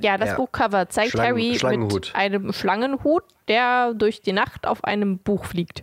Ja, 0.00 0.18
das 0.18 0.30
Ja. 0.30 0.36
Buchcover 0.36 0.88
zeigt 0.88 1.12
Schlangen- 1.12 1.30
Harry 1.60 1.86
mit 1.92 2.14
einem 2.14 2.52
Schlangenhut, 2.52 3.24
der 3.48 3.94
durch 3.94 4.20
die 4.20 4.32
Nacht 4.32 4.66
auf 4.66 4.84
einem 4.84 5.18
Buch 5.18 5.46
fliegt. 5.46 5.82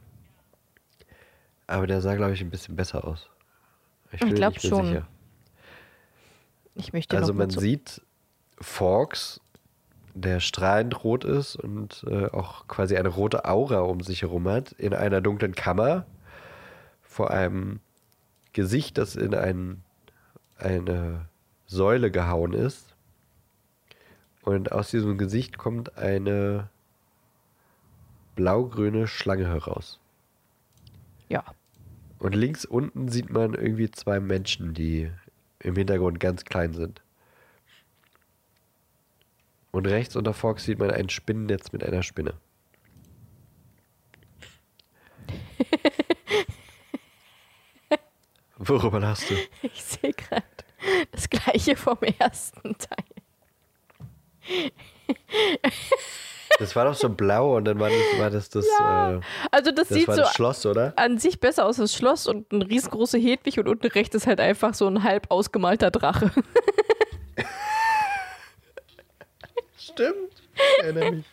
Aber 1.68 1.86
der 1.86 2.00
sah, 2.00 2.16
glaube 2.16 2.32
ich, 2.34 2.40
ein 2.40 2.50
bisschen 2.50 2.78
besser 2.78 3.06
aus. 3.06 3.30
Ich 4.14 4.22
bin 4.22 4.36
glaub 4.36 4.54
nicht 4.54 4.64
mehr 4.64 4.70
schon. 4.70 4.86
sicher. 4.86 5.08
Ich 6.76 6.94
möchte 6.94 7.18
Also 7.18 7.34
man 7.34 7.50
sieht 7.50 8.02
Forks, 8.62 9.42
der 10.14 10.40
strahlend 10.40 11.04
rot 11.04 11.26
ist 11.26 11.58
und 11.58 12.06
äh, 12.08 12.28
auch 12.28 12.66
quasi 12.70 12.96
eine 12.96 13.10
rote 13.10 13.44
Aura 13.44 13.80
um 13.80 14.00
sich 14.00 14.22
herum 14.22 14.48
hat, 14.48 14.72
in 14.72 14.94
einer 14.94 15.20
dunklen 15.20 15.56
Kammer 15.56 16.06
vor 17.02 17.32
einem 17.32 17.82
Gesicht, 18.54 18.98
das 18.98 19.18
in 19.18 19.36
ein, 19.36 19.84
eine 20.58 21.26
Säule 21.66 22.12
gehauen 22.12 22.54
ist. 22.54 22.93
Und 24.44 24.72
aus 24.72 24.92
diesem 24.92 25.18
Gesicht 25.18 25.58
kommt 25.58 25.98
eine 25.98 26.70
blaugrüne 28.36 29.08
Schlange 29.08 29.48
heraus. 29.48 30.00
Ja. 31.30 31.44
Und 32.20 32.36
links 32.36 32.66
unten 32.66 33.08
sieht 33.08 33.30
man 33.30 33.54
irgendwie 33.54 33.90
zwei 33.90 34.20
Menschen, 34.20 34.74
die 34.74 35.10
im 35.60 35.76
Hintergrund 35.76 36.20
ganz 36.20 36.44
klein 36.44 36.74
sind. 36.74 37.02
Und 39.72 39.88
rechts 39.88 40.18
unter 40.18 40.34
Fox 40.34 40.66
sieht 40.66 40.78
man 40.78 40.92
ein 40.92 41.08
Spinnennetz 41.10 41.72
mit 41.72 41.84
einer 41.84 42.04
Spinne. 42.04 42.34
Worüber 48.58 49.00
lachst 49.00 49.30
du? 49.30 49.36
Ich 49.62 49.82
sehe 49.84 50.12
gerade 50.14 50.44
das 51.12 51.30
gleiche 51.30 51.78
vom 51.78 51.98
ersten 52.00 52.78
Teil. 52.78 53.13
Das 56.60 56.76
war 56.76 56.86
doch 56.86 56.94
so 56.94 57.10
blau 57.10 57.56
und 57.58 57.66
dann 57.66 57.80
war 57.80 57.90
das 57.90 58.20
war 58.20 58.30
das, 58.30 58.50
das, 58.50 58.68
Ja. 58.80 59.16
äh, 59.16 59.22
Also 59.52 59.72
das, 59.72 59.88
das 59.88 59.98
sieht 59.98 60.08
war 60.08 60.16
so 60.16 60.22
das 60.22 60.34
Schloss, 60.34 60.66
oder? 60.66 60.94
an 60.98 61.18
sich 61.18 61.40
besser 61.40 61.66
aus 61.66 61.80
als 61.80 61.96
Schloss 61.96 62.28
und 62.28 62.52
ein 62.54 62.62
riesengroßer 62.62 63.18
Hedwig 63.18 63.58
und 63.60 63.68
unten 63.68 63.88
rechts 63.88 64.16
ist 64.16 64.28
halt 64.28 64.40
einfach 64.40 64.74
so 64.76 64.88
ein 64.88 65.04
halb 65.04 65.32
ausgemalter 65.32 65.90
Drache. 65.90 66.32
Stimmt. 69.78 70.44
Ich 70.56 70.84
erinnere 70.84 71.12
mich. 71.12 71.26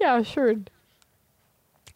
ja, 0.00 0.22
schön. 0.24 0.66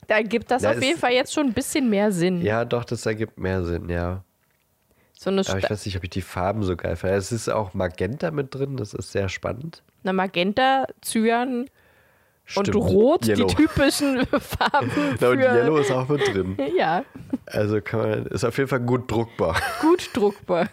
Da 0.07 0.22
gibt 0.22 0.51
das 0.51 0.62
Ja, 0.62 0.70
auf 0.72 0.82
jeden 0.82 0.99
Fall 0.99 1.12
jetzt 1.12 1.32
schon 1.32 1.47
ein 1.49 1.53
bisschen 1.53 1.88
mehr 1.91 2.11
Sinn. 2.11 2.43
Ja, 2.43 2.64
doch, 2.64 2.84
das 2.84 3.05
ergibt 3.07 3.38
mehr 3.38 3.62
Sinn, 3.64 3.88
ja. 3.88 4.24
So 5.23 5.29
eine 5.29 5.43
Aber 5.47 5.59
ich 5.59 5.68
weiß 5.68 5.85
nicht, 5.85 5.99
ob 5.99 6.05
ich 6.05 6.09
die 6.09 6.23
Farben 6.23 6.62
so 6.62 6.75
geil 6.77 6.97
finde. 6.97 7.14
Es 7.16 7.31
ist 7.31 7.51
auch 7.51 7.75
Magenta 7.75 8.31
mit 8.31 8.55
drin, 8.55 8.79
das 8.79 8.95
ist 8.95 9.12
sehr 9.12 9.29
spannend. 9.29 9.83
eine 10.03 10.14
Magenta, 10.14 10.87
Cyan 11.03 11.66
und 12.57 12.66
Stimmt. 12.66 12.75
Rot, 12.75 13.27
Yellow. 13.27 13.47
die 13.47 13.55
typischen 13.55 14.27
Farben 14.27 14.89
Ja, 14.89 15.16
für... 15.18 15.31
und 15.33 15.41
Yellow 15.41 15.77
ist 15.77 15.91
auch 15.93 16.09
mit 16.09 16.27
drin. 16.27 16.57
Ja, 16.75 17.05
Also 17.45 17.83
kann 17.83 18.01
man, 18.01 18.27
ist 18.29 18.45
auf 18.45 18.57
jeden 18.57 18.71
Fall 18.71 18.81
gut 18.81 19.11
druckbar. 19.11 19.61
gut 19.83 20.09
druckbar. 20.14 20.71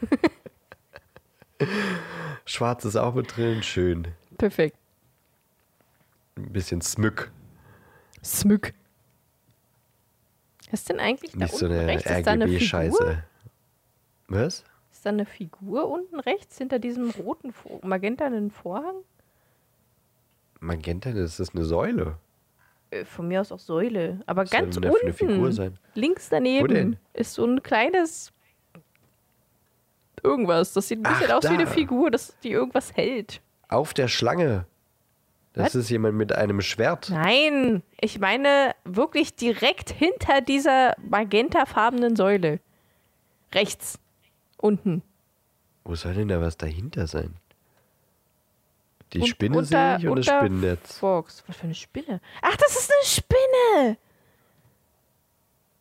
Schwarz 2.45 2.85
ist 2.85 2.95
auch 2.95 3.15
mit 3.15 3.35
drin, 3.35 3.63
schön. 3.63 4.07
Perfekt. 4.37 4.77
Ein 6.37 6.53
bisschen 6.53 6.79
Smück. 6.79 7.31
Smück. 8.23 8.73
Was 10.71 10.79
ist 10.79 10.89
denn 10.89 11.01
eigentlich 11.01 11.33
da 11.33 11.37
Nicht 11.39 11.53
so 11.53 11.65
unten 11.65 11.79
eine 11.79 11.87
rechts? 11.87 12.09
Ist 12.09 12.25
da 12.25 12.31
eine 12.31 12.45
Figur? 12.47 12.61
RGB-Scheiße. 12.61 13.23
Was? 14.27 14.63
Ist 14.91 15.05
da 15.05 15.09
eine 15.09 15.25
Figur 15.25 15.89
unten 15.89 16.19
rechts 16.19 16.57
hinter 16.57 16.79
diesem 16.79 17.11
roten, 17.11 17.53
magentanen 17.83 18.51
Vorhang? 18.51 18.95
Magenta, 20.59 21.11
das 21.11 21.39
ist 21.39 21.55
eine 21.55 21.65
Säule. 21.65 22.17
Äh, 22.89 23.05
Von 23.05 23.27
mir 23.27 23.41
aus 23.41 23.51
auch 23.51 23.59
Säule. 23.59 24.21
Aber 24.25 24.45
soll 24.45 24.59
ganz 24.59 24.75
da 24.75 24.81
für 24.81 24.87
eine 24.87 24.95
unten, 24.95 25.13
Figur 25.13 25.51
sein? 25.51 25.77
links 25.93 26.29
daneben, 26.29 26.97
ist 27.13 27.33
so 27.33 27.45
ein 27.45 27.61
kleines 27.61 28.31
irgendwas. 30.23 30.73
Das 30.73 30.87
sieht 30.87 30.99
ein 30.99 31.03
bisschen 31.03 31.31
Ach, 31.31 31.37
aus 31.37 31.43
wie 31.43 31.47
eine 31.49 31.65
da. 31.65 31.71
Figur, 31.71 32.11
das, 32.11 32.35
die 32.39 32.51
irgendwas 32.51 32.93
hält. 32.95 33.41
Auf 33.69 33.93
der 33.93 34.07
Schlange. 34.07 34.65
Das 35.53 35.67
Was? 35.67 35.75
ist 35.75 35.89
jemand 35.89 36.15
mit 36.15 36.33
einem 36.33 36.61
Schwert. 36.61 37.09
Nein, 37.09 37.81
ich 37.99 38.19
meine 38.19 38.75
wirklich 38.83 39.35
direkt 39.35 39.89
hinter 39.89 40.41
dieser 40.41 40.95
magentafarbenen 41.01 42.15
Säule. 42.15 42.59
Rechts. 43.53 43.99
Unten. 44.57 45.01
Wo 45.83 45.95
soll 45.95 46.13
denn 46.15 46.27
da 46.27 46.41
was 46.41 46.57
dahinter 46.57 47.07
sein? 47.07 47.35
Die 49.13 49.19
Und 49.21 49.27
Spinne 49.27 49.57
unter- 49.59 49.67
sehe 49.67 49.97
ich 49.99 50.07
und 50.09 50.17
das 50.17 50.25
Spinnennetz. 50.25 50.97
Fox. 50.97 51.43
Was 51.47 51.55
für 51.57 51.63
eine 51.63 51.75
Spinne? 51.75 52.19
Ach, 52.41 52.55
das 52.57 52.75
ist 52.77 52.91
eine 52.91 53.05
Spinne! 53.05 53.97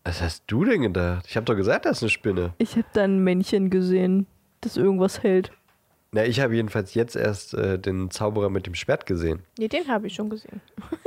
Was 0.05 0.23
hast 0.23 0.45
du 0.47 0.65
denn 0.65 0.83
gedacht? 0.83 1.27
Ich 1.29 1.37
habe 1.37 1.45
doch 1.45 1.57
gesagt, 1.57 1.85
das 1.87 1.97
ist 1.99 2.03
eine 2.05 2.11
Spinne. 2.11 2.55
Ich 2.59 2.77
habe 2.77 2.87
da 2.93 3.03
ein 3.03 3.25
Männchen 3.25 3.71
gesehen, 3.71 4.27
das 4.61 4.77
irgendwas 4.77 5.25
hält. 5.25 5.51
Na, 6.13 6.25
ich 6.25 6.39
habe 6.39 6.55
jedenfalls 6.55 6.95
jetzt 6.95 7.17
erst 7.17 7.55
äh, 7.55 7.79
den 7.81 8.13
Zauberer 8.13 8.49
mit 8.49 8.67
dem 8.67 8.75
Schwert 8.77 9.07
gesehen. 9.07 9.43
Nee, 9.59 9.67
den 9.67 9.89
habe 9.89 10.07
ich 10.07 10.15
schon 10.15 10.31
gesehen. 10.31 10.61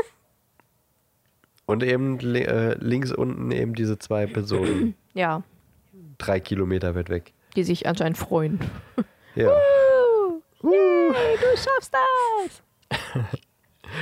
Und 1.65 1.83
eben 1.83 2.19
äh, 2.35 2.73
links 2.79 3.11
unten 3.13 3.51
eben 3.51 3.75
diese 3.75 3.97
zwei 3.99 4.25
Personen. 4.25 4.95
Ja, 5.13 5.43
drei 6.17 6.39
Kilometer 6.39 6.95
weit 6.95 7.09
weg. 7.09 7.31
Die 7.55 7.63
sich 7.63 7.87
anscheinend 7.87 8.17
freuen. 8.17 8.59
Ja. 9.35 9.49
Uh, 9.49 10.41
yay, 10.63 11.37
du 11.37 11.57
schaffst 11.57 11.93
das! 11.93 12.61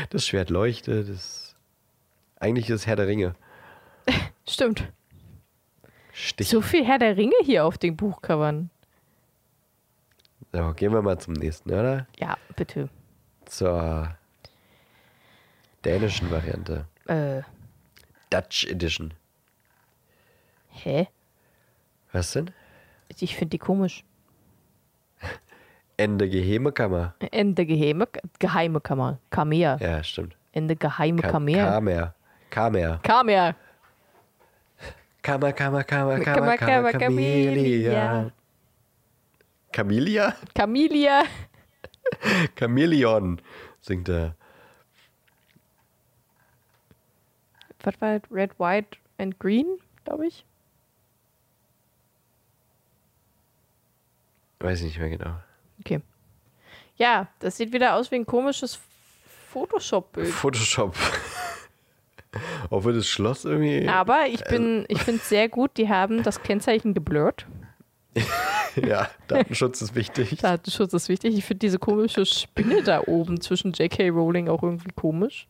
Das 0.10 0.26
Schwert 0.28 0.50
leuchtet. 0.50 1.08
Das 1.08 1.56
Eigentlich 2.40 2.70
ist 2.70 2.86
Herr 2.88 2.98
der 2.98 3.08
Ringe. 3.08 3.36
Stimmt. 4.48 4.92
Stich. 6.12 6.50
So 6.50 6.62
viel 6.62 6.86
Herr 6.86 7.00
der 7.00 7.16
Ringe 7.16 7.36
hier 7.44 7.66
auf 7.66 7.78
den 7.78 7.96
Buchcovern. 7.96 8.70
So, 10.52 10.74
gehen 10.74 10.92
wir 10.92 11.02
mal 11.02 11.18
zum 11.20 11.34
nächsten, 11.34 11.72
oder? 11.72 12.08
Ja, 12.20 12.38
bitte. 12.56 12.90
Zur 13.46 14.16
dänischen 15.86 16.30
Variante. 16.32 16.86
Äh, 17.06 17.42
Dutch 18.30 18.66
Edition. 18.66 19.14
hä? 20.72 21.08
Was 22.12 22.32
denn? 22.34 22.52
Ich 23.20 23.36
finde 23.36 23.52
die 23.52 23.58
komisch. 23.58 24.04
Ende 25.98 26.30
Gehemekammer. 26.30 27.16
Ende 27.32 27.66
geheime, 27.66 28.08
geheime 28.40 28.80
Kammer. 28.82 29.20
Kamer. 29.32 29.78
Ja, 29.82 30.04
stimmt. 30.04 30.36
Ende 30.52 30.76
geheime 30.76 31.22
Ka 31.22 31.32
Kamer. 31.32 31.66
Kamer. 31.66 32.14
Kamer. 32.50 33.00
Kamer. 33.02 33.56
Kammer, 35.24 35.52
Kammer, 35.52 35.84
Kammer, 35.84 36.20
Kammer, 36.20 36.24
Kammer, 36.24 36.58
Kammer, 36.58 36.92
Kammer, 36.92 37.00
Camellia. 37.00 38.32
Camellia? 39.74 40.36
Camellia. 40.54 41.24
Chameleon, 42.56 43.42
singt 43.82 44.10
er. 44.10 44.36
Was 47.84 48.00
war 48.02 48.20
das? 48.20 48.32
Red, 48.32 48.60
White 48.60 48.98
and 49.18 49.40
Green, 49.40 49.80
glaube 50.06 50.28
ich. 50.28 50.46
Weiß 54.60 54.80
ich 54.80 54.86
nicht 54.86 55.00
mehr 55.00 55.10
genau. 55.10 55.36
Okay. 55.80 56.00
Ja, 56.96 57.28
das 57.40 57.58
sieht 57.58 57.74
wieder 57.74 57.96
aus 57.96 58.10
wie 58.12 58.16
ein 58.16 58.26
komisches 58.26 58.80
Photoshop-Bild. 59.50 60.30
Photoshop. 60.30 60.96
Obwohl 62.70 62.94
das 62.94 63.08
Schloss 63.08 63.46
irgendwie. 63.46 63.88
Aber 63.88 64.28
ich 64.28 64.44
bin, 64.46 64.86
ich 64.90 65.02
finde 65.02 65.22
es 65.22 65.30
sehr 65.30 65.48
gut, 65.50 65.72
die 65.78 65.88
haben 65.90 66.22
das 66.24 66.42
Kennzeichen 66.44 66.94
geblurrt. 66.94 67.46
Ja, 68.76 69.10
Datenschutz 69.28 69.82
ist 69.82 69.96
wichtig. 69.96 70.38
Datenschutz 70.40 70.94
ist 70.94 71.10
wichtig. 71.10 71.36
Ich 71.36 71.46
finde 71.46 71.60
diese 71.62 71.80
komische 71.80 72.28
Spinne 72.28 72.84
da 72.84 73.02
oben 73.08 73.42
zwischen 73.42 73.72
J.K. 73.72 74.10
Rowling 74.10 74.50
auch 74.50 74.62
irgendwie 74.62 74.92
komisch. 74.96 75.48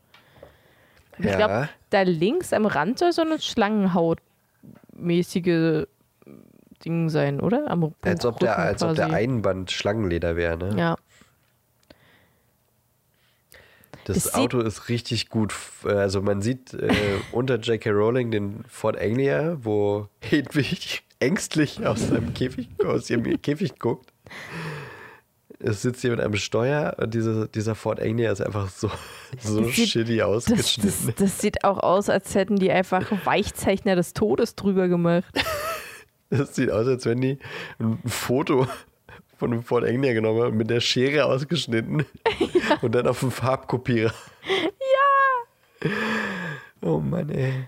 Und 1.18 1.26
Ich 1.26 1.32
Ja. 1.32 1.36
glaube, 1.36 1.68
da 1.90 2.04
links 2.04 2.54
am 2.54 2.66
Rand 2.66 3.00
soll 3.00 3.12
so 3.12 3.24
eine 3.24 3.38
Schlangenhaut-mäßige 3.40 5.88
Ding 6.86 7.10
sein, 7.10 7.40
oder? 7.40 7.70
Am 7.70 7.94
Als 8.02 8.26
ob 8.26 8.40
der, 8.40 8.58
als 8.58 8.84
ob 8.84 8.96
der. 8.96 9.12
Einband 9.12 9.72
Schlangenleder 9.72 10.36
wäre, 10.36 10.58
ne? 10.58 10.76
Ja, 10.78 10.96
Das 14.06 14.16
Das 14.16 14.24
sieht- 14.26 14.36
Auto 14.36 14.60
ist 14.62 14.90
richtig 14.90 15.30
gut. 15.30 15.54
äh, 15.86 15.90
Also 15.92 16.22
man 16.22 16.42
sieht 16.42 16.74
äh, 16.74 16.90
unter 17.32 17.56
J.K. 17.60 17.90
Rowling 17.92 18.32
den 18.32 18.64
Ford 18.70 18.98
Anglia, 19.00 19.58
wo 19.64 20.08
Hedwig 20.22 21.04
ängstlich 21.20 21.86
aus 21.86 22.08
seinem 22.08 22.34
Käfig, 22.34 22.70
aus 22.86 23.10
ihrem 23.10 23.42
Käfig 23.42 23.80
guckt. 23.80 24.12
Es 25.60 25.82
sitzt 25.82 26.04
jemand 26.04 26.22
am 26.22 26.36
Steuer 26.36 26.96
und 27.00 27.16
diese, 27.16 27.48
dieser 27.50 27.74
Ford 27.74 28.00
Anglia 28.00 28.32
ist 28.32 28.42
einfach 28.42 28.70
so, 28.70 28.92
so 29.40 29.62
Das 29.62 29.76
sieht- 29.76 29.90
shitty 29.90 30.18
das, 30.18 30.28
ausgeschnitten. 30.28 31.06
das, 31.08 31.16
das 31.16 31.40
sieht 31.40 31.64
auch 31.64 31.80
aus, 31.80 32.10
als 32.10 32.36
hätten 32.36 32.58
die 32.58 32.72
einfach 32.72 33.12
Weichzeichner 33.26 33.96
des 33.96 34.14
Todes 34.14 34.56
drüber 34.56 34.88
gemacht. 34.88 35.26
Das 36.30 36.56
sieht 36.56 36.72
aus, 36.72 36.88
als 36.88 37.06
wenn 37.06 37.22
die 37.22 37.38
ein 37.80 38.00
Foto 38.06 38.68
von 39.38 39.54
einem 39.54 39.64
Ford 39.64 39.86
Anglia 39.86 40.14
genommen 40.14 40.42
haben, 40.42 40.58
mit 40.58 40.70
der 40.70 40.80
Schere 40.82 41.26
ausgeschnitten 41.26 42.06
und 42.82 42.96
dann 42.96 43.08
auf 43.08 43.20
dem 43.22 43.32
Farbkopierer. 43.32 44.14
Ja! 45.82 45.90
Oh 46.82 47.00
Mann, 47.00 47.30
ey. 47.30 47.68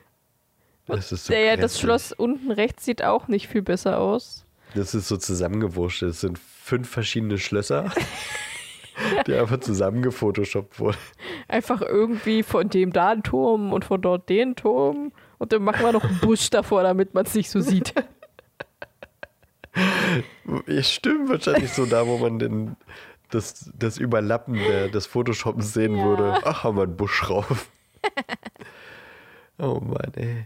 Das 0.88 1.12
ist 1.12 1.26
so 1.26 1.34
Der, 1.34 1.44
ja, 1.44 1.56
das. 1.56 1.80
Schloss 1.80 2.12
unten 2.12 2.52
rechts 2.52 2.86
sieht 2.86 3.04
auch 3.04 3.28
nicht 3.28 3.48
viel 3.48 3.62
besser 3.62 4.00
aus. 4.00 4.46
Das 4.76 4.96
ist 4.96 5.08
so 5.08 5.18
zusammengewurschtelt. 5.18 6.12
Das 6.12 6.22
sind 6.22 6.40
fünf 6.40 6.90
verschiedene 6.90 7.38
Schlösser, 7.38 7.92
die 9.28 9.36
einfach 9.36 9.60
zusammengefotoshoppt 9.60 10.80
wurden. 10.80 10.98
Einfach 11.48 11.82
irgendwie 11.82 12.44
von 12.44 12.70
dem 12.70 12.92
da 12.92 13.10
einen 13.10 13.24
Turm 13.24 13.72
und 13.74 13.86
von 13.86 14.02
dort 14.02 14.30
den 14.30 14.56
Turm. 14.56 15.12
Und 15.38 15.54
dann 15.54 15.64
machen 15.64 15.86
wir 15.86 15.92
noch 15.92 16.04
einen 16.04 16.20
Busch 16.20 16.50
davor, 16.50 16.84
damit 16.84 17.14
man 17.14 17.26
es 17.26 17.36
nicht 17.36 17.50
so 17.50 17.62
sieht. 17.62 17.94
Ja, 20.68 20.84
stimmt 20.84 21.30
wahrscheinlich 21.30 21.72
so 21.74 21.86
da, 21.86 22.06
wo 22.08 22.18
man 22.18 22.40
den, 22.40 22.76
das, 23.30 23.72
das 23.78 23.98
Überlappen 23.98 24.56
der, 24.56 24.90
des 24.90 25.06
Photoshoppens 25.06 25.74
sehen 25.74 25.96
Ja. 25.96 26.04
würde. 26.06 26.40
Ach, 26.44 26.64
haben 26.64 26.78
wir 26.78 26.84
einen 26.84 26.98
Busch 26.98 27.22
drauf. 27.22 27.70
oh 29.60 29.80
Mann, 29.82 30.12
ey. 30.16 30.46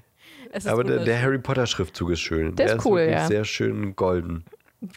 Ist 0.52 0.68
Aber 0.68 0.84
der, 0.84 1.04
der. 1.04 1.22
Harry 1.22 1.40
Potter 1.40 1.66
Schriftzug 1.66 2.12
ist 2.12 2.20
schön. 2.20 2.56
Der 2.56 2.76
ist 2.76 2.86
cool, 2.86 3.00
wirklich 3.00 3.16
ja. 3.18 3.28
sehr 3.28 3.46
schön 3.46 3.96
golden. 3.96 4.46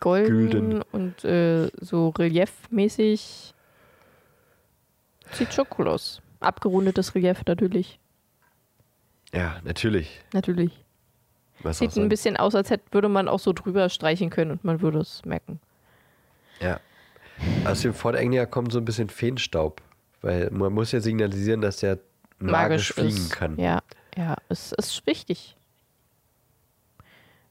golden 0.01 0.27
gülden. 0.51 0.83
und 0.93 1.25
äh, 1.25 1.71
so 1.81 2.11
reliefmäßig. 2.11 3.55
Sieht 5.33 5.55
schon 5.55 5.67
cool 5.79 5.89
aus. 5.89 6.21
Abgerundetes 6.41 7.15
Relief 7.15 7.43
natürlich. 7.47 7.99
Ja, 9.33 9.57
natürlich. 9.65 10.21
Natürlich. 10.33 10.73
Was 11.63 11.79
Sieht 11.79 11.97
ein 11.97 12.09
bisschen 12.09 12.37
aus, 12.37 12.55
als 12.55 12.71
hätte, 12.71 12.85
würde 12.93 13.09
man 13.09 13.29
auch 13.29 13.39
so 13.41 13.53
drüber 13.53 13.89
streichen 13.89 14.31
können 14.31 14.51
und 14.53 14.65
man 14.65 14.81
würde 14.83 14.99
es 14.99 15.25
merken. 15.25 15.59
Ja. 16.61 16.81
Aus 17.65 17.83
dem 17.83 17.95
Fort 17.95 18.17
Anglia 18.17 18.47
kommt 18.47 18.73
so 18.73 18.79
ein 18.79 18.85
bisschen 18.85 19.09
Feenstaub. 19.09 19.81
Weil 20.23 20.51
man 20.51 20.73
muss 20.73 20.93
ja 20.93 21.01
signalisieren, 21.01 21.61
dass 21.61 21.79
der 21.79 21.99
magisch, 22.39 22.93
fliegen 22.93 23.09
ist. 23.17 23.31
kann. 23.31 23.59
Ja, 23.59 23.81
ja, 24.17 24.37
es 24.49 24.73
ist 24.73 25.07
wichtig. 25.07 25.55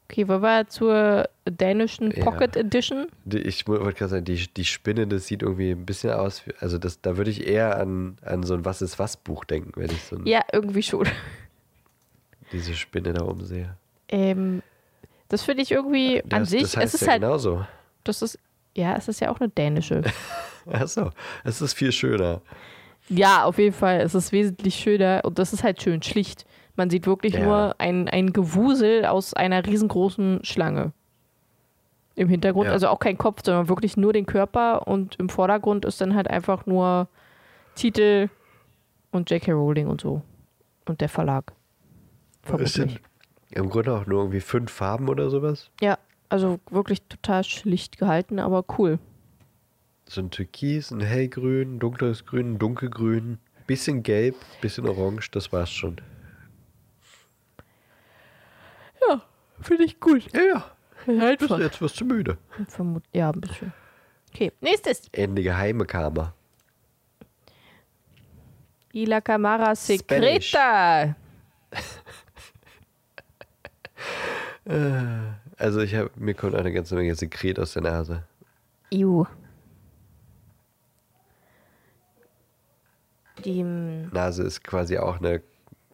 Okay, 0.08 0.28
wollen 0.28 0.42
wir 0.42 0.68
zur 0.68 1.28
dänischen 1.44 2.12
Ja. 2.12 2.24
Pocket 2.24 2.54
Edition? 2.56 3.08
Die, 3.24 3.38
ich 3.38 3.66
wollte 3.66 3.92
gerade 3.92 4.08
sagen, 4.10 4.24
die, 4.24 4.46
die 4.54 4.64
Spinne, 4.64 5.06
das 5.06 5.26
sieht 5.26 5.42
irgendwie 5.42 5.70
ein 5.72 5.84
bisschen 5.84 6.12
aus, 6.12 6.46
wie, 6.46 6.52
also 6.60 6.78
das, 6.78 7.00
da 7.00 7.16
würde 7.16 7.30
ich 7.30 7.46
eher 7.46 7.76
an, 7.78 8.16
an 8.22 8.44
so 8.44 8.54
ein 8.54 8.64
Was 8.64 8.82
ist 8.82 8.98
was 9.00 9.16
Buch 9.16 9.44
denken, 9.44 9.72
wenn 9.74 9.90
ich 9.90 10.02
so 10.04 10.16
ein, 10.16 10.26
Ja, 10.26 10.42
irgendwie 10.52 10.82
schon. 10.84 11.08
diese 12.52 12.74
Spinne 12.74 13.12
da 13.14 13.24
oben 13.24 13.44
sehe. 13.44 13.76
Ähm, 14.08 14.62
das 15.28 15.42
finde 15.42 15.62
ich 15.62 15.72
irgendwie 15.72 16.22
an 16.24 16.40
Das, 16.40 16.50
sich, 16.50 16.62
das 16.62 16.76
heißt 16.76 16.94
es 16.94 17.02
ist 17.02 17.06
ja 17.06 17.12
halt, 17.12 17.22
genauso. 17.22 17.66
das 18.04 18.22
ist, 18.22 18.38
ja, 18.76 18.94
es 18.96 19.08
ist 19.08 19.20
ja 19.20 19.30
auch 19.30 19.40
eine 19.40 19.48
dänische. 19.48 20.02
Achso, 20.66 21.10
es 21.44 21.60
ist 21.60 21.74
viel 21.74 21.92
schöner. 21.92 22.40
Ja, 23.08 23.44
auf 23.44 23.58
jeden 23.58 23.74
Fall. 23.74 24.00
Es 24.00 24.14
ist 24.14 24.32
wesentlich 24.32 24.74
schöner 24.76 25.20
und 25.24 25.38
das 25.38 25.52
ist 25.52 25.62
halt 25.62 25.80
schön 25.82 26.02
schlicht. 26.02 26.44
Man 26.74 26.90
sieht 26.90 27.06
wirklich 27.06 27.34
Ja. 27.34 27.44
nur 27.44 27.74
ein, 27.78 28.08
ein 28.08 28.32
Gewusel 28.32 29.04
aus 29.06 29.32
einer 29.34 29.64
riesengroßen 29.64 30.40
Schlange. 30.44 30.92
Im 32.16 32.28
Hintergrund, 32.28 32.66
Ja. 32.66 32.72
also 32.72 32.88
auch 32.88 32.98
kein 32.98 33.18
Kopf, 33.18 33.42
sondern 33.44 33.68
wirklich 33.68 33.96
nur 33.96 34.12
den 34.12 34.26
Körper 34.26 34.86
und 34.88 35.16
im 35.16 35.28
Vordergrund 35.28 35.84
ist 35.84 36.00
dann 36.00 36.14
halt 36.14 36.28
einfach 36.28 36.66
nur 36.66 37.08
Titel 37.74 38.28
und 39.10 39.30
J.K. 39.30 39.52
Rowling 39.52 39.86
und 39.86 40.00
so. 40.00 40.22
Und 40.86 41.00
der 41.00 41.08
Verlag. 41.08 41.52
Vermutlich. 42.42 42.72
sind 42.72 43.00
im 43.56 43.70
Grunde 43.70 43.92
auch 43.94 44.06
nur 44.06 44.20
irgendwie 44.20 44.40
fünf 44.40 44.70
Farben 44.70 45.08
oder 45.08 45.30
sowas. 45.30 45.70
Ja, 45.80 45.98
also 46.28 46.60
wirklich 46.70 47.02
total 47.02 47.42
schlicht 47.42 47.98
gehalten, 47.98 48.38
aber 48.38 48.64
cool. 48.78 48.98
So 50.08 50.20
ein 50.20 50.30
Türkis, 50.30 50.90
ein 50.90 51.00
hellgrün, 51.00 51.78
dunkles 51.78 52.26
Grün, 52.26 52.52
ein 52.52 52.58
dunkelgrün, 52.58 53.38
bisschen 53.66 54.02
gelb, 54.02 54.36
bisschen 54.60 54.86
orange, 54.86 55.30
das 55.30 55.52
war's 55.52 55.70
schon. 55.70 55.96
Ja, 59.08 59.22
finde 59.60 59.84
ich 59.84 59.98
gut. 60.00 60.32
Ja, 60.34 60.42
ja. 60.42 60.64
Einfach. 61.20 61.58
Jetzt 61.58 61.80
wirst 61.80 62.00
du 62.00 62.04
müde. 62.04 62.36
Vermut 62.68 63.04
ja, 63.12 63.30
ein 63.30 63.40
bisschen. 63.40 63.72
Okay, 64.34 64.52
nächstes. 64.60 65.08
In 65.12 65.34
die 65.34 65.42
geheime 65.42 65.86
Kammer. 65.86 66.34
Y 68.92 69.06
la 69.06 69.20
cámara 69.20 69.74
Spanish. 69.74 70.50
secreta. 70.50 71.16
Also 74.66 75.80
ich 75.80 75.94
habe 75.94 76.10
mir 76.16 76.34
kommt 76.34 76.54
eine 76.56 76.72
ganze 76.72 76.96
Menge 76.96 77.14
Sekret 77.14 77.58
aus 77.58 77.74
der 77.74 77.82
Nase. 77.82 78.24
Iu. 78.90 79.24
Die, 83.44 83.62
mm, 83.62 84.10
Nase 84.12 84.42
ist 84.42 84.64
quasi 84.64 84.98
auch 84.98 85.18
eine 85.18 85.42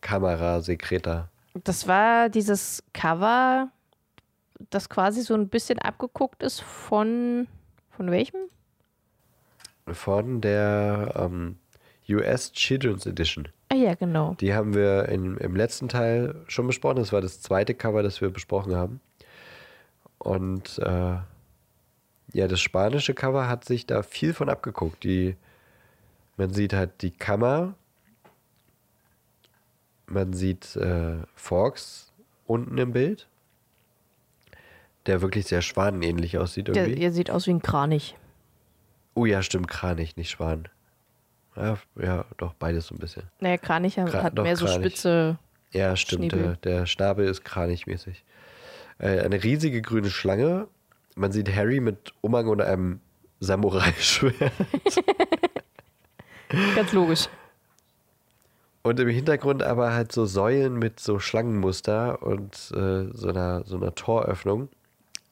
Kamera 0.01 0.61
Secreta. 0.63 1.29
das 1.65 1.87
war 1.87 2.31
dieses 2.31 2.83
Cover, 2.95 3.71
das 4.71 4.89
quasi 4.89 5.21
so 5.23 5.35
ein 5.35 5.49
bisschen 5.49 5.79
abgeguckt 5.79 6.43
ist 6.43 6.61
von. 6.61 7.47
Von 7.91 8.11
welchem? 8.11 8.41
Von 9.87 10.41
der 10.41 11.13
ähm, 11.15 11.59
US 12.09 12.53
Children's 12.53 13.05
Edition. 13.05 13.49
Ah 13.73 13.77
ja, 13.77 13.95
genau. 13.95 14.35
Die 14.35 14.53
haben 14.53 14.75
wir 14.75 15.09
in, 15.09 15.39
im 15.39 15.57
letzten 15.57 15.89
Teil 15.89 16.35
schon 16.47 16.67
besprochen. 16.67 16.97
Das 16.97 17.11
war 17.11 17.23
das 17.23 17.41
zweite 17.41 17.73
Cover, 17.75 18.03
das 18.03 18.21
wir 18.21 18.29
besprochen 18.29 18.75
haben. 18.77 19.01
Und 20.19 20.79
äh, 20.79 21.17
ja, 22.35 22.49
das 22.49 22.61
spanische 22.61 23.15
Cover 23.15 23.49
hat 23.49 23.65
sich 23.65 23.87
da 23.87 24.03
viel 24.03 24.35
von 24.35 24.51
abgeguckt. 24.51 25.03
Die, 25.05 25.37
man 26.37 26.53
sieht 26.53 26.75
halt 26.75 27.01
die 27.01 27.13
Kammer, 27.13 27.73
man 30.07 30.35
sieht 30.35 30.77
äh, 30.77 31.17
Forks 31.35 32.13
unten 32.47 32.77
im 32.77 32.93
Bild, 32.93 33.27
der 35.07 35.23
wirklich 35.23 35.47
sehr 35.47 35.63
schwanenähnlich 35.63 36.37
aussieht 36.37 36.69
Der, 36.69 36.77
irgendwie. 36.77 37.01
der 37.01 37.13
sieht 37.13 37.31
aus 37.31 37.47
wie 37.47 37.53
ein 37.53 37.63
Kranich. 37.63 38.17
oh 39.15 39.25
ja, 39.25 39.43
stimmt, 39.43 39.69
Kranich, 39.69 40.17
nicht 40.17 40.29
Schwan. 40.29 40.69
Ja, 41.57 41.77
ja, 42.01 42.25
doch, 42.39 42.55
beides 42.55 42.87
so 42.87 42.95
ein 42.95 42.99
bisschen. 42.99 43.25
Naja, 43.41 43.59
Kranich 43.59 43.99
hat, 43.99 44.09
Kra- 44.09 44.23
hat 44.23 44.35
mehr 44.39 44.57
so 44.57 44.65
Kranich. 44.67 44.87
spitze. 44.93 45.39
Ja, 45.73 45.97
stimmt. 45.97 46.33
Der, 46.33 46.57
der 46.57 46.87
Schnabel 46.87 47.27
ist 47.27 47.45
kranichmäßig. 47.45 48.25
Äh, 48.99 49.21
eine 49.21 49.43
riesige 49.43 49.81
grüne 49.83 50.11
Schlange. 50.11 50.69
Man 51.15 51.33
sieht 51.33 51.55
Harry 51.55 51.81
mit 51.81 52.13
Umhang 52.21 52.49
und 52.49 52.61
einem 52.63 53.01
Samurai-Schwert. 53.41 54.53
Ganz 56.77 56.93
logisch. 56.93 57.29
Und 58.83 58.99
im 58.99 59.09
Hintergrund 59.09 59.63
aber 59.63 59.93
halt 59.93 60.13
so 60.13 60.27
Säulen 60.27 60.75
mit 60.79 61.01
so 61.01 61.19
Schlangenmuster 61.19 62.23
und 62.23 62.55
äh, 62.75 63.07
so, 63.13 63.29
einer, 63.29 63.65
so 63.65 63.77
einer 63.77 63.95
Toröffnung. 63.95 64.69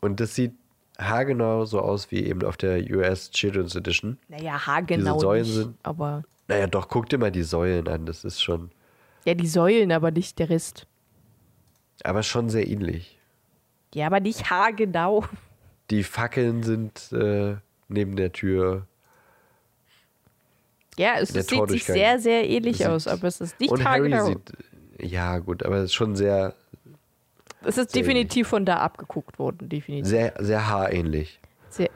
Und 0.00 0.20
das 0.20 0.34
sieht 0.34 0.52
haargenau 1.00 1.64
so 1.64 1.80
aus 1.80 2.10
wie 2.10 2.24
eben 2.26 2.44
auf 2.44 2.56
der 2.56 2.78
US 2.90 3.30
Children's 3.30 3.74
Edition. 3.74 4.18
Naja, 4.28 4.66
haargenau 4.66 5.14
Diese 5.14 5.20
Säulen 5.20 5.42
nicht. 5.42 5.54
sind- 5.54 5.76
Aber. 5.82 6.22
Naja, 6.48 6.66
doch, 6.66 6.88
guck 6.88 7.08
dir 7.08 7.18
mal 7.18 7.30
die 7.32 7.42
Säulen 7.42 7.88
an. 7.88 8.06
Das 8.06 8.24
ist 8.24 8.42
schon, 8.42 8.70
Ja, 9.24 9.34
die 9.34 9.46
Säulen, 9.46 9.92
aber 9.92 10.10
nicht 10.10 10.38
der 10.38 10.50
Rest. 10.50 10.86
aber 12.04 12.22
schon 12.22 12.48
sehr 12.50 12.66
ähnlich. 12.68 13.18
Ja, 13.94 14.06
aber 14.06 14.20
nicht 14.20 14.50
haargenau. 14.50 15.24
Die 15.90 16.04
Fackeln 16.04 16.62
sind 16.62 17.10
äh, 17.12 17.56
neben 17.88 18.14
der 18.16 18.32
Tür. 18.32 18.86
Ja, 20.98 21.14
es 21.18 21.30
sieht 21.30 21.68
sich 21.68 21.84
sehr, 21.84 22.18
sehr 22.18 22.48
ähnlich 22.48 22.86
aus, 22.86 23.06
aber 23.08 23.28
es 23.28 23.40
ist 23.40 23.58
nicht 23.58 23.70
und 23.70 23.84
Harry 23.84 24.10
haargenau. 24.10 24.26
sieht, 24.26 24.52
ja 25.00 25.38
gut, 25.38 25.64
aber 25.64 25.76
es 25.78 25.84
ist 25.86 25.94
schon 25.94 26.14
sehr, 26.14 26.54
es 27.62 27.78
ist 27.78 27.92
sehr 27.92 28.02
definitiv 28.02 28.48
von 28.48 28.64
da 28.64 28.76
abgeguckt 28.78 29.38
worden, 29.38 29.68
definitiv. 29.68 30.06
sehr, 30.08 30.34
sehr 30.38 30.68
haarähnlich. 30.68 31.40
Sehr 31.68 31.90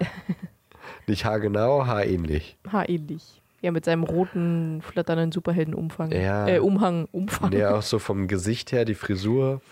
Nicht 1.06 1.24
haargenau, 1.24 1.86
haarähnlich. 1.86 2.56
haarähnlich. 2.70 3.40
Ja, 3.62 3.70
mit 3.72 3.86
seinem 3.86 4.04
roten, 4.04 4.82
flatternden 4.82 5.32
Superheldenumfang. 5.32 6.12
Ja. 6.12 6.46
Äh, 6.46 6.58
Umhang, 6.58 7.08
Umfang. 7.12 7.50
Ja, 7.52 7.74
auch 7.76 7.82
so 7.82 7.98
vom 7.98 8.28
Gesicht 8.28 8.72
her, 8.72 8.84
die 8.84 8.94
Frisur 8.94 9.62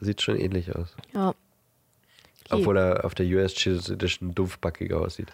sieht 0.00 0.22
schon 0.22 0.36
ähnlich 0.36 0.74
aus. 0.76 0.96
Ja. 1.12 1.30
Okay. 1.30 1.36
Obwohl 2.50 2.76
er 2.78 3.04
auf 3.04 3.14
der 3.14 3.26
US 3.26 3.54
Children's 3.54 3.90
Edition 3.90 4.32
dumpfbackiger 4.34 5.00
aussieht. 5.00 5.32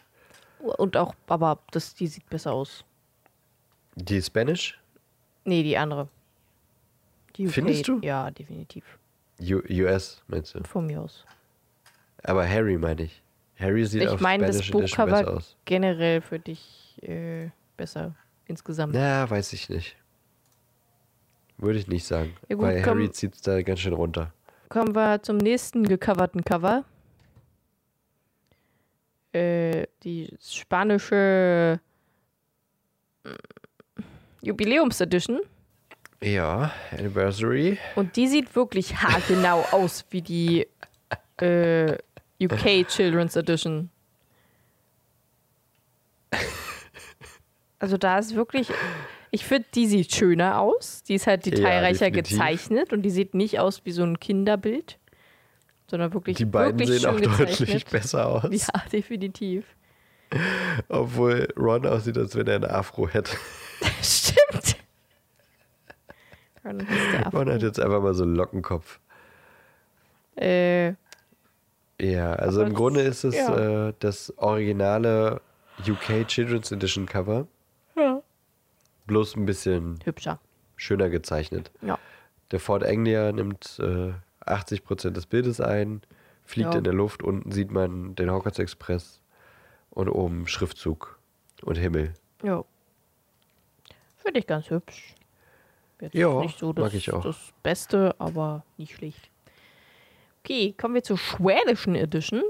Und 0.60 0.96
auch, 0.96 1.14
aber 1.26 1.58
das, 1.70 1.94
die 1.94 2.06
sieht 2.06 2.28
besser 2.30 2.52
aus. 2.52 2.84
Die 3.94 4.22
Spanish? 4.22 4.78
Nee, 5.44 5.62
die 5.62 5.76
andere. 5.76 6.08
Die 7.36 7.46
Findest 7.46 7.88
du? 7.88 8.00
Ja, 8.02 8.30
definitiv. 8.30 8.84
U 9.40 9.60
US, 9.84 10.22
meinst 10.26 10.54
du? 10.54 10.64
Von 10.64 10.86
mir 10.86 11.00
aus. 11.00 11.24
Aber 12.24 12.48
Harry 12.48 12.76
meine 12.76 13.04
ich. 13.04 13.22
Harry 13.58 13.84
sieht 13.84 14.02
Ich 14.02 14.08
auf 14.08 14.20
meine, 14.20 14.46
das 14.46 14.64
Spanish 14.64 14.70
Edition 14.70 15.06
besser 15.06 15.22
Buchcover 15.24 15.36
aus. 15.36 15.56
generell 15.64 16.20
für 16.20 16.38
dich 16.38 16.96
äh, 17.02 17.48
besser 17.76 18.14
insgesamt. 18.46 18.94
Na, 18.94 19.28
weiß 19.28 19.52
ich 19.52 19.68
nicht. 19.68 19.96
Würde 21.56 21.78
ich 21.78 21.88
nicht 21.88 22.04
sagen. 22.06 22.34
Ja 22.48 22.56
gut, 22.56 22.64
weil 22.66 22.82
komm. 22.82 22.98
Harry 22.98 23.10
zieht 23.10 23.34
es 23.34 23.42
da 23.42 23.60
ganz 23.62 23.80
schön 23.80 23.92
runter. 23.92 24.32
Kommen 24.68 24.94
wir 24.94 25.22
zum 25.22 25.38
nächsten 25.38 25.84
gecoverten 25.84 26.44
Cover. 26.44 26.84
Äh, 29.32 29.86
die 30.04 30.34
spanische 30.40 31.80
mm, 33.24 33.30
Jubiläumsedition. 34.42 35.40
Ja, 36.22 36.72
Anniversary. 36.90 37.78
Und 37.94 38.16
die 38.16 38.26
sieht 38.26 38.54
wirklich 38.56 38.96
haargenau 38.96 39.64
aus 39.70 40.04
wie 40.10 40.22
die 40.22 40.66
äh, 41.40 41.92
UK 42.42 42.86
Children's 42.88 43.36
Edition. 43.36 43.90
Also 47.78 47.96
da 47.96 48.18
ist 48.18 48.34
wirklich, 48.34 48.70
ich 49.30 49.44
finde, 49.44 49.68
die 49.74 49.86
sieht 49.86 50.12
schöner 50.12 50.58
aus. 50.60 51.02
Die 51.04 51.14
ist 51.14 51.28
halt 51.28 51.46
detailreicher 51.46 52.06
definitiv. 52.10 52.32
gezeichnet 52.38 52.92
und 52.92 53.02
die 53.02 53.10
sieht 53.10 53.34
nicht 53.34 53.60
aus 53.60 53.82
wie 53.84 53.92
so 53.92 54.02
ein 54.02 54.18
Kinderbild, 54.18 54.98
sondern 55.88 56.12
wirklich 56.12 56.36
Die 56.38 56.44
beiden 56.44 56.80
wirklich 56.80 57.00
sehen 57.00 57.08
auch 57.08 57.18
schön 57.18 57.30
deutlich 57.30 57.58
gezeichnet. 57.58 57.90
besser 57.90 58.26
aus. 58.26 58.50
Ja, 58.50 58.82
definitiv. 58.92 59.64
Obwohl 60.88 61.48
Ron 61.56 61.86
aussieht, 61.86 62.18
als 62.18 62.34
wenn 62.34 62.48
er 62.48 62.56
eine 62.56 62.70
Afro 62.70 63.08
hätte. 63.08 63.36
Stimmt. 64.02 64.76
Affe. 66.68 67.36
Ron 67.36 67.48
hat 67.52 67.62
jetzt 67.62 67.80
einfach 67.80 68.02
mal 68.02 68.14
so 68.14 68.24
einen 68.24 68.34
Lockenkopf. 68.36 69.00
Äh, 70.36 70.94
Ja, 72.00 72.32
also 72.34 72.62
im 72.62 72.74
Grunde 72.74 73.00
ist 73.00 73.24
es 73.24 73.34
ja. 73.34 73.88
äh, 73.88 73.94
das 73.98 74.32
originale 74.38 75.40
UK 75.86 76.26
Children's 76.28 76.70
Edition 76.72 77.06
Cover. 77.06 77.46
ja. 77.96 78.22
Bloß 79.06 79.36
ein 79.36 79.46
bisschen 79.46 79.98
Hübscher. 80.04 80.38
schöner 80.76 81.08
gezeichnet. 81.08 81.70
Ja. 81.82 81.98
Der 82.50 82.60
Ford 82.60 82.84
Anglia 82.84 83.32
nimmt 83.32 83.78
äh, 83.82 84.12
80% 84.44 85.10
des 85.10 85.26
Bildes 85.26 85.60
ein, 85.60 86.02
fliegt 86.44 86.72
Ja. 86.74 86.78
in 86.78 86.84
der 86.84 86.92
Luft, 86.92 87.22
unten 87.22 87.50
sieht 87.50 87.70
man 87.70 88.14
den 88.16 88.30
Hogwarts 88.30 88.58
Express 88.58 89.20
und 89.90 90.08
oben 90.10 90.46
Schriftzug 90.46 91.18
und 91.62 91.76
Himmel. 91.76 92.12
Ja. 92.42 92.64
Finde 94.18 94.40
ich 94.40 94.46
ganz 94.46 94.68
hübsch. 94.70 95.14
Jetzt 96.00 96.14
Ja, 96.14 96.40
nicht 96.40 96.58
so 96.58 96.72
das, 96.72 96.82
mag 96.84 96.94
ich 96.94 97.12
auch. 97.12 97.22
das 97.22 97.52
Beste, 97.62 98.14
aber 98.18 98.64
nicht 98.76 98.94
schlecht. 98.94 99.30
Okay, 100.44 100.74
kommen 100.78 100.94
wir 100.94 101.02
zur 101.02 101.18
schwedischen 101.18 101.94
Edition. 101.94 102.42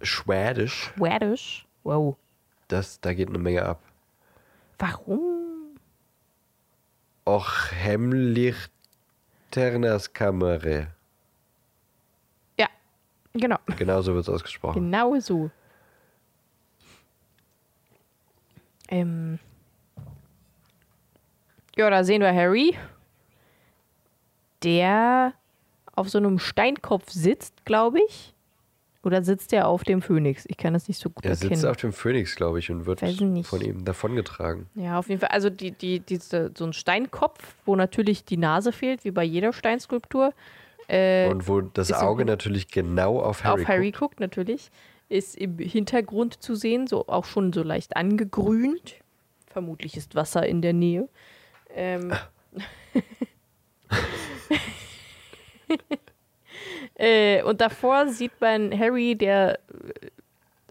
Schwedisch, 0.00 0.92
Schwedisch. 0.96 1.66
Wow. 1.82 2.16
das, 2.68 3.00
da 3.00 3.12
geht 3.14 3.28
eine 3.28 3.38
Menge 3.38 3.64
ab. 3.64 3.82
Warum? 4.78 5.76
Och 7.26 7.70
hemlich 7.72 8.56
Ternas 9.50 10.12
Kamere. 10.12 10.88
Ja, 12.58 12.66
genau. 13.34 13.58
Genau 13.76 14.02
so 14.02 14.14
wird 14.14 14.24
es 14.24 14.28
ausgesprochen. 14.28 14.82
Genau 14.82 15.18
so. 15.20 15.50
Ähm. 18.88 19.38
Ja, 21.76 21.90
da 21.90 22.04
sehen 22.04 22.20
wir 22.22 22.32
Harry, 22.34 22.76
der 24.64 25.34
auf 25.94 26.08
so 26.08 26.18
einem 26.18 26.38
Steinkopf 26.38 27.10
sitzt, 27.10 27.64
glaube 27.64 27.98
ich. 28.08 28.32
Oder 29.02 29.22
sitzt 29.22 29.52
er 29.52 29.68
auf 29.68 29.84
dem 29.84 30.00
Phönix? 30.00 30.44
Ich 30.48 30.56
kann 30.56 30.72
das 30.72 30.88
nicht 30.88 30.98
so 30.98 31.10
gut 31.10 31.26
Er 31.26 31.32
erkennen. 31.32 31.50
sitzt 31.56 31.66
auf 31.66 31.76
dem 31.76 31.92
Phönix, 31.92 32.36
glaube 32.36 32.58
ich, 32.58 32.70
und 32.70 32.86
wird 32.86 33.00
von 33.46 33.60
ihm 33.60 33.84
davongetragen. 33.84 34.66
Ja, 34.74 34.98
auf 34.98 35.10
jeden 35.10 35.20
Fall. 35.20 35.28
Also 35.28 35.50
die, 35.50 35.72
die, 35.72 36.00
diese, 36.00 36.50
so 36.56 36.64
ein 36.64 36.72
Steinkopf, 36.72 37.54
wo 37.66 37.76
natürlich 37.76 38.24
die 38.24 38.38
Nase 38.38 38.72
fehlt, 38.72 39.04
wie 39.04 39.10
bei 39.10 39.22
jeder 39.22 39.52
Steinskulptur. 39.52 40.32
Äh, 40.88 41.28
Und 41.28 41.46
wo 41.48 41.60
das 41.60 41.92
Auge 41.92 42.20
Hin- 42.22 42.28
natürlich 42.28 42.68
genau 42.68 43.20
auf 43.20 43.44
Harry, 43.44 43.62
auf 43.62 43.68
Harry 43.68 43.90
guckt. 43.90 43.98
guckt, 44.16 44.20
natürlich. 44.20 44.70
Ist 45.10 45.36
im 45.36 45.58
Hintergrund 45.58 46.42
zu 46.42 46.54
sehen, 46.54 46.86
so 46.86 47.06
auch 47.06 47.26
schon 47.26 47.52
so 47.52 47.62
leicht 47.62 47.96
angegrünt. 47.96 48.94
Vermutlich 49.46 49.98
ist 49.98 50.14
Wasser 50.14 50.46
in 50.46 50.62
der 50.62 50.72
Nähe. 50.72 51.08
Ähm, 51.74 52.10
äh, 56.94 57.42
und 57.42 57.60
davor 57.60 58.08
sieht 58.08 58.40
man 58.40 58.76
Harry, 58.78 59.14
der 59.14 59.54
äh, 59.54 60.10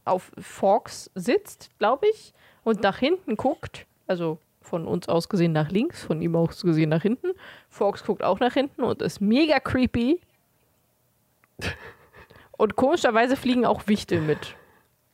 auf 0.05 0.31
Forks 0.37 1.09
sitzt, 1.15 1.69
glaube 1.79 2.07
ich, 2.13 2.33
und 2.63 2.81
nach 2.81 2.97
hinten 2.97 3.35
guckt. 3.35 3.85
Also 4.07 4.39
von 4.61 4.87
uns 4.87 5.07
aus 5.07 5.29
gesehen 5.29 5.51
nach 5.51 5.69
links, 5.69 6.03
von 6.03 6.21
ihm 6.21 6.35
aus 6.35 6.61
gesehen 6.61 6.89
nach 6.89 7.01
hinten. 7.01 7.27
Forks 7.69 8.03
guckt 8.03 8.23
auch 8.23 8.39
nach 8.39 8.53
hinten 8.53 8.83
und 8.83 9.01
ist 9.01 9.21
mega 9.21 9.59
creepy. 9.59 10.19
Und 12.57 12.75
komischerweise 12.75 13.35
fliegen 13.35 13.65
auch 13.65 13.87
Wichtel 13.87 14.21
mit. 14.21 14.55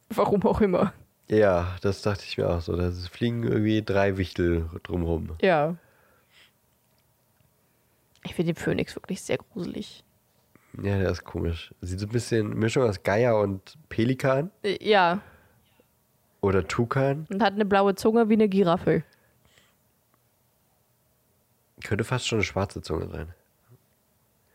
Warum 0.10 0.44
auch 0.44 0.62
immer. 0.62 0.94
Ja, 1.30 1.76
das 1.82 2.02
dachte 2.02 2.24
ich 2.28 2.38
mir 2.38 2.50
auch 2.50 2.62
so. 2.62 2.76
Da 2.76 2.92
fliegen 2.92 3.44
irgendwie 3.44 3.84
drei 3.84 4.18
Wichtel 4.18 4.70
drumherum. 4.84 5.32
Ja. 5.42 5.76
Ich 8.30 8.36
finde 8.36 8.54
den 8.54 8.62
Phönix 8.62 8.96
wirklich 8.96 9.22
sehr 9.24 9.38
gruselig. 9.40 10.04
Ja, 10.84 11.00
der 11.00 11.10
ist 11.10 11.24
komisch. 11.26 11.74
Sieht 11.82 12.00
so 12.00 12.06
ein 12.06 12.12
bisschen 12.12 12.50
Mischung 12.54 12.84
aus 12.84 13.02
Geier 13.02 13.40
und 13.40 13.76
Pelikan 13.90 14.52
Äh, 14.62 14.78
Ja, 14.88 15.20
oder 16.42 16.66
Tukan. 16.68 17.26
und 17.32 17.42
hat 17.42 17.54
eine 17.54 17.66
blaue 17.66 17.96
Zunge 17.96 18.30
wie 18.30 18.34
eine 18.34 18.48
Giraffe. 18.48 19.04
Könnte 21.84 22.04
fast 22.04 22.28
schon 22.28 22.38
eine 22.38 22.44
schwarze 22.44 22.82
Zunge 22.84 23.08
sein. 23.10 23.34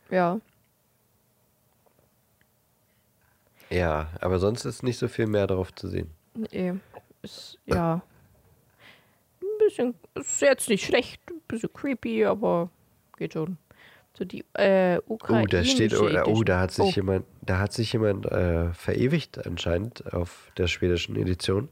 Ja. 0.09 0.39
Ja, 3.69 4.07
aber 4.21 4.39
sonst 4.39 4.63
ist 4.63 4.83
nicht 4.83 4.97
so 4.97 5.07
viel 5.09 5.27
mehr 5.27 5.47
darauf 5.47 5.73
zu 5.75 5.89
sehen. 5.89 6.09
Nee. 6.33 6.75
Ist, 7.23 7.59
ja. 7.65 8.01
Ein 9.41 9.47
bisschen, 9.59 9.95
ist 10.13 10.41
jetzt 10.41 10.69
nicht 10.69 10.85
schlecht, 10.85 11.21
ein 11.29 11.41
bisschen 11.47 11.73
creepy, 11.73 12.23
aber 12.25 12.69
geht 13.17 13.33
schon. 13.33 13.57
So 14.17 14.23
die 14.23 14.45
äh, 14.53 14.99
Oh, 15.07 15.15
ukrainische 15.15 15.57
da 15.57 15.63
steht, 15.65 15.93
oh, 15.93 16.09
oh, 16.25 16.43
da 16.43 16.61
hat 16.61 16.71
sich 16.71 16.85
Oh, 16.85 16.91
jemand, 16.91 17.25
da 17.41 17.59
hat 17.59 17.73
sich 17.73 17.91
jemand 17.91 18.25
äh, 18.25 18.73
verewigt 18.73 19.45
anscheinend 19.45 20.13
auf 20.13 20.51
der 20.57 20.67
schwedischen 20.67 21.15
Edition. 21.17 21.69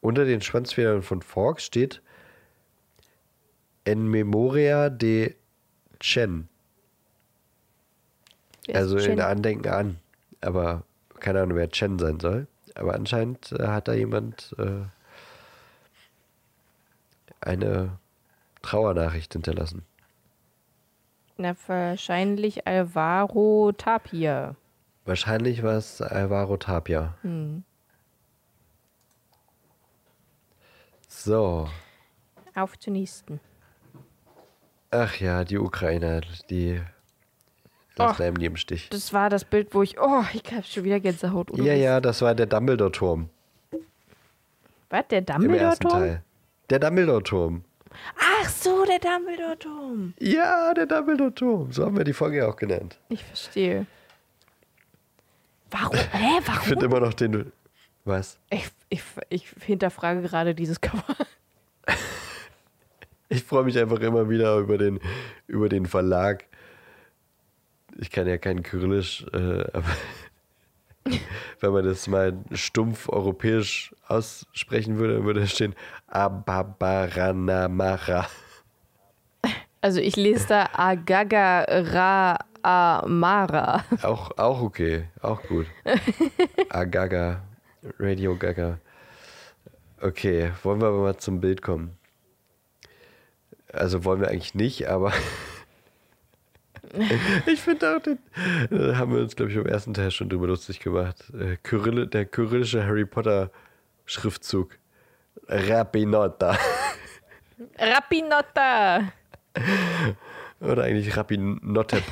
Unter 0.00 0.24
den 0.24 0.42
Schwanzfedern 0.42 1.02
von 1.02 1.22
Fork 1.22 1.60
steht 1.60 2.02
En 3.84 4.06
Memoria 4.08 4.90
de 4.90 5.34
Chen. 5.98 6.48
Also 8.72 8.96
in 8.96 9.02
Chen? 9.02 9.20
Andenken 9.20 9.68
an. 9.68 9.98
Aber 10.40 10.84
keine 11.20 11.40
Ahnung, 11.42 11.56
wer 11.56 11.70
Chen 11.70 11.98
sein 11.98 12.20
soll. 12.20 12.46
Aber 12.74 12.94
anscheinend 12.94 13.52
äh, 13.52 13.66
hat 13.66 13.88
da 13.88 13.94
jemand 13.94 14.54
äh, 14.58 14.84
eine 17.40 17.98
Trauernachricht 18.62 19.32
hinterlassen. 19.32 19.82
Na, 21.36 21.54
wahrscheinlich 21.66 22.66
Alvaro 22.66 23.72
Tapia. 23.76 24.54
Wahrscheinlich 25.04 25.62
war 25.62 25.76
es 25.76 26.00
Alvaro 26.00 26.56
Tapia. 26.56 27.14
Hm. 27.22 27.64
So. 31.08 31.68
Auf 32.54 32.78
zur 32.78 32.92
nächsten. 32.92 33.40
Ach 34.90 35.16
ja, 35.16 35.44
die 35.44 35.58
Ukrainer, 35.58 36.20
die 36.50 36.80
lassen 37.96 38.22
einem 38.22 38.36
nie 38.36 38.46
im 38.46 38.56
Stich. 38.56 38.90
Das 38.90 39.12
war 39.12 39.30
das 39.30 39.44
Bild, 39.44 39.74
wo 39.74 39.82
ich. 39.82 39.98
Oh, 39.98 40.22
ich 40.32 40.42
hab 40.52 40.66
schon 40.66 40.84
wieder 40.84 41.00
Gänsehaut. 41.00 41.50
Oder 41.50 41.62
Ja, 41.62 41.72
was? 41.72 41.80
ja, 41.80 42.00
das 42.00 42.22
war 42.22 42.34
der 42.34 42.46
Dumbledore-Turm 42.46 43.30
Was, 44.90 45.08
der 45.08 45.22
Dumbledore-Turm? 45.22 46.18
Der 46.70 46.78
Dumbledore-Turm. 46.78 47.64
Ach 48.18 48.48
so, 48.48 48.84
der 48.84 48.98
Dumbledore-Turm. 48.98 50.14
Ja, 50.18 50.72
der 50.74 50.86
Dumbledore-Turm. 50.86 51.72
So 51.72 51.84
haben 51.84 51.96
wir 51.96 52.04
die 52.04 52.12
Folge 52.12 52.46
auch 52.48 52.56
genannt. 52.56 52.98
Ich 53.08 53.24
verstehe. 53.24 53.86
Warum? 55.70 55.96
Hä, 55.96 56.38
Ich 56.38 56.44
finde 56.60 56.76
warum? 56.86 56.96
immer 56.96 57.00
noch 57.00 57.14
den. 57.14 57.52
Was? 58.04 58.38
Ich, 58.50 58.68
ich, 58.88 59.02
ich 59.28 59.48
hinterfrage 59.64 60.22
gerade 60.22 60.54
dieses 60.54 60.80
Cover. 60.80 61.04
Ich 63.28 63.44
freue 63.44 63.64
mich 63.64 63.78
einfach 63.78 64.00
immer 64.00 64.28
wieder 64.28 64.58
über 64.58 64.76
den, 64.76 65.00
über 65.46 65.70
den 65.70 65.86
Verlag. 65.86 66.44
Ich 67.96 68.10
kann 68.10 68.26
ja 68.26 68.36
kein 68.36 68.62
Kyrillisch, 68.62 69.24
äh, 69.32 69.62
aber 69.72 69.86
wenn 71.60 71.72
man 71.72 71.84
das 71.84 72.06
mal 72.06 72.38
stumpf 72.52 73.08
europäisch 73.08 73.92
aussprechen 74.08 74.98
würde, 74.98 75.14
dann 75.14 75.24
würde 75.24 75.40
da 75.40 75.46
stehen 75.46 75.74
Ababaranamara. 76.06 78.28
Also 79.80 80.00
ich 80.00 80.16
lese 80.16 80.48
da 80.48 80.68
Agaga 80.74 81.64
Ra 81.68 82.38
Amara. 82.62 83.84
Auch, 84.02 84.36
auch 84.38 84.62
okay, 84.62 85.08
auch 85.20 85.42
gut. 85.42 85.66
Agaga, 86.68 87.42
Radio 87.98 88.36
Gaga. 88.36 88.78
Okay, 90.00 90.52
wollen 90.62 90.80
wir 90.80 90.86
aber 90.88 91.02
mal 91.02 91.16
zum 91.16 91.40
Bild 91.40 91.62
kommen. 91.62 91.96
Also 93.72 94.04
wollen 94.04 94.20
wir 94.20 94.28
eigentlich 94.28 94.54
nicht, 94.54 94.88
aber 94.88 95.12
ich 97.46 97.60
finde 97.60 97.96
auch, 97.96 98.02
den, 98.02 98.18
da 98.70 98.96
haben 98.96 99.14
wir 99.14 99.22
uns, 99.22 99.34
glaube 99.36 99.50
ich, 99.50 99.56
im 99.56 99.66
ersten 99.66 99.94
Teil 99.94 100.10
schon 100.10 100.28
drüber 100.28 100.46
lustig 100.46 100.80
gemacht. 100.80 101.16
Äh, 101.34 101.56
Kyrill, 101.62 102.06
der 102.06 102.26
kyrillische 102.26 102.84
Harry 102.84 103.04
Potter 103.06 103.50
Schriftzug. 104.04 104.78
Rapinota. 105.48 106.58
Rapinotta. 107.78 109.12
Oder 110.60 110.84
eigentlich. 110.84 111.16
Rapinopet. 111.16 112.04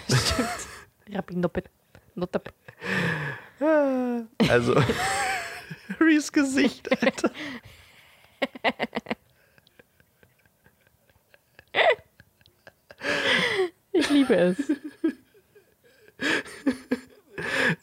Notap. 2.14 2.52
Ah, 3.60 4.20
Also, 4.48 4.74
Harrys 5.98 6.32
Gesicht, 6.32 6.90
Alter. 7.02 7.30
Ich 14.00 14.10
liebe 14.10 14.34
es. 14.34 14.56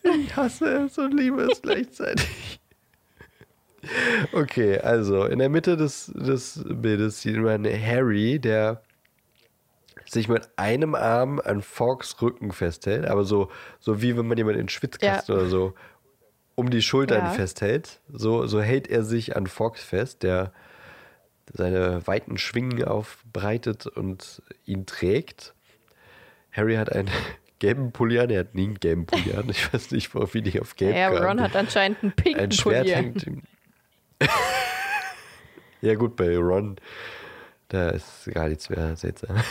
Ich 0.04 0.36
hasse 0.36 0.86
es 0.86 0.98
und 0.98 1.14
liebe 1.14 1.44
es 1.44 1.62
gleichzeitig. 1.62 2.60
Okay, 4.32 4.80
also 4.80 5.26
in 5.26 5.40
der 5.40 5.50
Mitte 5.50 5.78
des, 5.78 6.12
des 6.14 6.64
Bildes 6.68 7.22
sieht 7.22 7.38
man 7.38 7.66
Harry, 7.66 8.40
der 8.40 8.82
sich 10.06 10.28
mit 10.28 10.48
einem 10.58 10.96
Arm 10.96 11.40
an 11.44 11.62
Forks 11.62 12.22
Rücken 12.22 12.52
festhält, 12.52 13.06
aber 13.06 13.24
so, 13.24 13.50
so 13.80 14.02
wie 14.02 14.18
wenn 14.18 14.28
man 14.28 14.38
jemanden 14.38 14.62
in 14.62 14.70
Schwitzkasten 14.70 15.36
Ja. 15.36 15.42
oder 15.42 15.50
so 15.50 15.74
um 16.56 16.70
die 16.70 16.82
Schultern 16.82 17.26
Ja. 17.26 17.30
festhält. 17.30 18.02
So, 18.12 18.48
so 18.48 18.62
hält 18.62 18.88
er 18.88 19.04
sich 19.04 19.36
an 19.36 19.48
Fox 19.48 19.84
fest, 19.84 20.24
der 20.24 20.54
seine 21.54 22.06
weiten 22.08 22.38
Schwingen 22.38 22.84
aufbreitet 22.84 23.86
und 23.88 24.42
ihn 24.66 24.86
trägt. 24.86 25.54
Harry 26.58 26.76
hat 26.76 26.92
einen 26.92 27.10
gelben 27.60 27.92
Pulli 27.92 28.20
an, 28.20 28.30
er 28.30 28.42
hat 28.42 28.56
nie 28.56 28.66
einen 28.66 28.80
gelben 28.80 29.06
Pulli 29.06 29.34
an. 29.34 29.50
Ich 29.50 29.72
weiß 29.72 29.92
nicht, 29.92 30.14
wie 30.14 30.42
die 30.42 30.60
auf 30.60 30.76
gelb 30.76 30.96
Ja, 30.96 31.10
kamen. 31.10 31.24
Ron 31.24 31.42
hat 31.42 31.56
anscheinend 31.56 32.02
einen 32.02 32.12
pinken 32.12 32.42
Ein 32.42 32.52
Schwert 32.52 32.84
Pulli. 32.84 32.96
hängt 32.96 33.28
ihm. 33.28 33.44
ja, 35.82 35.96
gut, 35.96 36.16
bei 36.16 36.38
Ron, 36.38 36.78
da 37.70 37.90
ist 37.90 38.30
gar 38.34 38.50
nichts 38.50 38.70
mehr 38.70 38.96
seltsam. 38.96 39.38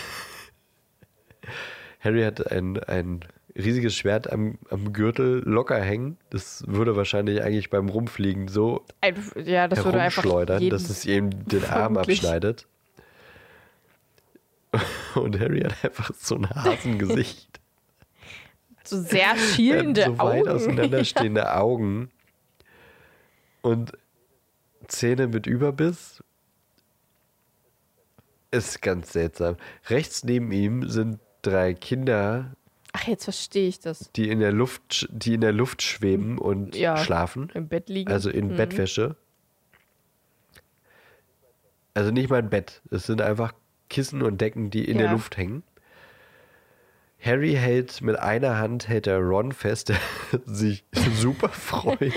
Harry 2.00 2.22
hat 2.22 2.50
ein, 2.50 2.78
ein 2.84 3.20
riesiges 3.56 3.96
Schwert 3.96 4.32
am, 4.32 4.58
am 4.70 4.92
Gürtel 4.92 5.42
locker 5.44 5.80
hängen. 5.80 6.18
Das 6.30 6.64
würde 6.66 6.96
wahrscheinlich 6.96 7.42
eigentlich 7.42 7.70
beim 7.70 7.88
Rumfliegen 7.88 8.48
so 8.48 8.84
Ein, 9.00 9.14
ja, 9.44 9.68
das 9.68 9.84
herumschleudern, 9.84 10.68
dass 10.68 10.90
es 10.90 11.06
ihm 11.06 11.30
den 11.46 11.64
Arm 11.64 11.96
abschneidet. 11.96 12.66
Und 15.14 15.38
Harry 15.40 15.60
hat 15.60 15.84
einfach 15.84 16.10
so 16.14 16.36
ein 16.36 16.48
Hasengesicht. 16.54 17.60
so 18.84 19.00
sehr 19.00 19.36
schielende 19.36 20.04
so 20.04 20.18
weit 20.18 20.42
Augen. 20.42 20.48
auseinanderstehende 20.48 21.52
Augen 21.56 22.10
und 23.62 23.92
Zähne 24.86 25.26
mit 25.26 25.46
Überbiss. 25.46 26.22
Ist 28.52 28.80
ganz 28.82 29.12
seltsam. 29.12 29.56
Rechts 29.88 30.22
neben 30.22 30.52
ihm 30.52 30.88
sind 30.88 31.18
drei 31.42 31.74
Kinder, 31.74 32.52
Ach, 32.92 33.06
jetzt 33.08 33.24
verstehe 33.24 33.68
ich 33.68 33.80
das. 33.80 34.10
die 34.16 34.30
in 34.30 34.38
der 34.40 34.52
Luft, 34.52 35.06
die 35.10 35.34
in 35.34 35.40
der 35.42 35.52
Luft 35.52 35.82
schweben 35.82 36.38
und 36.38 36.74
Ja. 36.76 36.96
schlafen. 36.96 37.50
Im 37.54 37.68
Bett 37.68 37.88
liegen. 37.90 38.10
Also 38.10 38.30
in 38.30 38.52
Mhm. 38.52 38.56
Bettwäsche. 38.56 39.16
Also 41.94 42.10
nicht 42.10 42.30
mal 42.30 42.38
ein 42.38 42.48
Bett. 42.50 42.80
Es 42.90 43.04
sind 43.06 43.20
einfach 43.20 43.52
Kissen 43.88 44.22
und 44.22 44.40
Decken, 44.40 44.70
die 44.70 44.84
in 44.84 44.98
der 44.98 45.06
Ja. 45.06 45.12
Luft 45.12 45.36
hängen. 45.36 45.62
Harry 47.20 47.54
hält 47.54 48.02
mit 48.02 48.18
einer 48.18 48.58
Hand 48.58 48.88
hält 48.88 49.06
er 49.06 49.18
Ron 49.18 49.52
fest, 49.52 49.88
der 49.88 49.98
sich 50.44 50.84
super 51.14 51.48
freut. 51.48 52.12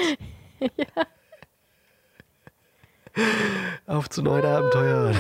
Auf 3.86 4.10
zu 4.10 4.22
neuen 4.22 4.46
Abenteuern. 4.46 5.16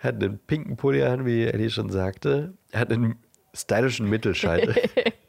Hat 0.00 0.16
einen 0.16 0.38
pinken 0.38 0.76
Pulli 0.76 1.02
an, 1.02 1.24
wie 1.24 1.44
Eddie 1.46 1.70
schon 1.70 1.90
sagte. 1.90 2.54
Er 2.72 2.80
hat 2.80 2.92
einen 2.92 3.16
stylischen 3.54 4.08
Mittelscheitel. 4.08 4.74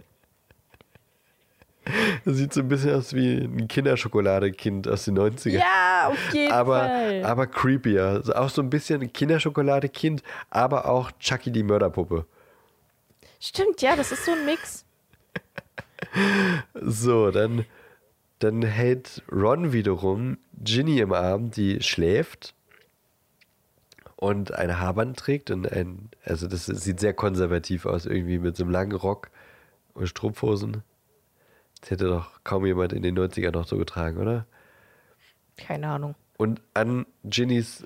Das 2.26 2.38
sieht 2.38 2.54
so 2.54 2.62
ein 2.62 2.68
bisschen 2.68 2.96
aus 2.96 3.14
wie 3.14 3.38
ein 3.38 3.68
Kinderschokoladekind 3.68 4.88
aus 4.88 5.06
den 5.06 5.18
90ern. 5.18 5.60
Ja, 5.60 6.08
auf 6.08 6.34
jeden 6.34 6.52
aber, 6.52 6.80
Fall. 6.80 7.24
aber 7.24 7.48
creepier. 7.48 8.06
Also 8.06 8.34
auch 8.34 8.50
so 8.50 8.62
ein 8.62 8.70
bisschen 8.70 9.14
Kinderschokoladekind, 9.14 10.24
aber 10.50 10.88
auch 10.88 11.12
Chucky 11.20 11.52
die 11.52 11.64
Mörderpuppe. 11.64 12.26
Stimmt, 13.40 13.82
ja, 13.82 13.96
das 13.96 14.12
ist 14.12 14.26
so 14.26 14.32
ein 14.32 14.46
Mix. 14.46 14.86
So, 16.74 17.32
dann, 17.32 17.66
dann 18.40 18.62
hält 18.62 19.24
Ron 19.32 19.74
wiederum 19.74 20.38
Ginny 20.64 21.00
im 21.00 21.14
Arm, 21.14 21.52
die 21.52 21.82
schläft 21.82 22.54
und 24.16 24.54
ein 24.54 24.80
Haarband 24.80 25.18
trägt 25.18 25.52
und 25.52 25.72
ein, 25.72 26.10
also 26.24 26.48
das 26.48 26.66
sieht 26.66 27.00
sehr 27.00 27.14
konservativ 27.14 27.86
aus, 27.86 28.06
irgendwie 28.06 28.40
mit 28.40 28.56
so 28.56 28.64
einem 28.64 28.72
langen 28.72 28.94
Rock 28.94 29.30
und 29.94 30.08
Strumpfhosen. 30.08 30.84
Das 31.82 31.92
hätte 31.92 32.08
doch 32.08 32.44
kaum 32.44 32.66
jemand 32.66 32.94
in 32.94 33.04
den 33.04 33.18
90ern 33.18 33.52
noch 33.52 33.68
so 33.68 33.78
getragen, 33.78 34.18
oder? 34.18 34.46
Keine 35.58 35.88
Ahnung. 35.88 36.16
Und 36.38 36.62
an 36.74 37.06
Ginnys 37.24 37.86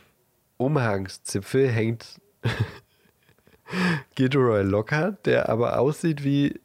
Umhangszipfel 0.58 1.70
hängt 1.70 2.20
Gilderoy 4.16 4.64
Lockhart, 4.64 5.26
der 5.26 5.50
aber 5.50 5.80
aussieht 5.80 6.24
wie. 6.24 6.60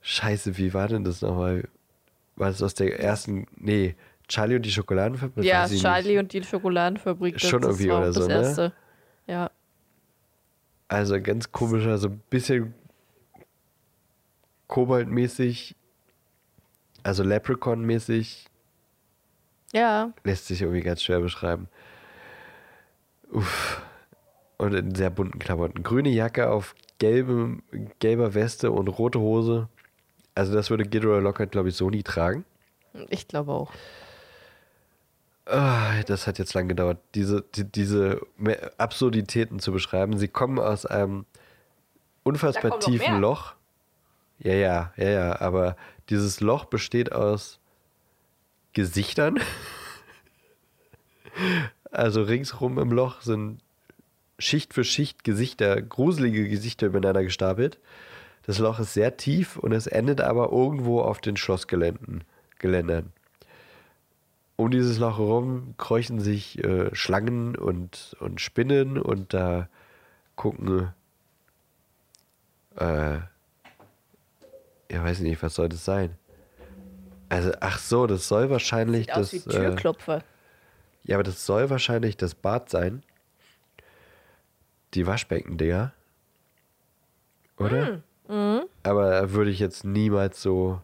Scheiße, 0.00 0.56
wie 0.56 0.72
war 0.74 0.88
denn 0.88 1.04
das 1.04 1.22
nochmal? 1.22 1.68
War 2.36 2.48
das 2.48 2.62
aus 2.62 2.74
der 2.74 3.00
ersten. 3.00 3.46
Nee, 3.56 3.96
Charlie 4.28 4.56
und 4.56 4.62
die 4.62 4.70
Schokoladenfabrik? 4.70 5.44
ja, 5.44 5.66
Charlie 5.66 6.10
nicht. 6.10 6.18
und 6.18 6.32
die 6.32 6.44
Schokoladenfabrik. 6.44 7.38
Das, 7.38 7.48
Schon 7.48 7.62
irgendwie 7.62 7.90
oder 7.90 8.12
so, 8.12 8.20
das 8.20 8.28
ne? 8.28 8.34
erste. 8.34 8.72
Ja. 9.26 9.50
Also 10.88 11.20
ganz 11.20 11.50
komischer, 11.52 11.98
so 11.98 12.08
ein 12.08 12.22
bisschen 12.30 12.74
koboldmäßig, 14.68 15.74
also 17.02 17.22
Leprechaun-mäßig, 17.22 18.46
Ja, 19.72 20.12
lässt 20.24 20.46
sich 20.46 20.62
irgendwie 20.62 20.82
ganz 20.82 21.02
schwer 21.02 21.20
beschreiben. 21.20 21.68
Uff. 23.30 23.82
Und 24.56 24.74
in 24.74 24.94
sehr 24.94 25.10
bunten 25.10 25.38
Klamotten. 25.38 25.82
Grüne 25.82 26.08
Jacke 26.08 26.50
auf 26.50 26.74
gelbem, 26.98 27.62
gelber 28.00 28.34
Weste 28.34 28.72
und 28.72 28.88
rote 28.88 29.20
Hose. 29.20 29.68
Also 30.34 30.52
das 30.52 30.70
würde 30.70 30.84
Gilderoy 30.84 31.20
Lockhart, 31.20 31.52
glaube 31.52 31.68
ich, 31.68 31.76
so 31.76 31.90
nie 31.90 32.02
tragen. 32.02 32.44
ich 33.10 33.28
glaube 33.28 33.52
auch. 33.52 33.72
Ah, 35.46 36.02
das 36.06 36.26
hat 36.26 36.38
jetzt 36.38 36.52
lang 36.54 36.68
gedauert, 36.68 36.98
diese, 37.14 37.42
die, 37.54 37.64
diese 37.64 38.20
Absurditäten 38.76 39.60
zu 39.60 39.72
beschreiben. 39.72 40.18
Sie 40.18 40.28
kommen 40.28 40.58
aus 40.58 40.84
einem 40.84 41.24
unfassbar 42.22 42.78
tiefen. 42.80 43.20
Loch. 43.20 43.54
Ja, 44.40 44.52
ja, 44.52 44.92
ja, 44.96 45.08
ja, 45.08 45.40
aber 45.40 45.76
dieses 46.10 46.40
Loch 46.40 46.64
besteht 46.64 47.12
aus 47.12 47.58
Gesichtern. 48.72 49.40
Also 51.90 52.22
ringsrum 52.22 52.78
im 52.78 52.90
Loch 52.90 53.22
sind 53.22 53.60
Schicht 54.38 54.74
für 54.74 54.84
Schicht 54.84 55.24
Gesichter, 55.24 55.80
gruselige 55.80 56.48
Gesichter 56.48 56.88
übereinander 56.88 57.22
gestapelt. 57.22 57.78
Das 58.42 58.58
Loch 58.58 58.78
ist 58.78 58.92
sehr 58.92 59.16
tief 59.16 59.56
und 59.56 59.72
es 59.72 59.86
endet 59.86 60.20
aber 60.20 60.50
irgendwo 60.52 61.00
auf 61.00 61.20
den 61.20 61.36
Schlossgeländen. 61.36 62.24
Geländern. 62.58 63.12
Um 64.56 64.70
dieses 64.70 64.98
Loch 64.98 65.18
herum 65.18 65.74
kräuchen 65.78 66.18
sich 66.20 66.62
äh, 66.64 66.94
Schlangen 66.94 67.56
und, 67.56 68.16
und 68.18 68.40
Spinnen 68.40 68.98
und 68.98 69.32
da 69.32 69.68
gucken, 70.34 70.92
äh, 72.76 73.18
ja, 74.90 75.02
weiß 75.04 75.20
nicht, 75.20 75.42
was 75.42 75.54
soll 75.54 75.68
das 75.68 75.84
sein? 75.84 76.16
Also, 77.28 77.52
ach 77.60 77.78
so, 77.78 78.06
das 78.06 78.26
soll 78.26 78.48
wahrscheinlich 78.50 79.06
Sieht 79.06 79.14
aus 79.14 79.30
das. 79.30 79.46
wie 79.46 79.50
Äh, 79.50 79.66
Türklopfer. 79.66 80.22
ja, 81.04 81.16
aber 81.16 81.24
das 81.24 81.44
soll 81.44 81.68
wahrscheinlich 81.70 82.16
das 82.16 82.34
Bad 82.34 82.70
sein. 82.70 83.02
Die 84.94 85.06
Waschbecken-Dinger. 85.06 85.92
Oder? 87.58 88.02
Hm, 88.28 88.62
Aber 88.82 89.32
würde 89.32 89.50
ich 89.50 89.58
jetzt 89.58 89.84
niemals 89.84 90.40
so 90.42 90.80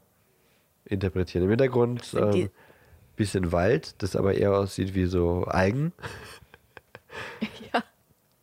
interpretieren. 0.84 1.44
Im 1.44 1.50
Hintergrund 1.50 2.12
die- 2.12 2.16
ähm, 2.42 2.50
bisschen 3.16 3.52
Wald, 3.52 3.94
das 4.02 4.16
aber 4.16 4.34
eher 4.34 4.52
aussieht 4.58 4.94
wie 4.94 5.06
so 5.06 5.44
Algen. 5.44 5.92
Ja. 7.72 7.82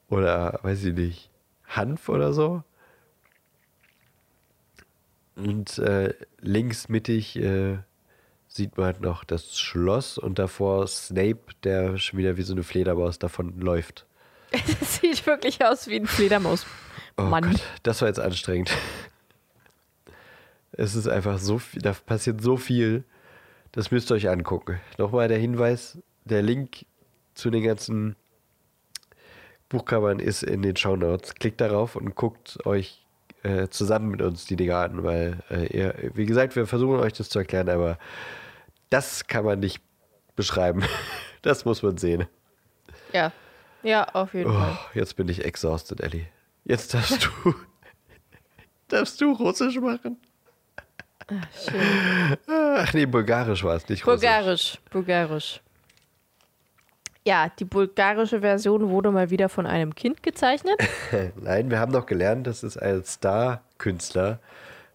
Oder, 0.10 0.60
weiß 0.64 0.84
ich 0.86 0.94
nicht, 0.94 1.30
Hanf 1.68 2.08
oder 2.08 2.32
so. 2.32 2.64
Und 5.36 5.78
äh, 5.80 6.14
links 6.40 6.90
mittig 6.90 7.38
äh, 7.38 7.78
sieht 8.48 8.78
man 8.78 8.88
halt 8.88 9.02
noch 9.02 9.24
das 9.24 9.58
Schloss 9.58 10.18
und 10.18 10.40
davor 10.40 10.88
Snape, 10.88 11.40
der 11.64 11.98
schon 11.98 12.20
wieder 12.20 12.38
wie 12.38 12.42
so 12.42 12.54
eine 12.54 12.64
Fledermaus 12.64 13.20
davon 13.20 13.60
läuft. 13.60 14.06
Das 14.80 14.98
sieht 14.98 15.26
wirklich 15.26 15.64
aus 15.64 15.88
wie 15.88 15.96
ein 15.96 16.08
Fledermaus. 16.08 16.66
Oh 17.18 17.24
Mann. 17.24 17.52
Gott, 17.52 17.62
das 17.84 18.02
war 18.02 18.10
jetzt 18.10 18.20
anstrengend. 18.20 18.72
Es 20.74 20.96
ist 20.96 21.08
einfach 21.08 21.38
so 21.38 21.60
viel, 21.60 21.82
da 21.82 21.92
passiert 21.92 22.42
so 22.42 22.56
viel. 22.56 23.04
Das 23.74 23.92
müsst 23.92 24.10
ihr 24.10 24.16
euch 24.16 24.30
angucken. 24.30 24.80
Nochmal 24.98 25.28
der 25.28 25.38
Hinweis, 25.38 25.98
der 26.24 26.42
Link 26.42 26.86
zu 27.34 27.50
den 27.50 27.62
ganzen 27.62 28.16
Buchcovern 29.68 30.20
ist 30.20 30.44
in 30.44 30.62
den 30.62 30.78
Shownotes. 30.78 31.36
Klickt 31.36 31.60
darauf 31.60 31.98
und 31.98 32.16
guckt 32.16 32.66
euch 32.66 33.06
äh, 33.44 33.68
zusammen 33.70 34.10
mit 34.10 34.22
uns 34.22 34.46
die 34.46 34.56
Dinge 34.56 34.76
an, 34.78 35.04
weil 35.04 35.40
äh, 35.50 35.66
ihr, 35.76 35.96
wie 36.14 36.26
gesagt, 36.26 36.56
wir 36.56 36.66
versuchen 36.68 37.00
euch 37.00 37.14
das 37.14 37.30
zu 37.30 37.40
erklären, 37.40 37.70
aber 37.70 37.98
das 38.90 39.28
kann 39.28 39.46
man 39.46 39.60
nicht 39.60 39.82
beschreiben. 40.36 40.84
Das 41.44 41.66
muss 41.66 41.82
man 41.82 41.98
sehen. 41.98 42.28
Ja. 43.14 43.32
Ja, 43.82 44.04
auf 44.14 44.36
jeden 44.36 44.52
Oh, 44.52 44.54
Fall. 44.54 44.78
jetzt 44.94 45.16
bin 45.16 45.28
ich 45.28 45.44
exhausted, 45.44 46.00
Ellie. 46.02 46.28
Jetzt 46.66 46.94
darfst 46.94 47.26
du, 47.44 47.56
darfst 48.90 49.20
du 49.20 49.32
Russisch 49.34 49.80
machen. 49.80 50.18
Schön. 51.68 52.38
Ach 52.48 52.94
nee, 52.94 53.08
Bulgarisch 53.08 53.64
war 53.64 53.76
es, 53.76 53.90
nicht 53.90 54.06
Russisch. 54.06 54.22
Bulgarisch. 54.22 54.78
Bulgarisch. 54.92 55.62
Ja, 57.24 57.50
die 57.50 57.66
bulgarische 57.66 58.42
Version 58.42 58.90
wurde 58.90 59.12
mal 59.12 59.30
wieder 59.30 59.48
von 59.48 59.68
einem 59.68 59.94
Kind 59.94 60.24
gezeichnet. 60.24 60.76
Nein, 61.36 61.70
wir 61.70 61.80
haben 61.80 61.92
doch 61.92 62.08
gelernt, 62.08 62.48
das 62.48 62.64
ist 62.64 62.78
ein 62.78 63.04
Star-Künstler, 63.04 64.40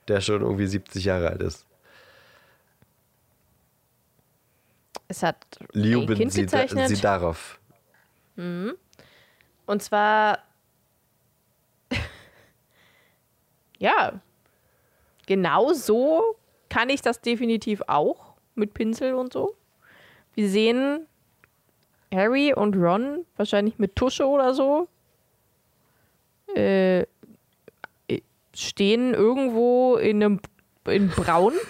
der 0.09 0.21
schon 0.21 0.43
irgendwie 0.43 0.67
70 0.67 1.05
Jahre 1.05 1.31
alt 1.31 1.43
ist. 1.43 1.67
Es 5.09 5.23
hat 5.23 5.37
ein 5.61 5.69
Lyubin 5.81 6.19
Kind 6.19 6.35
gezeichnet. 6.35 6.89
Sidarov. 6.89 7.61
Und 8.37 9.83
zwar, 9.83 10.41
ja, 13.79 14.21
genau 15.27 15.73
so 15.73 16.37
kann 16.69 16.89
ich 16.89 17.03
das 17.03 17.21
definitiv 17.21 17.83
auch 17.87 18.35
mit 18.57 18.75
Pinsel 18.75 19.15
und 19.15 19.33
so. 19.33 19.55
Wir 20.35 20.49
sehen 20.49 21.07
Harry 22.13 22.55
und 22.55 22.77
Ron 22.77 23.25
wahrscheinlich 23.37 23.79
mit 23.79 23.97
Tusche 23.97 24.27
oder 24.27 24.55
so 24.55 24.89
äh, 26.55 27.07
stehen 28.55 29.15
irgendwo 29.15 29.97
in 29.97 30.23
einem 30.23 30.41
in 30.87 31.09
Braun. 31.09 31.55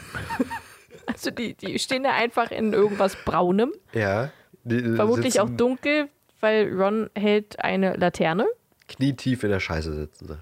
Also 1.09 1.31
die, 1.31 1.55
die 1.55 1.79
stehen 1.79 2.03
da 2.03 2.15
einfach 2.15 2.51
in 2.51 2.73
irgendwas 2.73 3.17
Braunem. 3.25 3.73
Ja. 3.93 4.33
Vermutlich 4.67 5.39
auch 5.39 5.49
dunkel, 5.49 6.09
weil 6.41 6.69
Ron 6.75 7.09
hält 7.15 7.61
eine 7.61 7.95
Laterne. 7.95 8.45
Knietief 8.89 9.45
in 9.45 9.51
der 9.51 9.61
Scheiße 9.61 9.95
sitzen 9.95 10.27
sie. 10.27 10.39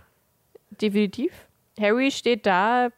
Definitiv. 0.80 1.32
Harry 1.78 2.10
steht 2.10 2.46
da, 2.46 2.88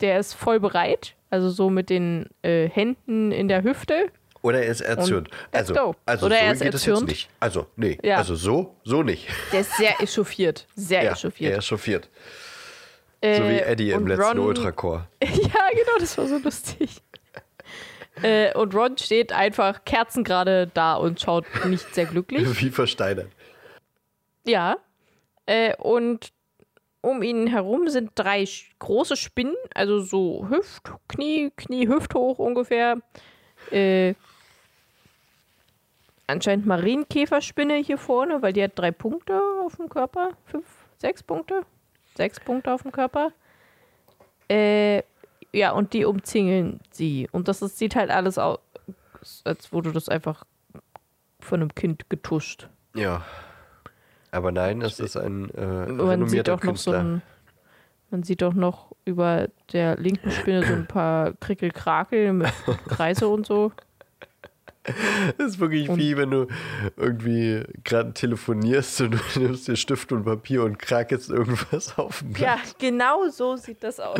der 0.00 0.20
ist 0.20 0.34
voll 0.34 0.60
bereit. 0.60 1.16
Also 1.30 1.50
so 1.50 1.68
mit 1.68 1.90
den 1.90 2.28
äh, 2.42 2.68
Händen 2.68 3.32
in 3.32 3.48
der 3.48 3.64
Hüfte. 3.64 4.12
Oder 4.42 4.62
er 4.64 4.70
ist 4.72 4.80
erzürnt. 4.80 5.28
Also, 5.52 5.72
go. 5.74 5.94
also 6.04 6.26
Oder 6.26 6.36
so 6.36 6.42
er 6.44 6.52
ist 6.52 6.62
geht 6.62 6.72
erzürnt. 6.74 7.08
nicht. 7.08 7.28
Also, 7.40 7.66
nee. 7.76 7.96
Ja. 8.02 8.16
Also 8.16 8.34
so, 8.34 8.74
so 8.84 9.02
nicht. 9.04 9.28
Der 9.52 9.60
ist 9.60 9.76
sehr 9.76 10.00
echauffiert. 10.00 10.66
Sehr 10.74 11.02
Ja, 11.04 11.12
echauffiert. 11.12 11.52
er 11.52 11.58
ist 11.58 11.66
chauffiert. 11.66 12.08
Äh, 13.20 13.36
So 13.36 13.44
wie 13.48 13.58
Eddie 13.60 13.90
im 13.92 14.06
letzten 14.06 14.24
Ron- 14.24 14.38
Ultracore. 14.40 15.06
ja, 15.22 15.28
genau, 15.30 15.96
das 16.00 16.18
war 16.18 16.26
so 16.26 16.38
lustig. 16.38 16.96
äh, 18.22 18.52
und 18.54 18.74
Ron 18.74 18.98
steht 18.98 19.32
einfach 19.32 19.84
kerzengerade 19.84 20.68
da 20.74 20.94
und 20.94 21.20
schaut 21.20 21.44
nicht 21.66 21.94
sehr 21.94 22.06
glücklich. 22.06 22.60
Wie 22.60 22.70
versteinert. 22.70 23.28
Ja. 24.44 24.76
Äh, 25.46 25.76
und 25.76 26.32
um 27.00 27.22
ihn 27.22 27.46
herum 27.46 27.88
sind 27.88 28.10
drei 28.16 28.44
große 28.80 29.16
Spinnen, 29.16 29.54
also 29.74 30.00
so 30.00 30.48
Hüft, 30.48 30.90
Knie, 31.08 31.52
Knie, 31.56 31.86
Hüft 31.88 32.14
hoch 32.14 32.38
ungefähr. 32.38 32.98
Äh, 33.70 34.14
anscheinend 36.32 36.66
Marienkäferspinne 36.66 37.76
hier 37.76 37.98
vorne, 37.98 38.42
weil 38.42 38.52
die 38.52 38.62
hat 38.62 38.72
drei 38.74 38.90
Punkte 38.90 39.40
auf 39.64 39.76
dem 39.76 39.88
Körper. 39.88 40.30
Fünf, 40.46 40.66
sechs 40.98 41.22
Punkte. 41.22 41.62
Sechs 42.16 42.40
Punkte 42.40 42.72
auf 42.72 42.82
dem 42.82 42.92
Körper. 42.92 43.32
Äh, 44.48 45.02
ja, 45.52 45.72
und 45.72 45.92
die 45.92 46.04
umzingeln 46.04 46.80
sie. 46.90 47.28
Und 47.32 47.48
das 47.48 47.62
ist, 47.62 47.78
sieht 47.78 47.94
halt 47.94 48.10
alles 48.10 48.38
aus, 48.38 48.58
als 49.44 49.72
wurde 49.72 49.92
das 49.92 50.08
einfach 50.08 50.44
von 51.40 51.60
einem 51.60 51.74
Kind 51.74 52.08
getuscht. 52.10 52.68
Ja. 52.94 53.22
Aber 54.30 54.50
nein, 54.50 54.80
es 54.80 54.98
ist 54.98 55.16
ein 55.16 55.50
äh, 55.50 55.86
Man 55.86 56.28
sieht 56.28 56.48
auch 56.48 56.62
noch 56.62 56.76
so 56.76 56.90
Künstler. 56.92 57.00
ein, 57.00 57.22
man 58.10 58.22
sieht 58.22 58.42
auch 58.42 58.54
noch 58.54 58.92
über 59.04 59.48
der 59.72 59.96
linken 59.96 60.30
Spinne 60.30 60.64
so 60.64 60.72
ein 60.72 60.86
paar 60.86 61.32
Krickelkrakel 61.34 62.32
mit 62.32 62.52
Kreise 62.88 63.28
und 63.28 63.46
so. 63.46 63.72
Das 65.38 65.52
ist 65.52 65.58
wirklich 65.60 65.88
Und- 65.88 65.98
wie 65.98 66.16
wenn 66.16 66.30
du 66.30 66.46
irgendwie 66.96 67.62
gerade 67.84 68.12
telefonierst 68.12 69.00
und 69.02 69.12
du 69.12 69.18
nimmst 69.40 69.68
dir 69.68 69.76
Stift 69.76 70.10
und 70.12 70.24
Papier 70.24 70.64
und 70.64 70.78
krakelst 70.78 71.30
irgendwas 71.30 71.96
auf 71.98 72.20
den 72.20 72.32
Ja, 72.32 72.56
Blatt. 72.56 72.78
genau 72.78 73.28
so 73.28 73.56
sieht 73.56 73.82
das 73.82 74.00
aus. 74.00 74.18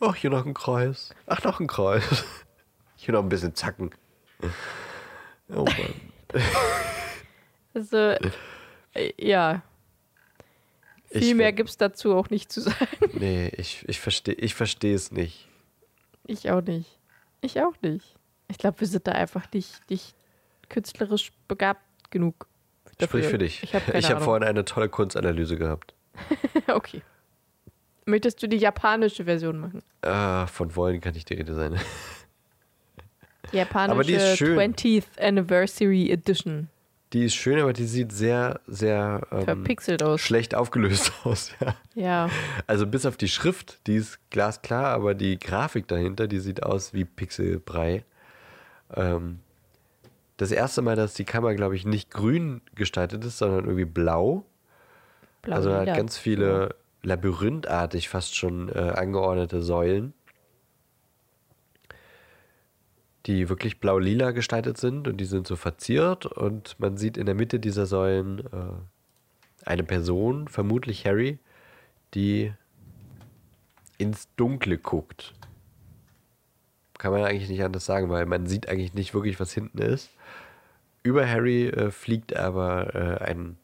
Ach, 0.00 0.14
hier 0.14 0.30
noch 0.30 0.44
ein 0.44 0.54
Kreuz. 0.54 1.10
Ach, 1.26 1.42
noch 1.44 1.60
ein 1.60 1.66
Kreuz. 1.66 2.24
Hier 2.96 3.14
noch 3.14 3.22
ein 3.22 3.28
bisschen 3.28 3.54
Zacken. 3.54 3.90
Oh 5.48 5.64
Mann. 5.64 6.42
Also, 7.74 7.96
äh, 7.96 9.12
ja. 9.18 9.62
Ich 11.10 11.24
Viel 11.24 11.34
mehr 11.36 11.48
find- 11.48 11.56
gibt 11.58 11.68
es 11.70 11.76
dazu 11.76 12.14
auch 12.14 12.30
nicht 12.30 12.50
zu 12.50 12.60
sagen. 12.62 12.76
Nee, 13.14 13.48
ich, 13.56 13.84
ich 13.88 14.00
verstehe 14.00 14.34
ich 14.34 14.54
es 14.60 15.12
nicht. 15.12 15.48
Ich 16.26 16.50
auch 16.50 16.62
nicht. 16.62 16.98
Ich 17.42 17.60
auch 17.62 17.74
nicht. 17.82 18.14
Ich 18.48 18.58
glaube, 18.58 18.80
wir 18.80 18.86
sind 18.86 19.06
da 19.06 19.12
einfach 19.12 19.50
nicht, 19.52 19.80
nicht 19.90 20.14
künstlerisch 20.68 21.32
begabt 21.48 21.80
genug. 22.10 22.46
dafür. 22.98 23.20
Sprich 23.20 23.26
für 23.30 23.38
dich. 23.38 23.62
Ich 23.62 23.74
habe 23.74 23.94
Ahnung. 23.94 24.20
vorhin 24.22 24.44
eine 24.48 24.64
tolle 24.64 24.88
Kunstanalyse 24.88 25.56
gehabt. 25.56 25.94
okay. 26.68 27.02
Möchtest 28.04 28.42
du 28.42 28.46
die 28.48 28.56
japanische 28.58 29.24
Version 29.24 29.58
machen? 29.58 29.82
Ah, 30.02 30.46
von 30.46 30.74
wollen 30.76 31.00
kann 31.00 31.14
nicht 31.14 31.28
die 31.28 31.34
Rede 31.34 31.54
sein. 31.54 31.78
Die 33.52 33.56
japanische 33.56 33.92
Aber 33.92 34.04
die 34.04 34.14
ist 34.14 34.36
schön. 34.38 34.56
20th 34.74 35.18
Anniversary 35.20 36.10
Edition. 36.10 36.68
Die 37.12 37.24
ist 37.24 37.34
schön, 37.34 37.58
aber 37.60 37.72
die 37.72 37.84
sieht 37.86 38.12
sehr, 38.12 38.60
sehr 38.66 39.26
ähm, 39.30 39.42
Verpixelt 39.42 40.02
aus. 40.02 40.20
schlecht 40.20 40.54
aufgelöst 40.54 41.12
aus. 41.24 41.52
Ja. 41.60 41.74
Ja. 41.94 42.30
Also 42.66 42.86
bis 42.86 43.06
auf 43.06 43.16
die 43.16 43.28
Schrift, 43.28 43.78
die 43.86 43.96
ist 43.96 44.18
glasklar, 44.30 44.86
aber 44.86 45.14
die 45.14 45.38
Grafik 45.38 45.88
dahinter, 45.88 46.28
die 46.28 46.38
sieht 46.40 46.62
aus 46.62 46.94
wie 46.94 47.04
Pixelbrei. 47.04 48.04
Ähm, 48.94 49.40
das 50.36 50.50
erste 50.50 50.82
Mal, 50.82 50.96
dass 50.96 51.14
die 51.14 51.24
Kamera, 51.24 51.54
glaube 51.54 51.76
ich, 51.76 51.86
nicht 51.86 52.10
grün 52.10 52.60
gestaltet 52.74 53.24
ist, 53.24 53.38
sondern 53.38 53.64
irgendwie 53.64 53.86
blau. 53.86 54.44
Blau 55.42 55.56
also 55.56 55.70
man 55.70 55.86
hat 55.88 55.96
ganz 55.96 56.18
viele 56.18 56.74
labyrinthartig 57.02 58.08
fast 58.08 58.36
schon 58.36 58.68
äh, 58.68 58.92
angeordnete 58.94 59.62
Säulen, 59.62 60.12
die 63.26 63.48
wirklich 63.48 63.80
blau-lila 63.80 64.32
gestaltet 64.32 64.76
sind 64.76 65.08
und 65.08 65.16
die 65.18 65.24
sind 65.24 65.46
so 65.46 65.56
verziert 65.56 66.26
und 66.26 66.78
man 66.78 66.96
sieht 66.96 67.16
in 67.16 67.26
der 67.26 67.34
Mitte 67.34 67.60
dieser 67.60 67.86
Säulen 67.86 68.40
äh, 68.40 69.64
eine 69.64 69.84
Person, 69.84 70.48
vermutlich 70.48 71.06
Harry, 71.06 71.38
die 72.14 72.52
ins 73.98 74.28
Dunkle 74.36 74.78
guckt. 74.78 75.32
Kann 76.98 77.12
man 77.12 77.24
eigentlich 77.24 77.48
nicht 77.48 77.62
anders 77.62 77.84
sagen, 77.84 78.10
weil 78.10 78.26
man 78.26 78.46
sieht 78.46 78.68
eigentlich 78.68 78.94
nicht 78.94 79.14
wirklich, 79.14 79.38
was 79.38 79.52
hinten 79.52 79.78
ist. 79.78 80.10
Über 81.02 81.28
Harry 81.28 81.68
äh, 81.68 81.90
fliegt 81.90 82.34
aber 82.34 82.94
äh, 82.94 83.18
ein 83.24 83.58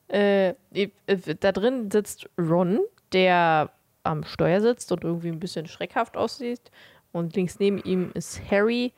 Äh, 0.10 0.50
äh, 0.74 1.36
da 1.40 1.52
drin 1.52 1.92
sitzt 1.92 2.30
Ron, 2.40 2.80
der 3.12 3.72
am 4.04 4.24
Steuer 4.24 4.62
sitzt 4.62 4.92
und 4.92 5.04
irgendwie 5.04 5.28
ein 5.30 5.40
bisschen 5.40 5.68
schreckhaft 5.68 6.16
aussieht. 6.16 6.72
Und 7.12 7.36
links 7.36 7.60
neben 7.60 7.80
ihm 7.80 8.12
ist 8.14 8.40
Harry, 8.50 8.94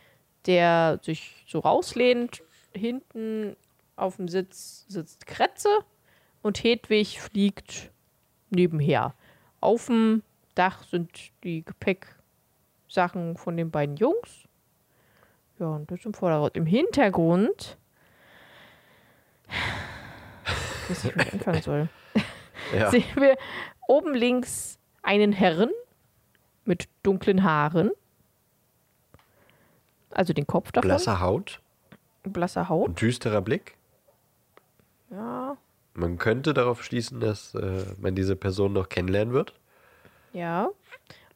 der 0.46 1.00
sich 1.02 1.44
so 1.48 1.60
rauslehnt. 1.60 2.44
Hinten 2.74 3.56
auf 3.96 4.18
dem 4.18 4.28
Sitz 4.28 4.86
sitzt 4.88 5.26
Kretze 5.26 5.70
und 6.44 6.64
Hedwig 6.64 7.20
fliegt 7.20 7.90
nebenher. 8.50 9.14
Auf 9.62 9.88
dem 9.88 10.24
Dach 10.56 10.84
sind 10.84 11.10
die 11.44 11.64
Gepäcksachen 11.64 13.38
von 13.38 13.58
den 13.58 13.72
beiden 13.72 13.96
Jungs. 13.98 14.44
Ja, 15.60 15.68
und 15.68 15.92
das 15.92 16.06
im 16.06 16.14
Vordergrund. 16.14 16.56
Im 16.56 16.66
Hintergrund 16.66 17.78
ich 19.50 20.90
weiß 20.90 21.04
nicht, 21.06 21.18
wo 21.18 21.22
ich 21.22 21.34
anfangen 21.34 21.62
soll. 21.62 21.90
Ja. 22.74 22.92
Sehen 22.92 23.04
wir 23.16 23.36
oben 23.88 24.14
links 24.14 24.78
einen 25.02 25.32
Herrn 25.32 25.72
mit 26.66 26.88
dunklen 27.02 27.44
Haaren. 27.44 27.90
Also 30.12 30.34
den 30.34 30.46
Kopf 30.46 30.72
davon. 30.72 30.88
Blasse 30.88 31.20
Haut 31.20 31.62
Blasser 32.24 32.70
Haut. 32.70 32.90
und 32.90 33.02
düsterer 33.02 33.42
Blick. 33.42 33.76
Ja, 35.10 35.58
Man 36.00 36.18
könnte 36.18 36.54
darauf 36.54 36.84
schließen, 36.84 37.20
dass 37.20 37.54
äh, 37.56 37.84
man 38.00 38.16
diese 38.16 38.36
Person 38.36 38.74
noch 38.74 38.90
kennenlernen 38.90 39.34
wird. 39.34 39.54
ja. 40.34 40.70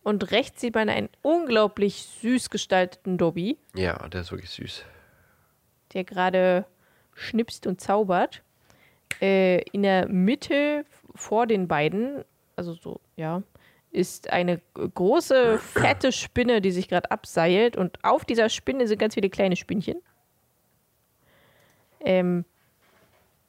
Und 0.05 0.32
rechts 0.32 0.59
sieht 0.59 0.76
man 0.76 0.89
einen 0.89 1.07
unglaublich 1.22 2.03
süß 2.22 2.49
gestalteten 2.49 3.18
Dobby, 3.18 3.57
Ja, 3.74 4.05
der 4.09 4.20
ist 4.20 4.32
wirklich 4.34 4.49
süß. 4.49 4.84
der 5.93 6.03
gerade 6.03 6.66
schnipst 7.14 7.68
und 7.68 7.80
zaubert. 7.80 8.41
Äh, 9.22 9.61
in 9.72 9.84
der 9.84 10.09
Mitte 10.09 10.84
vor 11.16 11.47
den 11.47 11.70
beiden, 11.70 12.26
also 12.57 12.74
so, 12.74 12.99
ja, 13.16 13.43
ist 13.91 14.30
eine 14.34 14.59
große, 14.76 15.57
fette 15.59 16.11
Spinne, 16.11 16.59
die 16.59 16.72
sich 16.72 16.89
gerade 16.89 17.09
abseilt. 17.09 17.78
Und 17.78 17.97
auf 18.03 18.26
dieser 18.26 18.49
Spinne 18.49 18.88
sind 18.88 18.97
ganz 18.99 19.14
viele 19.14 19.30
kleine 19.30 19.55
Spinnchen. 19.55 20.01
Ähm, 22.01 22.43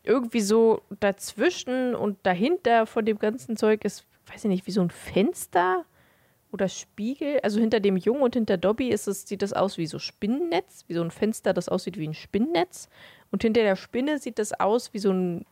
irgendwie 0.05 0.41
so 0.43 0.83
dazwischen 1.01 1.95
und 1.95 2.19
dahinter 2.23 2.87
von 2.87 3.05
dem 3.05 3.19
ganzen 3.19 3.57
Zeug 3.57 3.85
ist, 3.85 4.05
weiß 4.27 4.45
ich 4.45 4.51
nicht, 4.51 4.67
wie 4.67 4.73
so 4.73 4.83
ein 4.83 4.91
Fenster 4.91 5.85
oder 6.53 6.69
Spiegel. 6.69 7.41
Also 7.43 7.59
hinter 7.59 7.81
dem 7.81 7.97
Jungen 7.97 8.23
und 8.23 8.35
hinter 8.35 8.59
Dobby 8.59 8.89
ist 8.89 9.09
es, 9.09 9.27
sieht 9.27 9.43
das 9.43 9.53
aus 9.53 9.79
wie 9.79 9.87
so 9.87 9.99
Spinnennetz, 9.99 10.85
wie 10.87 10.95
so 10.95 11.03
ein 11.03 11.11
Fenster, 11.11 11.53
das 11.53 11.69
aussieht 11.69 11.99
wie 11.99 12.07
ein 12.07 12.15
Spinnennetz. 12.15 12.89
Und 13.31 13.43
hinter 13.43 13.63
der 13.63 13.77
Spinne 13.77 14.19
sieht 14.19 14.39
das 14.39 14.53
aus 14.53 14.93
wie 14.93 14.99
so 14.99 15.11
ein 15.11 15.47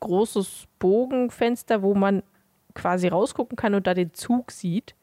großes 0.00 0.66
Bogenfenster, 0.78 1.82
wo 1.82 1.94
man 1.94 2.22
quasi 2.74 3.08
rausgucken 3.08 3.56
kann 3.56 3.74
und 3.74 3.86
da 3.86 3.94
den 3.94 4.12
Zug 4.14 4.50
sieht, 4.50 4.94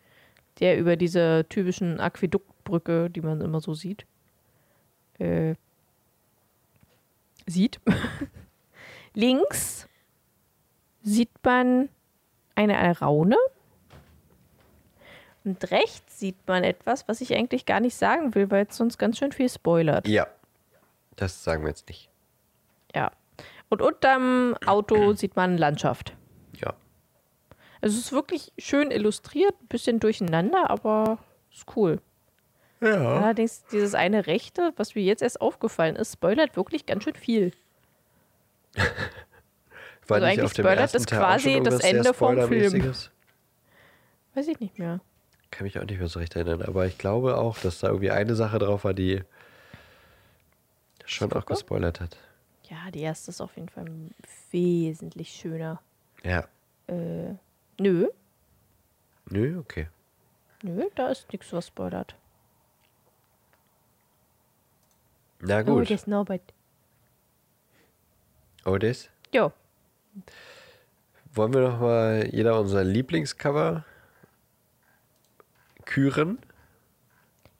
der 0.59 0.77
über 0.77 0.95
diese 0.95 1.45
typischen 1.49 1.99
Aquäduktbrücke, 1.99 3.09
die 3.09 3.21
man 3.21 3.41
immer 3.41 3.61
so 3.61 3.73
sieht, 3.73 4.05
äh, 5.17 5.55
sieht. 7.47 7.79
Links 9.13 9.87
sieht 11.01 11.31
man 11.43 11.89
eine 12.55 12.77
Alraune. 12.77 13.37
Und 15.45 15.71
rechts 15.71 16.19
sieht 16.19 16.35
man 16.47 16.63
etwas, 16.63 17.07
was 17.07 17.21
ich 17.21 17.33
eigentlich 17.33 17.65
gar 17.65 17.79
nicht 17.79 17.95
sagen 17.95 18.35
will, 18.35 18.51
weil 18.51 18.67
es 18.69 18.77
sonst 18.77 18.97
ganz 18.97 19.17
schön 19.17 19.31
viel 19.31 19.49
spoilert. 19.49 20.07
Ja. 20.07 20.27
Das 21.15 21.43
sagen 21.43 21.63
wir 21.63 21.69
jetzt 21.69 21.87
nicht. 21.87 22.09
Ja. 22.93 23.11
Und 23.69 23.81
unterm 23.81 24.55
Auto 24.65 25.13
sieht 25.13 25.35
man 25.35 25.57
Landschaft. 25.57 26.15
Ja. 26.55 26.73
Also 27.81 27.97
es 27.97 28.05
ist 28.05 28.11
wirklich 28.11 28.51
schön 28.57 28.91
illustriert, 28.91 29.53
ein 29.61 29.67
bisschen 29.67 29.99
durcheinander, 29.99 30.69
aber 30.69 31.19
ist 31.51 31.65
cool. 31.75 32.01
Ja. 32.81 33.21
Allerdings 33.21 33.63
dieses 33.65 33.95
eine 33.95 34.27
Rechte, 34.27 34.73
was 34.75 34.95
mir 34.95 35.03
jetzt 35.03 35.21
erst 35.21 35.41
aufgefallen 35.41 35.95
ist, 35.95 36.13
spoilert 36.13 36.55
wirklich 36.55 36.85
ganz 36.85 37.03
schön 37.03 37.15
viel. 37.15 37.51
War 40.07 40.15
Also 40.15 40.25
eigentlich 40.25 40.51
spoilert 40.51 40.93
das 40.93 41.05
Teil 41.05 41.19
quasi 41.19 41.61
das 41.63 41.79
Ende 41.81 42.13
vom 42.13 42.35
Film. 42.47 42.93
Weiß 44.33 44.47
ich 44.47 44.59
nicht 44.59 44.79
mehr. 44.79 45.01
Kann 45.51 45.65
mich 45.65 45.77
auch 45.79 45.83
nicht 45.83 45.99
mehr 45.99 46.07
so 46.07 46.19
recht 46.19 46.35
erinnern, 46.35 46.61
aber 46.61 46.85
ich 46.85 46.97
glaube 46.97 47.37
auch, 47.37 47.57
dass 47.59 47.79
da 47.79 47.87
irgendwie 47.87 48.11
eine 48.11 48.35
Sache 48.35 48.59
drauf 48.59 48.83
war, 48.83 48.93
die 48.93 49.23
schon 51.05 51.31
auch 51.33 51.45
gespoilert 51.45 51.99
hat. 51.99 52.17
Ja, 52.69 52.91
die 52.91 53.01
erste 53.01 53.31
ist 53.31 53.41
auf 53.41 53.55
jeden 53.55 53.69
Fall 53.69 53.85
wesentlich 54.51 55.29
schöner. 55.29 55.81
Ja. 56.23 56.47
Äh, 56.87 57.33
nö, 57.79 58.07
Nö, 59.31 59.59
okay. 59.59 59.87
nö, 60.63 60.85
da 60.95 61.09
ist 61.09 61.31
nichts, 61.31 61.53
was 61.53 61.67
spoilert. 61.67 62.15
Na 65.39 65.59
Oh, 65.61 65.63
gut. 65.63 65.89
das 65.89 66.07
Norbert. 66.07 66.41
Oh, 68.69 68.77
das? 68.77 69.09
Jo, 69.33 69.51
Wollen 71.33 71.53
wir 71.53 71.61
noch 71.61 71.79
mal 71.79 72.27
jeder 72.31 72.59
unser 72.59 72.83
Lieblingscover 72.83 73.83
küren? 75.85 76.37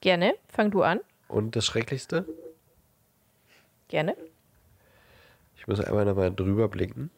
gerne. 0.02 0.36
Fang 0.50 0.70
du 0.70 0.84
an. 0.84 1.00
Und 1.28 1.56
das 1.56 1.66
Schrecklichste? 1.66 2.26
Gerne. 3.88 4.16
Ich 5.58 5.68
muss 5.68 5.80
einmal 5.80 6.06
noch 6.06 6.16
mal 6.16 6.32
drüber 6.32 6.68
blicken. 6.68 7.10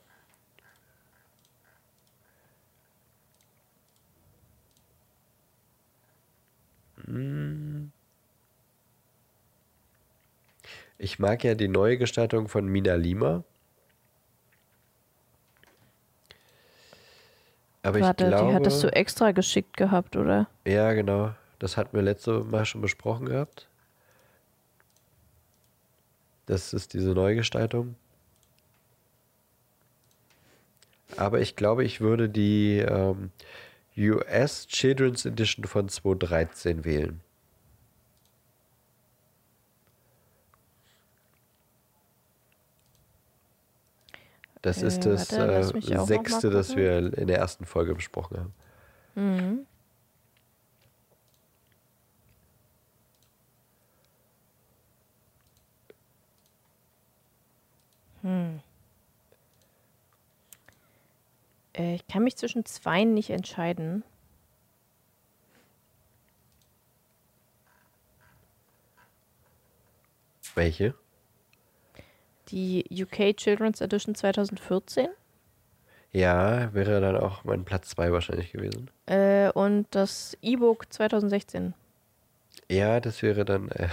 Hm. 7.06 7.92
Ich 10.98 11.20
mag 11.20 11.44
ja 11.44 11.56
die 11.56 11.68
neue 11.68 11.98
Gestaltung 11.98 12.48
von 12.48 12.68
Mina 12.68 12.96
Lima. 12.96 13.44
Aber 17.84 18.00
Warte, 18.00 18.26
ich 18.26 18.30
glaube, 18.30 18.50
die 18.50 18.56
hattest 18.56 18.84
du 18.84 18.94
extra 18.94 19.32
geschickt 19.32 19.76
gehabt, 19.78 20.16
oder? 20.16 20.48
ja, 20.66 20.94
genau. 20.94 21.34
Das 21.60 21.78
hatten 21.78 21.96
wir 21.96 22.02
letzte 22.02 22.40
Mal 22.44 22.66
schon 22.66 22.82
besprochen 22.82 23.28
gehabt. 23.28 23.68
Das 26.48 26.74
ist 26.74 26.94
diese 26.94 27.12
Neugestaltung. 27.12 27.96
Aber 31.18 31.40
ich 31.40 31.56
glaube, 31.56 31.84
ich 31.84 32.02
würde 32.02 32.30
die 32.30 32.80
ähm, 32.80 33.32
US 33.98 34.68
Children's 34.68 35.26
Edition 35.26 35.66
von 35.66 35.88
2013 35.88 36.84
wählen. 36.84 37.22
Das 44.62 44.82
Äh, 44.82 44.88
ist 44.88 45.06
das 45.06 45.32
warte, 45.32 45.74
äh, 45.92 46.06
sechste, 46.06 46.50
das 46.50 46.76
wir 46.76 47.18
in 47.18 47.28
der 47.28 47.38
ersten 47.38 47.66
Folge 47.66 47.96
besprochen 47.96 48.38
haben. 48.38 48.54
Mhm. 49.16 49.66
Hm. 58.22 58.60
Äh, 61.74 61.96
ich 61.96 62.08
kann 62.08 62.24
mich 62.24 62.38
zwischen 62.38 62.66
zweien 62.66 63.14
nicht 63.14 63.32
entscheiden. 63.32 64.04
Welche? 70.54 70.94
Die 72.52 72.86
UK 72.92 73.36
Children's 73.38 73.82
Edition 73.82 74.14
2014 74.16 75.08
Ja, 76.12 76.74
wäre 76.74 77.00
dann 77.02 77.18
auch 77.18 77.44
mein 77.44 77.64
Platz 77.64 77.90
2 77.90 78.12
wahrscheinlich 78.12 78.52
gewesen. 78.52 78.90
äh, 79.08 79.50
und 79.52 79.88
das 79.92 80.38
E-Book 80.42 80.92
2016. 80.92 81.74
Ja, 82.70 83.00
das 83.00 83.22
wäre 83.22 83.46
dann 83.46 83.70
äh, 83.70 83.88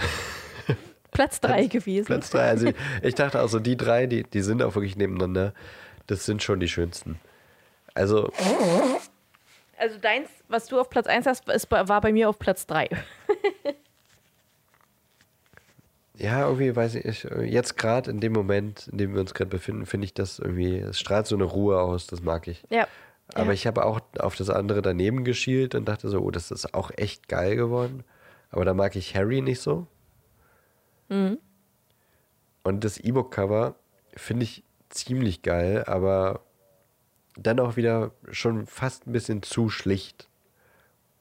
Platz 1.11 1.39
3 1.41 1.67
gewesen. 1.67 2.05
Platz 2.05 2.29
3. 2.31 2.41
Also 2.49 2.71
ich 3.01 3.15
dachte 3.15 3.39
also, 3.39 3.59
die 3.59 3.77
drei, 3.77 4.05
die, 4.05 4.23
die 4.23 4.41
sind 4.41 4.61
auch 4.61 4.75
wirklich 4.75 4.95
nebeneinander. 4.95 5.53
Das 6.07 6.25
sind 6.25 6.43
schon 6.43 6.59
die 6.59 6.67
schönsten. 6.67 7.19
Also, 7.93 8.31
Also 9.77 9.97
deins, 9.97 10.29
was 10.49 10.67
du 10.67 10.79
auf 10.79 10.89
Platz 10.89 11.07
1 11.07 11.25
hast, 11.25 11.47
ist, 11.49 11.71
war 11.71 12.01
bei 12.01 12.11
mir 12.11 12.29
auf 12.29 12.37
Platz 12.39 12.65
3. 12.67 12.89
Ja, 16.19 16.45
irgendwie 16.45 16.75
weiß 16.75 16.95
ich, 16.95 17.23
jetzt 17.45 17.77
gerade 17.77 18.11
in 18.11 18.19
dem 18.19 18.33
Moment, 18.33 18.89
in 18.91 18.97
dem 18.97 19.13
wir 19.13 19.21
uns 19.21 19.33
gerade 19.33 19.49
befinden, 19.49 19.85
finde 19.85 20.05
ich 20.05 20.13
das 20.13 20.39
irgendwie, 20.39 20.77
es 20.77 20.99
strahlt 20.99 21.27
so 21.27 21.35
eine 21.35 21.45
Ruhe 21.45 21.79
aus, 21.79 22.07
das 22.07 22.21
mag 22.21 22.47
ich. 22.47 22.63
Ja. 22.69 22.87
Aber 23.33 23.47
ja. 23.47 23.53
ich 23.53 23.65
habe 23.65 23.85
auch 23.85 24.01
auf 24.19 24.35
das 24.35 24.49
andere 24.49 24.81
daneben 24.81 25.23
geschielt 25.23 25.75
und 25.75 25.87
dachte 25.87 26.09
so, 26.09 26.19
oh, 26.19 26.31
das 26.31 26.51
ist 26.51 26.73
auch 26.73 26.91
echt 26.97 27.29
geil 27.29 27.55
geworden. 27.55 28.03
Aber 28.51 28.65
da 28.65 28.73
mag 28.73 28.95
ich 28.95 29.15
Harry 29.15 29.41
nicht 29.41 29.61
so. 29.61 29.87
Mhm. 31.07 31.37
Und 32.63 32.83
das 32.83 32.97
E-Book-Cover 32.97 33.75
finde 34.15 34.43
ich 34.43 34.63
ziemlich 34.89 35.41
geil, 35.41 35.83
aber 35.85 36.41
dann 37.37 37.59
auch 37.59 37.77
wieder 37.77 38.11
schon 38.31 38.65
fast 38.67 39.07
ein 39.07 39.13
bisschen 39.13 39.41
zu 39.41 39.69
schlicht, 39.69 40.28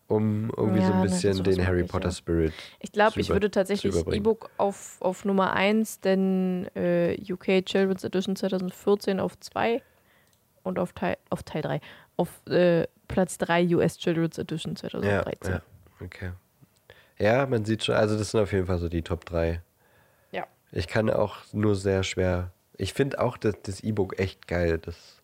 um 0.09 0.51
irgendwie 0.57 0.81
so 0.81 0.87
Ja, 0.89 0.95
ein 0.95 1.01
ne, 1.01 1.03
bisschen 1.05 1.45
den 1.45 1.67
Harry 1.67 1.85
Potter 1.85 2.09
ja. 2.09 2.15
Spirit. 2.15 2.53
Ich 2.81 2.93
glaube, 2.93 3.21
ich 3.21 3.29
würde 3.29 3.51
tatsächlich. 3.51 3.95
E-Book 3.95 4.51
auf, 4.57 4.97
auf 5.01 5.25
Nummer 5.25 5.53
1, 5.53 6.01
denn 6.01 6.67
äh, 6.75 7.17
UK 7.31 7.65
Children's 7.65 8.05
Edition 8.05 8.35
2014 8.35 9.21
auf 9.21 9.39
2 9.39 9.83
und 10.63 10.79
auf 10.79 10.93
Teil, 10.95 11.17
auf 11.31 11.43
Teil 11.43 11.63
3. 11.63 11.81
Auf 12.17 12.41
äh, 12.49 12.87
Platz 13.07 13.39
3 13.39 13.77
US 13.77 13.99
Children's 13.99 14.39
Edition 14.39 14.73
Ja, 14.75 15.23
2013. 15.23 15.53
ja, 15.53 15.63
okay. 16.05 16.31
Ja, 17.19 17.47
man 17.47 17.65
sieht 17.65 17.85
schon, 17.85 17.95
also 17.95 18.17
das 18.19 18.31
sind 18.31 18.41
auf 18.41 18.53
jeden 18.53 18.67
Fall 18.67 18.79
so 18.79 18.89
die 18.89 19.03
Top 19.03 19.25
3. 19.27 19.61
Ja. 20.33 20.47
Ich 20.73 20.89
kann 20.89 21.11
auch 21.11 21.37
nur 21.53 21.75
sehr 21.75 22.03
schwer. 22.03 22.51
Ich 22.77 22.93
finde 22.95 23.21
auch 23.21 23.37
das, 23.37 23.57
das 23.63 23.81
E-Book 23.81 24.19
echt 24.19 24.47
geil. 24.49 24.79
Das, 24.79 25.18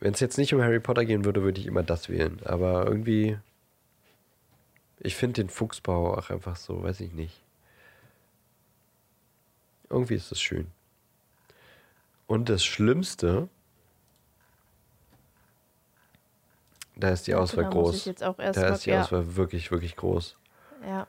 wenn 0.00 0.14
es 0.14 0.20
jetzt 0.20 0.38
nicht 0.38 0.54
um 0.54 0.62
Harry 0.62 0.80
Potter 0.80 1.04
gehen 1.04 1.24
würde, 1.24 1.42
würde 1.42 1.60
ich 1.60 1.66
immer 1.66 1.82
das 1.82 2.08
wählen. 2.08 2.40
Aber 2.44 2.86
irgendwie, 2.86 3.38
ich 5.00 5.16
finde 5.16 5.42
den 5.42 5.48
Fuchsbau 5.50 6.16
auch 6.16 6.30
einfach 6.30 6.56
so, 6.56 6.82
weiß 6.82 7.00
ich 7.00 7.12
nicht. 7.12 7.40
Irgendwie 9.90 10.14
ist 10.14 10.30
es 10.30 10.40
schön. 10.40 10.66
Und 12.26 12.48
das 12.48 12.64
Schlimmste, 12.64 13.48
da 16.96 17.08
ist 17.10 17.26
die 17.26 17.34
Auswahl 17.34 17.64
da 17.64 17.70
muss 17.70 18.04
groß. 18.04 18.14
da 18.16 18.34
mal- 18.36 18.50
ist 18.50 18.84
die 18.86 18.90
ja. 18.90 19.02
Auswahl 19.02 19.36
wirklich, 19.36 19.70
wirklich 19.70 19.96
groß. 19.96 20.36
Ja. 20.86 21.06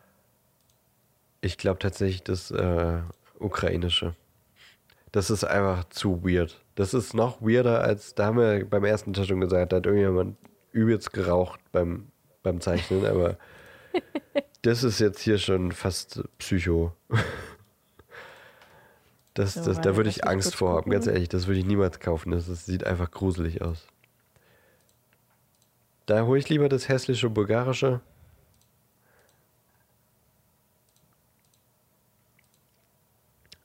Ich 1.41 1.57
glaube 1.57 1.79
tatsächlich 1.79 2.23
das 2.23 2.51
äh, 2.51 2.99
ukrainische. 3.37 4.15
Das 5.11 5.29
ist 5.29 5.43
einfach 5.43 5.85
zu 5.85 6.23
weird. 6.23 6.61
Das 6.75 6.93
ist 6.93 7.13
noch 7.13 7.41
weirder 7.41 7.81
als, 7.81 8.15
da 8.15 8.27
haben 8.27 8.37
wir 8.37 8.65
beim 8.65 8.85
ersten 8.85 9.13
Teil 9.13 9.25
schon 9.25 9.41
gesagt, 9.41 9.71
da 9.71 9.77
hat 9.77 9.85
irgendjemand 9.85 10.37
übelst 10.71 11.13
geraucht 11.13 11.59
beim, 11.71 12.07
beim 12.43 12.61
Zeichnen, 12.61 13.05
aber 13.05 13.37
das 14.61 14.83
ist 14.83 14.99
jetzt 14.99 15.19
hier 15.19 15.37
schon 15.37 15.71
fast 15.71 16.23
Psycho. 16.37 16.93
Das, 19.35 19.53
So, 19.53 19.61
das, 19.61 19.77
warte, 19.77 19.81
da 19.89 19.95
würde 19.95 20.09
ich 20.09 20.27
Angst 20.27 20.55
vor 20.55 20.73
haben, 20.73 20.91
ganz 20.91 21.07
ehrlich, 21.07 21.29
das 21.29 21.47
würde 21.47 21.59
ich 21.59 21.65
niemals 21.65 22.01
kaufen. 22.01 22.31
Das, 22.31 22.47
das 22.47 22.65
sieht 22.65 22.83
einfach 22.83 23.09
gruselig 23.09 23.61
aus. 23.61 23.87
Da 26.07 26.25
hole 26.25 26.39
ich 26.39 26.49
lieber 26.49 26.67
das 26.67 26.89
hässliche 26.89 27.29
bulgarische. 27.29 28.01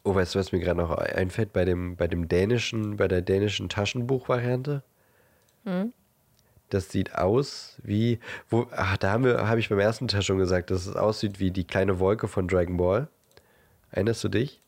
Oh, 0.05 0.15
weißt 0.15 0.35
du, 0.35 0.39
was 0.39 0.53
mir 0.53 0.61
gerade 0.61 0.79
noch 0.81 0.91
einfällt 0.97 1.53
bei 1.55 1.65
dem, 1.65 1.97
bei 1.97 2.07
dem 2.07 2.29
dänischen, 2.29 2.97
bei 2.99 3.09
der 3.09 3.23
dänischen 3.23 3.69
Taschenbuchvariante? 3.71 4.83
Das 6.71 6.91
sieht 6.91 7.15
aus 7.15 7.79
wie, 7.83 8.19
wo, 8.51 8.67
ach, 8.73 8.97
da 8.99 9.13
haben 9.13 9.25
wir, 9.25 9.49
habe 9.49 9.61
ich 9.61 9.69
beim 9.71 9.79
ersten 9.79 10.09
Teil 10.09 10.23
schon 10.23 10.39
gesagt, 10.39 10.71
dass 10.71 10.87
es 10.87 10.95
aussieht 10.97 11.41
wie 11.41 11.51
die 11.51 11.65
kleine 11.65 11.99
Wolke 12.01 12.29
von 12.29 12.49
Dragon 12.49 12.77
Ball. 12.77 13.09
Erinnerst 13.93 14.23
du 14.25 14.29
dich? 14.29 14.61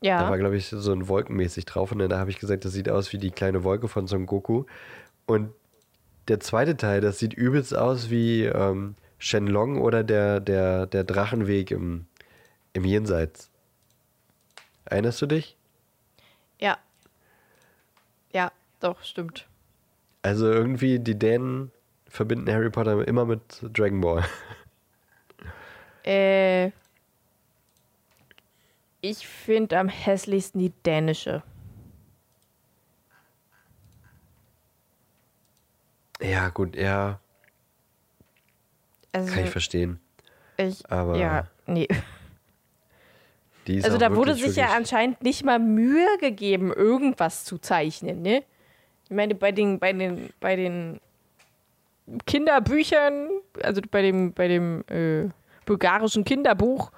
Da 0.00 0.08
war, 0.22 0.30
Ja. 0.30 0.36
glaube 0.36 0.56
ich, 0.56 0.66
so 0.68 0.92
ein 0.92 1.06
Wolkenmäßig 1.08 1.66
drauf 1.66 1.92
und 1.92 1.98
dann 1.98 2.12
habe 2.14 2.30
ich 2.30 2.38
gesagt, 2.38 2.64
das 2.64 2.72
sieht 2.72 2.88
aus 2.88 3.12
wie 3.12 3.18
die 3.18 3.30
kleine 3.30 3.62
Wolke 3.62 3.86
von 3.88 4.06
Son 4.06 4.26
Goku. 4.26 4.64
Und 5.26 5.50
der 6.28 6.40
zweite 6.40 6.76
Teil, 6.76 7.00
das 7.00 7.18
sieht 7.18 7.34
übelst 7.34 7.76
aus 7.76 8.10
wie 8.10 8.44
ähm, 8.44 8.94
Shenlong 9.18 9.80
oder 9.80 10.02
der, 10.02 10.40
der, 10.40 10.86
der 10.86 11.04
Drachenweg 11.04 11.70
im, 11.70 12.06
im 12.72 12.84
Jenseits. 12.84 13.49
Erinnerst 14.90 15.22
du 15.22 15.26
dich? 15.26 15.56
Ja. 16.58 16.78
Ja, 18.32 18.52
doch, 18.80 19.02
stimmt. 19.02 19.46
Also 20.22 20.46
irgendwie, 20.50 20.98
die 20.98 21.18
Dänen 21.18 21.70
verbinden 22.08 22.52
Harry 22.52 22.70
Potter 22.70 23.06
immer 23.06 23.24
mit 23.24 23.40
Dragon 23.72 24.00
Ball. 24.00 24.24
Äh, 26.04 26.72
ich 29.00 29.26
finde 29.26 29.78
am 29.78 29.88
hässlichsten 29.88 30.60
die 30.60 30.72
dänische. 30.84 31.42
Ja, 36.20 36.48
gut, 36.48 36.74
ja, 36.76 37.20
Also, 39.12 39.34
kann 39.34 39.44
ich 39.44 39.50
verstehen. 39.50 40.00
ich, 40.56 40.90
aber 40.90 41.16
ja, 41.16 41.46
nee. 41.66 41.88
Also 43.82 43.98
da 43.98 44.14
wurde 44.16 44.34
sich 44.34 44.56
ja 44.56 44.70
anscheinend 44.76 45.22
nicht 45.22 45.44
mal 45.44 45.58
Mühe 45.58 46.06
gegeben, 46.18 46.72
irgendwas 46.72 47.44
zu 47.44 47.58
zeichnen, 47.58 48.22
ne? 48.22 48.42
Ich 49.04 49.10
meine, 49.14 49.34
bei 49.34 49.52
den, 49.52 49.78
bei 49.78 49.92
den, 49.92 50.30
bei 50.40 50.56
den 50.56 51.00
Kinderbüchern, 52.26 53.28
also 53.62 53.80
bei 53.90 54.02
dem, 54.02 54.32
bei 54.32 54.48
dem 54.48 54.84
äh, 54.88 55.28
bulgarischen 55.66 56.24
Kinderbuch, 56.24 56.90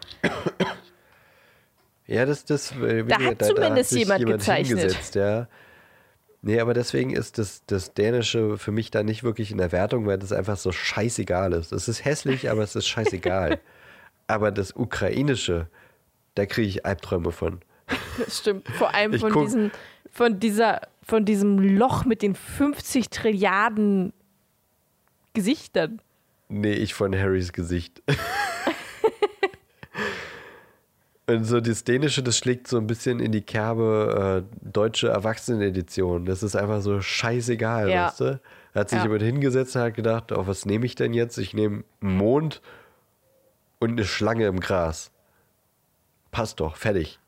Ja, 2.07 2.27
das, 2.27 2.45
das, 2.45 2.73
äh, 2.73 3.05
Da 3.05 3.21
hat 3.21 3.45
zumindest 3.45 3.91
sich 3.91 4.01
jemand 4.01 4.27
gezeichnet. 4.27 4.81
hingesetzt, 4.81 5.15
ja. 5.15 5.49
Nee, 6.43 6.59
aber 6.59 6.75
deswegen 6.75 7.15
ist 7.15 7.39
das, 7.39 7.63
das 7.67 7.95
Dänische 7.95 8.59
für 8.59 8.73
mich 8.73 8.91
da 8.91 9.03
nicht 9.05 9.23
wirklich 9.23 9.53
in 9.53 9.59
der 9.59 9.71
Wertung, 9.71 10.07
weil 10.07 10.19
das 10.19 10.33
einfach 10.33 10.57
so 10.57 10.73
scheißegal 10.73 11.53
ist. 11.53 11.73
Es 11.73 11.87
ist 11.87 12.05
hässlich, 12.05 12.51
aber 12.51 12.63
es 12.63 12.75
ist 12.75 12.89
scheißegal. 12.89 13.61
aber 14.27 14.51
das 14.51 14.75
Ukrainische, 14.75 15.69
da 16.35 16.47
kriege 16.47 16.69
ich 16.69 16.87
Albträume 16.87 17.33
von. 17.33 17.61
das 18.19 18.39
stimmt, 18.39 18.69
vor 18.69 18.95
allem 18.95 19.19
von 19.19 19.33
diesen, 19.45 19.71
von 20.11 20.41
dieser, 20.41 20.81
von 21.03 21.25
diesem 21.25 21.59
Loch 21.59 22.05
mit 22.05 22.23
den 22.23 22.35
50 22.35 23.11
Trilliarden 23.11 24.13
Gesichtern. 25.35 26.01
Nee, 26.49 26.73
ich 26.75 26.95
von 26.95 27.15
Harrys 27.17 27.53
Gesicht. 27.53 28.03
Und 31.27 31.45
so 31.45 31.61
das 31.61 31.85
Dänische, 31.85 32.23
das 32.23 32.37
schlägt 32.37 32.67
so 32.67 32.79
ein 32.79 32.87
bisschen 32.89 33.21
in 33.21 33.31
die 33.31 33.43
Kerbe 33.43 34.43
äh, 34.45 34.69
deutsche 34.73 35.09
Erwachsenenedition. 35.09 36.25
Das 36.25 36.43
ist 36.43 36.57
einfach 36.57 36.83
so 36.83 37.01
scheißegal, 37.01 37.89
Ja. 37.91 38.07
weißt 38.07 38.21
du? 38.21 38.41
Da 38.75 38.81
hat 38.81 38.91
sich 38.91 38.99
Ja. 38.99 39.05
jemand 39.05 39.23
hingesetzt 39.23 39.77
und 39.77 39.83
hat 39.83 39.95
gedacht, 39.95 40.33
oh, 40.33 40.47
was 40.47 40.67
nehme 40.67 40.85
ich 40.85 40.97
denn 40.97 41.15
jetzt? 41.15 41.39
Ich 41.39 41.55
nehme 41.55 41.85
einen 42.01 42.17
Mond 42.17 42.61
und 43.79 43.91
eine 43.93 44.05
Schlange 44.05 44.47
im 44.47 44.59
Gras. 44.59 45.12
Passt 46.33 46.59
doch, 46.59 46.77
fertig. 46.77 47.21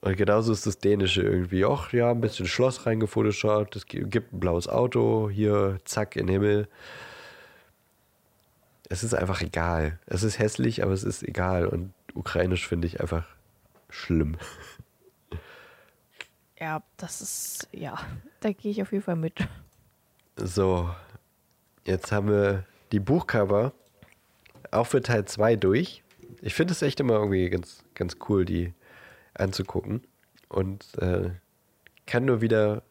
Und 0.00 0.16
genauso 0.16 0.52
ist 0.52 0.66
das 0.66 0.78
Dänische 0.78 1.22
irgendwie. 1.22 1.64
Och, 1.64 1.92
ja, 1.92 2.10
ein 2.10 2.20
bisschen 2.20 2.46
Schloss 2.46 2.84
reingefotoshoppt, 2.86 3.76
es 3.76 3.86
gi- 3.86 4.04
gibt 4.04 4.32
ein 4.34 4.40
blaues 4.40 4.66
Auto, 4.68 5.30
hier, 5.30 5.78
zack, 5.84 6.16
in 6.16 6.26
den 6.26 6.32
Himmel. 6.34 6.68
Es 8.88 9.02
ist 9.04 9.14
einfach 9.14 9.40
egal. 9.40 9.98
Es 10.06 10.22
ist 10.24 10.38
hässlich, 10.38 10.82
aber 10.82 10.92
es 10.92 11.04
ist 11.04 11.22
egal. 11.22 11.66
Und 11.66 11.92
ukrainisch 12.14 12.66
finde 12.68 12.86
ich 12.88 13.00
einfach 13.00 13.24
schlimm. 13.88 14.36
Ja, 16.60 16.82
das 16.96 17.20
ist, 17.20 17.68
ja, 17.72 17.98
da 18.40 18.52
gehe 18.52 18.70
ich 18.70 18.80
auf 18.80 18.92
jeden 18.92 19.04
Fall 19.04 19.16
mit. 19.16 19.34
So, 20.36 20.88
jetzt 21.84 22.10
haben 22.12 22.28
wir 22.28 22.64
die 22.92 23.00
Buchcover 23.00 23.72
auch 24.70 24.86
für 24.86 25.02
Teil 25.02 25.26
2 25.26 25.56
durch. 25.56 26.02
Ich 26.40 26.54
finde 26.54 26.72
es 26.72 26.80
echt 26.80 27.00
immer 27.00 27.14
irgendwie 27.14 27.50
ganz, 27.50 27.83
ganz 27.94 28.16
cool, 28.28 28.44
die 28.44 28.74
anzugucken. 29.34 30.02
Und 30.48 30.86
äh, 30.98 31.30
kann 32.06 32.24
nur 32.24 32.40
wieder 32.40 32.82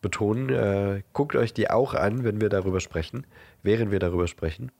betonen, 0.00 0.50
äh, 0.50 1.02
guckt 1.12 1.36
euch 1.36 1.54
die 1.54 1.70
auch 1.70 1.94
an, 1.94 2.24
wenn 2.24 2.40
wir 2.40 2.48
darüber 2.48 2.80
sprechen, 2.80 3.26
während 3.62 3.90
wir 3.90 3.98
darüber 3.98 4.26
sprechen. 4.26 4.70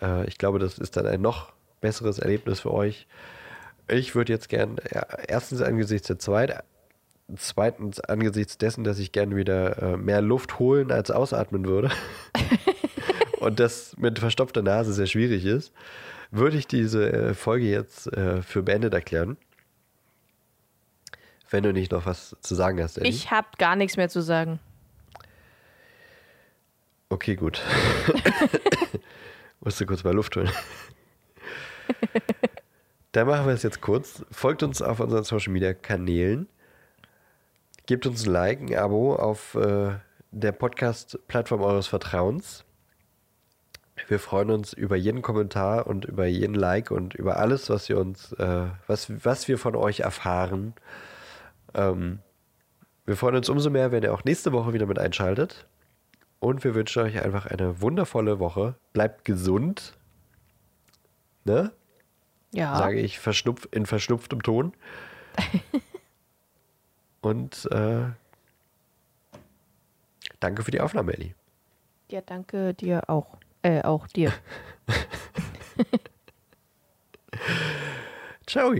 Äh, 0.00 0.26
ich 0.26 0.38
glaube, 0.38 0.58
das 0.58 0.78
ist 0.78 0.96
dann 0.96 1.06
ein 1.06 1.20
noch 1.20 1.52
besseres 1.80 2.18
Erlebnis 2.18 2.60
für 2.60 2.72
euch. 2.72 3.06
Ich 3.88 4.14
würde 4.14 4.32
jetzt 4.32 4.48
gern, 4.48 4.76
ja, 4.92 5.06
erstens 5.26 5.60
angesichts 5.60 6.06
der 6.06 6.18
Zeit, 6.18 6.62
zweitens 7.36 8.00
angesichts 8.00 8.58
dessen, 8.58 8.84
dass 8.84 8.98
ich 8.98 9.12
gern 9.12 9.34
wieder 9.36 9.82
äh, 9.82 9.96
mehr 9.96 10.22
Luft 10.22 10.58
holen 10.58 10.90
als 10.90 11.10
ausatmen 11.10 11.66
würde 11.66 11.90
und 13.40 13.60
das 13.60 13.96
mit 13.96 14.18
verstopfter 14.18 14.62
Nase 14.62 14.92
sehr 14.92 15.06
schwierig 15.06 15.44
ist, 15.44 15.72
würde 16.30 16.56
ich 16.56 16.66
diese 16.66 17.12
äh, 17.12 17.34
Folge 17.34 17.66
jetzt 17.66 18.12
äh, 18.12 18.42
für 18.42 18.62
beendet 18.62 18.94
erklären. 18.94 19.36
Wenn 21.50 21.64
du 21.64 21.72
nicht 21.72 21.90
noch 21.90 22.06
was 22.06 22.36
zu 22.40 22.54
sagen 22.54 22.80
hast, 22.80 22.98
Ellie. 22.98 23.10
Ich 23.10 23.32
habe 23.32 23.48
gar 23.58 23.74
nichts 23.74 23.96
mehr 23.96 24.08
zu 24.08 24.22
sagen. 24.22 24.60
Okay, 27.08 27.34
gut. 27.34 27.60
Musste 29.60 29.84
kurz 29.84 30.04
mal 30.04 30.14
Luft 30.14 30.36
holen. 30.36 30.48
Dann 33.12 33.26
machen 33.26 33.46
wir 33.46 33.54
es 33.54 33.64
jetzt 33.64 33.80
kurz. 33.80 34.24
Folgt 34.30 34.62
uns 34.62 34.80
auf 34.80 35.00
unseren 35.00 35.24
Social 35.24 35.52
Media 35.52 35.74
Kanälen. 35.74 36.48
Gebt 37.86 38.06
uns 38.06 38.24
ein 38.24 38.30
Like, 38.30 38.60
ein 38.60 38.76
Abo 38.76 39.16
auf 39.16 39.56
äh, 39.56 39.94
der 40.30 40.52
Podcast-Plattform 40.52 41.62
eures 41.62 41.88
Vertrauens. 41.88 42.64
Wir 44.08 44.18
freuen 44.18 44.50
uns 44.50 44.72
über 44.72 44.96
jeden 44.96 45.22
Kommentar 45.22 45.86
und 45.86 46.04
über 46.04 46.26
jeden 46.26 46.54
Like 46.54 46.90
und 46.90 47.14
über 47.14 47.36
alles, 47.36 47.70
was 47.70 47.88
wir 47.88 47.98
uns, 47.98 48.32
äh, 48.32 48.66
was, 48.86 49.24
was 49.24 49.48
wir 49.48 49.58
von 49.58 49.76
euch 49.76 50.00
erfahren. 50.00 50.74
Ähm, 51.74 52.20
wir 53.06 53.16
freuen 53.16 53.36
uns 53.36 53.48
umso 53.48 53.70
mehr, 53.70 53.92
wenn 53.92 54.02
ihr 54.02 54.12
auch 54.12 54.24
nächste 54.24 54.52
Woche 54.52 54.72
wieder 54.72 54.86
mit 54.86 54.98
einschaltet. 54.98 55.66
Und 56.38 56.64
wir 56.64 56.74
wünschen 56.74 57.02
euch 57.02 57.22
einfach 57.22 57.46
eine 57.46 57.80
wundervolle 57.80 58.38
Woche. 58.38 58.74
Bleibt 58.92 59.24
gesund. 59.24 59.94
Ne? 61.44 61.72
Ja. 62.52 62.76
Sage 62.76 63.00
ich 63.00 63.18
verschnupf, 63.18 63.68
in 63.70 63.86
verschnupftem 63.86 64.42
Ton. 64.42 64.72
Und 67.20 67.68
äh, 67.70 68.06
danke 70.40 70.62
für 70.62 70.70
die 70.70 70.80
Aufnahme, 70.80 71.12
Elli. 71.12 71.34
Ja, 72.10 72.22
danke 72.22 72.74
dir 72.74 73.08
auch. 73.08 73.36
Äh, 73.62 73.82
auch 73.82 74.06
dir. 74.06 74.32
Ciao. 78.46 78.74